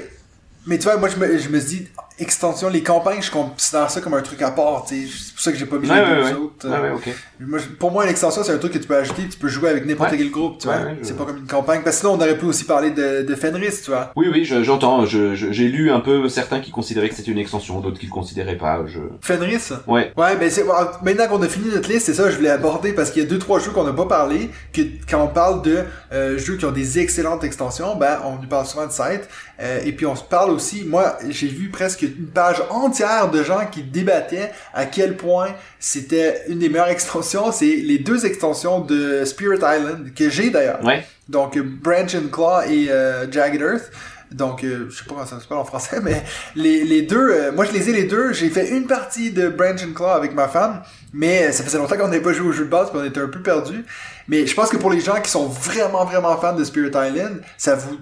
[0.69, 1.89] Mais tu vois, moi, je me, je me dis,
[2.19, 5.13] extension, les campagnes, je considère ça comme un truc à part, tu sais.
[5.13, 6.69] C'est pour ça que j'ai pas mis Ouais, les ouais, autres.
[6.69, 7.13] Ouais, euh.
[7.41, 9.87] Moi, pour moi, l'extension, c'est un truc que tu peux ajouter, tu peux jouer avec
[9.87, 10.77] n'importe quel groupe, tu vois.
[11.03, 11.83] C'est pas comme une campagne.
[11.83, 14.13] Parce que sinon, on aurait pu aussi parler de, de Fenris, tu vois.
[14.17, 17.31] Oui, oui, je- j'entends, je, je- j'ai lu un peu certains qui considéraient que c'était
[17.31, 18.99] une extension, d'autres qui le considéraient pas, je...
[19.23, 19.71] Fenris?
[19.87, 20.65] Ouais, Ouais, ben c'est
[21.03, 23.29] maintenant qu'on a fini notre liste, c'est ça, je voulais aborder parce qu'il y a
[23.29, 26.65] deux trois jeux qu'on n'a pas parlé, que quand on parle de euh, jeux qui
[26.65, 29.29] ont des excellentes extensions, ben on nous parle souvent de site,
[29.61, 30.85] euh, et puis on se parle aussi.
[30.85, 35.49] Moi, j'ai vu presque une page entière de gens qui débattaient à quel point
[35.81, 37.51] c'était une des meilleures extensions.
[37.53, 40.85] C'est les deux extensions de Spirit Island que j'ai d'ailleurs.
[40.85, 41.05] ouais.
[41.29, 43.91] Donc euh, Branch and Claw et euh, Jagged Earth.
[44.31, 46.23] Donc, euh, je sais pas comment ça se parle en français, mais
[46.55, 48.33] les, les deux, euh, moi je les ai les deux.
[48.33, 50.83] J'ai fait une partie de Branch and Claw avec ma femme,
[51.13, 53.21] mais ça faisait longtemps qu'on n'avait pas joué au jeu de base, puis on était
[53.21, 53.85] un peu perdus.
[54.29, 57.41] Mais je pense que pour les gens qui sont vraiment, vraiment fans de Spirit Island,
[57.57, 57.97] ça vous...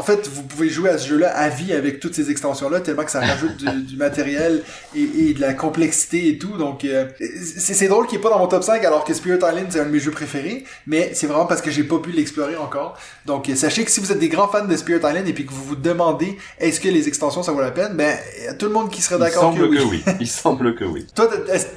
[0.00, 3.04] En fait, vous pouvez jouer à ce jeu-là à vie avec toutes ces extensions-là, tellement
[3.04, 4.62] que ça rajoute du, du matériel
[4.96, 6.56] et, et de la complexité et tout.
[6.56, 7.04] Donc, euh,
[7.38, 9.84] c'est drôle qu'il n'est pas dans mon top 5 alors que Spirit Island, c'est un
[9.84, 10.64] de mes jeux préférés.
[10.86, 12.96] Mais c'est vraiment parce que j'ai pas pu l'explorer encore.
[13.26, 15.44] Donc, euh, sachez que si vous êtes des grands fans de Spirit Island et puis
[15.44, 18.16] que vous vous demandez est-ce que les extensions, ça vaut la peine, ben,
[18.58, 20.02] tout le monde qui serait Il d'accord semble que que oui.
[20.06, 21.06] oui, il semble que oui.
[21.14, 21.28] Toi,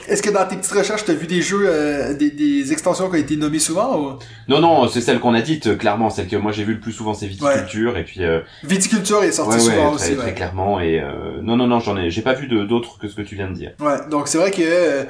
[0.08, 3.18] est-ce que dans tes petites recherches, t'as vu des jeux, euh, des, des extensions qui
[3.18, 4.14] ont été nommées souvent ou...
[4.48, 6.94] Non, non, c'est celle qu'on a dite, clairement, celle que moi j'ai vu le plus
[6.94, 8.13] souvent, c'est Viticulture, et puis...
[8.20, 10.34] Euh, Viticulture est sorti ouais, souvent ouais, très, aussi, très ouais.
[10.34, 11.00] clairement, et...
[11.00, 12.10] Euh, non, non, non, j'en ai...
[12.10, 13.72] J'ai pas vu d'autres que ce que tu viens de dire.
[13.80, 15.04] Ouais, donc c'est vrai que euh,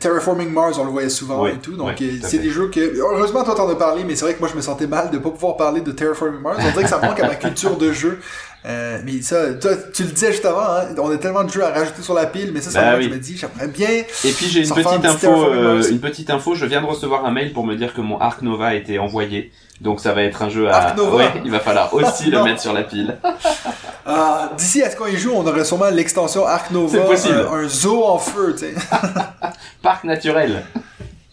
[0.00, 1.76] Terraforming Mars, on le voyait souvent et tout.
[1.76, 2.98] Donc c'est des jeux que.
[2.98, 5.18] Heureusement, toi t'en as parlé, mais c'est vrai que moi je me sentais mal de
[5.18, 6.58] pas pouvoir parler de Terraforming Mars.
[6.60, 8.18] On dirait que ça manque à ma culture de jeu.
[8.66, 11.64] Euh, mais ça, toi, tu le disais juste avant, hein, on a tellement de jeux
[11.64, 13.04] à rajouter sur la pile, mais ça, c'est Bah oui.
[13.04, 13.88] je me dis, j'aimerais bien.
[13.88, 16.54] Et puis j'ai une petite un info, euh, une petite info.
[16.54, 18.98] Je viens de recevoir un mail pour me dire que mon Arc Nova a été
[18.98, 19.52] envoyé.
[19.80, 20.94] Donc ça va être un jeu à.
[20.94, 23.16] Nova Ouais, il va falloir aussi le mettre sur la pile.
[24.06, 27.34] Ah, D'ici à ce qu'on y joue, on aurait sûrement l'extension Arc Nova, C'est possible.
[27.38, 28.74] euh, un zoo en feu, tu sais.
[29.82, 30.64] Parc naturel.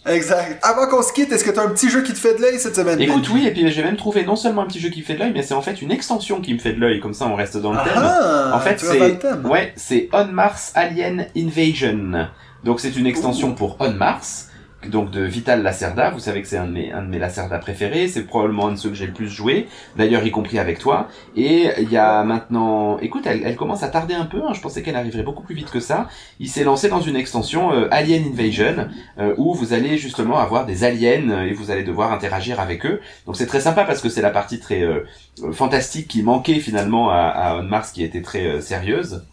[0.05, 0.59] exact.
[0.63, 2.59] Avant qu'on se quitte, est-ce que t'as un petit jeu qui te fait de l'œil
[2.59, 4.99] cette semaine Écoute, oui, et puis j'ai même trouvé non seulement un petit jeu qui
[4.99, 6.99] me fait de l'œil, mais c'est en fait une extension qui me fait de l'œil.
[6.99, 7.93] Comme ça, on reste dans le thème.
[7.95, 12.27] Ah, En fait, c'est ouais, c'est On Mars Alien Invasion.
[12.63, 14.49] Donc c'est une extension pour On Mars,
[14.89, 16.09] donc de Vital Lacerda.
[16.11, 18.07] Vous savez que c'est un de mes un de mes Lacerda préférés.
[18.07, 19.67] C'est probablement un de ceux que j'ai le plus joué.
[19.97, 21.07] D'ailleurs, y compris avec toi.
[21.35, 24.41] Et il y a maintenant, écoute, elle, elle commence à tarder un peu.
[24.43, 24.53] hein.
[24.53, 26.07] Je pensais qu'elle arriverait beaucoup plus vite que ça.
[26.39, 28.87] Il s'est lancé dans une extension euh, Alien Invasion
[29.19, 32.85] euh, où vous allez justement avoir des aliens euh, et vous allez devoir interagir avec
[32.85, 33.01] eux.
[33.25, 35.05] Donc c'est très sympa parce que c'est la partie très euh,
[35.43, 39.23] euh, fantastique qui manquait finalement à, à On Mars qui était très euh, sérieuse.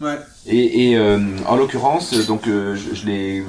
[0.00, 0.18] Ouais.
[0.46, 3.42] Et, et euh, en l'occurrence, donc euh, je, je l'ai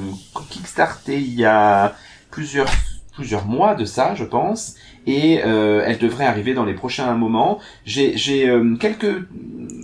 [0.50, 1.94] kickstarté il y a
[2.32, 2.68] plusieurs
[3.14, 4.76] plusieurs mois de ça, je pense,
[5.06, 7.60] et euh, elle devrait arriver dans les prochains moments.
[7.86, 9.14] J'ai j'ai euh, quelques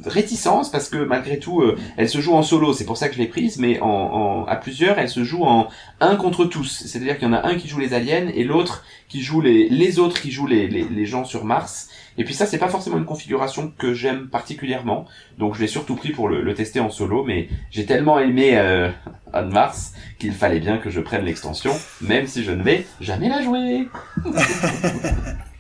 [0.06, 3.16] réticences parce que malgré tout, euh, elle se joue en solo, c'est pour ça que
[3.16, 5.68] je l'ai prise, mais en, en à plusieurs, elle se joue en
[6.00, 6.84] un contre tous.
[6.86, 9.70] C'est-à-dire qu'il y en a un qui joue les aliens et l'autre qui joue les
[9.70, 11.90] les autres qui jouent les, les les gens sur Mars.
[12.18, 15.06] Et puis ça, c'est pas forcément une configuration que j'aime particulièrement.
[15.38, 18.90] Donc je l'ai surtout pris pour le, tester en solo, mais j'ai tellement aimé euh,
[19.34, 23.30] On Mars qu'il fallait bien que je prenne l'extension, même si je ne vais jamais
[23.30, 23.88] la jouer.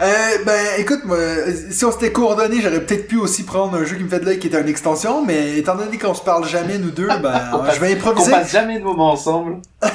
[0.00, 1.18] Euh, ben, écoute, moi,
[1.70, 4.24] si on s'était coordonné, j'aurais peut-être pu aussi prendre un jeu qui me fait de
[4.24, 7.64] l'œil qui était une extension, mais étant donné qu'on se parle jamais, nous deux, ben,
[7.74, 8.30] je vais improviser.
[8.30, 9.58] passe jamais de moments ensemble.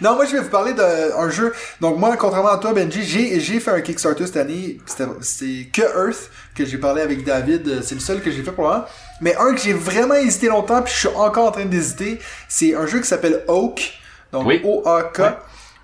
[0.00, 1.52] Non, moi, je vais vous parler d'un jeu.
[1.80, 4.78] Donc, moi, contrairement à toi, Benji, j'ai, j'ai fait un Kickstarter cette année.
[4.86, 7.82] C'était, c'est que Earth, que j'ai parlé avec David.
[7.82, 8.84] C'est le seul que j'ai fait pour moment.
[9.20, 12.76] Mais un que j'ai vraiment hésité longtemps, puis je suis encore en train d'hésiter, c'est
[12.76, 13.98] un jeu qui s'appelle Oak.
[14.32, 14.60] Donc, Oui.
[14.64, 15.20] O-A-K.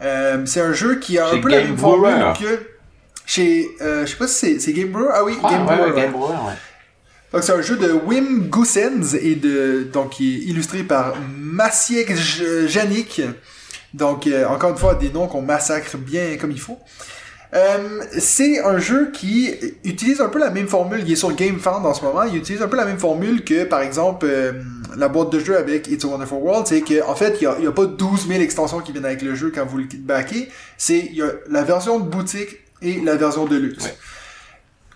[0.02, 2.60] Euh, c'est un jeu qui a un peu la même formule que
[3.26, 5.08] chez, euh, je sais pas si c'est, Game Brewer?
[5.12, 5.82] Ah oui, Ah, Game ouais, Brewer.
[5.84, 6.02] ouais, ouais.
[6.02, 6.52] Game Brewer, ouais.
[7.32, 12.14] Donc c'est un jeu de Wim Goossens et de donc qui est illustré par Maciek
[12.14, 13.22] J- Janik.
[13.92, 16.78] Donc euh, encore une fois des noms qu'on massacre bien comme il faut.
[17.54, 19.52] Euh, c'est un jeu qui
[19.84, 21.02] utilise un peu la même formule.
[21.06, 22.22] Il est sur GameFound en ce moment.
[22.24, 24.52] Il utilise un peu la même formule que, par exemple, euh,
[24.96, 26.66] la boîte de jeu avec It's a Wonderful World.
[26.66, 29.36] C'est qu'en en fait, il n'y a, pas 12 000 extensions qui viennent avec le
[29.36, 30.48] jeu quand vous le backez.
[30.76, 33.84] C'est il y a la version de boutique et la version de luxe.
[33.84, 33.94] Ouais.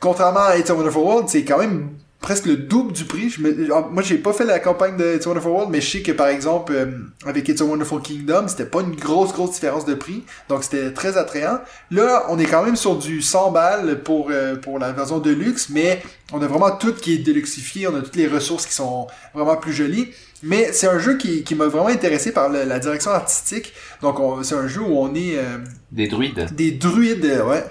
[0.00, 3.30] Contrairement à It's a Wonderful World, c'est quand même presque le double du prix.
[3.30, 5.90] Je me, moi, j'ai pas fait la campagne de It's a Wonderful World, mais je
[5.90, 6.86] sais que, par exemple, euh,
[7.26, 10.24] avec It's a Wonderful Kingdom, c'était pas une grosse, grosse différence de prix.
[10.48, 11.60] Donc, c'était très attrayant.
[11.90, 15.30] Là, on est quand même sur du 100 balles pour, euh, pour la version de
[15.30, 17.88] luxe, mais on a vraiment tout qui est deluxifié.
[17.88, 20.08] On a toutes les ressources qui sont vraiment plus jolies.
[20.42, 23.72] Mais c'est un jeu qui, qui m'a vraiment intéressé par le- la direction artistique.
[24.02, 25.36] Donc, on- c'est un jeu où on est...
[25.36, 25.58] euh,
[25.90, 26.46] Des druides.
[26.54, 27.64] des druides, ouais.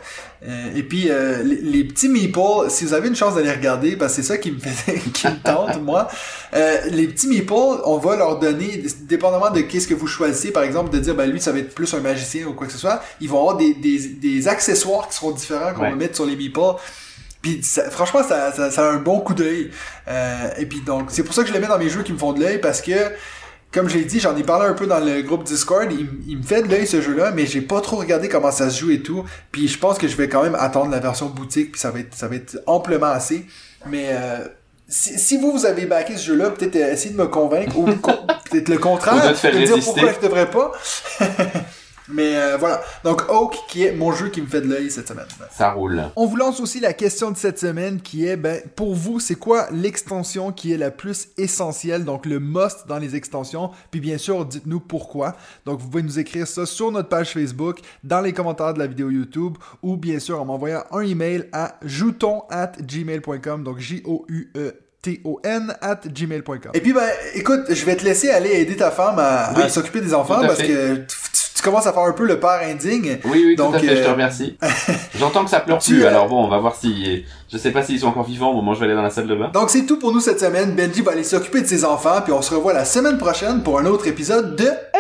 [0.47, 3.95] Euh, et puis euh, les, les petits meeples, si vous avez une chance d'aller regarder,
[3.95, 6.07] parce que c'est ça qui me fait qui me tente moi.
[6.53, 7.53] Euh, les petits meeples,
[7.85, 11.25] on va leur donner, dépendamment de qu'est-ce que vous choisissez, par exemple, de dire ben
[11.25, 13.57] lui ça va être plus un magicien ou quoi que ce soit, ils vont avoir
[13.57, 15.89] des, des, des accessoires qui seront différents qu'on Ouais.
[15.89, 16.59] va mettre sur les meeples.
[17.47, 19.71] Puis ça- franchement, ça, ça, ça a un bon coup d'œil.
[20.09, 22.11] Euh, et puis donc, c'est pour ça que je les mets dans mes jeux qui
[22.11, 22.91] me font de l'œil parce que,
[23.71, 25.89] comme j'ai dit, j'en ai parlé un peu dans le groupe Discord.
[26.27, 28.81] Il, me fait de l'œil ce jeu-là, mais j'ai pas trop regardé comment ça se
[28.81, 29.23] joue et tout.
[29.53, 31.99] Puis je pense que je vais quand même attendre la version boutique, puis ça va
[31.99, 33.45] être, ça va être amplement assez.
[33.85, 34.45] Mais euh,
[34.89, 37.85] si, si vous, vous avez backé ce jeu-là, peut-être euh, essayer de me convaincre, ou
[38.49, 40.73] peut-être le contraire, de te faire me dire pourquoi je devrais pas.
[42.09, 42.81] mais euh, voilà.
[43.03, 45.25] Donc Oak, qui est mon jeu qui me fait de l'œil cette semaine.
[45.51, 46.03] Ça roule.
[46.15, 49.35] On vous lance aussi la question de cette semaine qui est, ben, pour vous, c'est
[49.35, 54.17] quoi l'extension qui est la plus essentielle, donc le must dans les extensions, puis bien
[54.17, 55.35] sûr, dites-nous pourquoi.
[55.65, 58.87] Donc vous pouvez nous écrire ça sur notre page Facebook, dans les commentaires de la
[58.87, 64.73] vidéo YouTube, ou bien sûr en m'envoyant un email à jouton at gmail.com, donc J-O-U-E.
[64.99, 66.71] T-O-N at gmail.com.
[66.73, 70.13] Et puis, ben, écoute, je vais te laisser aller aider ta femme à, s'occuper des
[70.13, 70.67] enfants parce fait.
[70.67, 71.05] que
[71.57, 73.19] tu, commences à faire un peu le père indigne.
[73.25, 74.57] Oui, oui, Donc, tout à fait, je te euh, remercie.
[75.19, 77.25] J'entends que ça pleure tu, plus, euh, alors bon, on va voir si...
[77.51, 79.09] Je sais pas s'ils sont encore vivants au moment où je vais aller dans la
[79.09, 79.49] salle de bain.
[79.53, 80.75] Donc, c'est tout pour nous cette semaine.
[80.75, 83.79] Benji va aller s'occuper de ses enfants, puis on se revoit la semaine prochaine pour
[83.79, 84.69] un autre épisode de...
[84.93, 84.97] On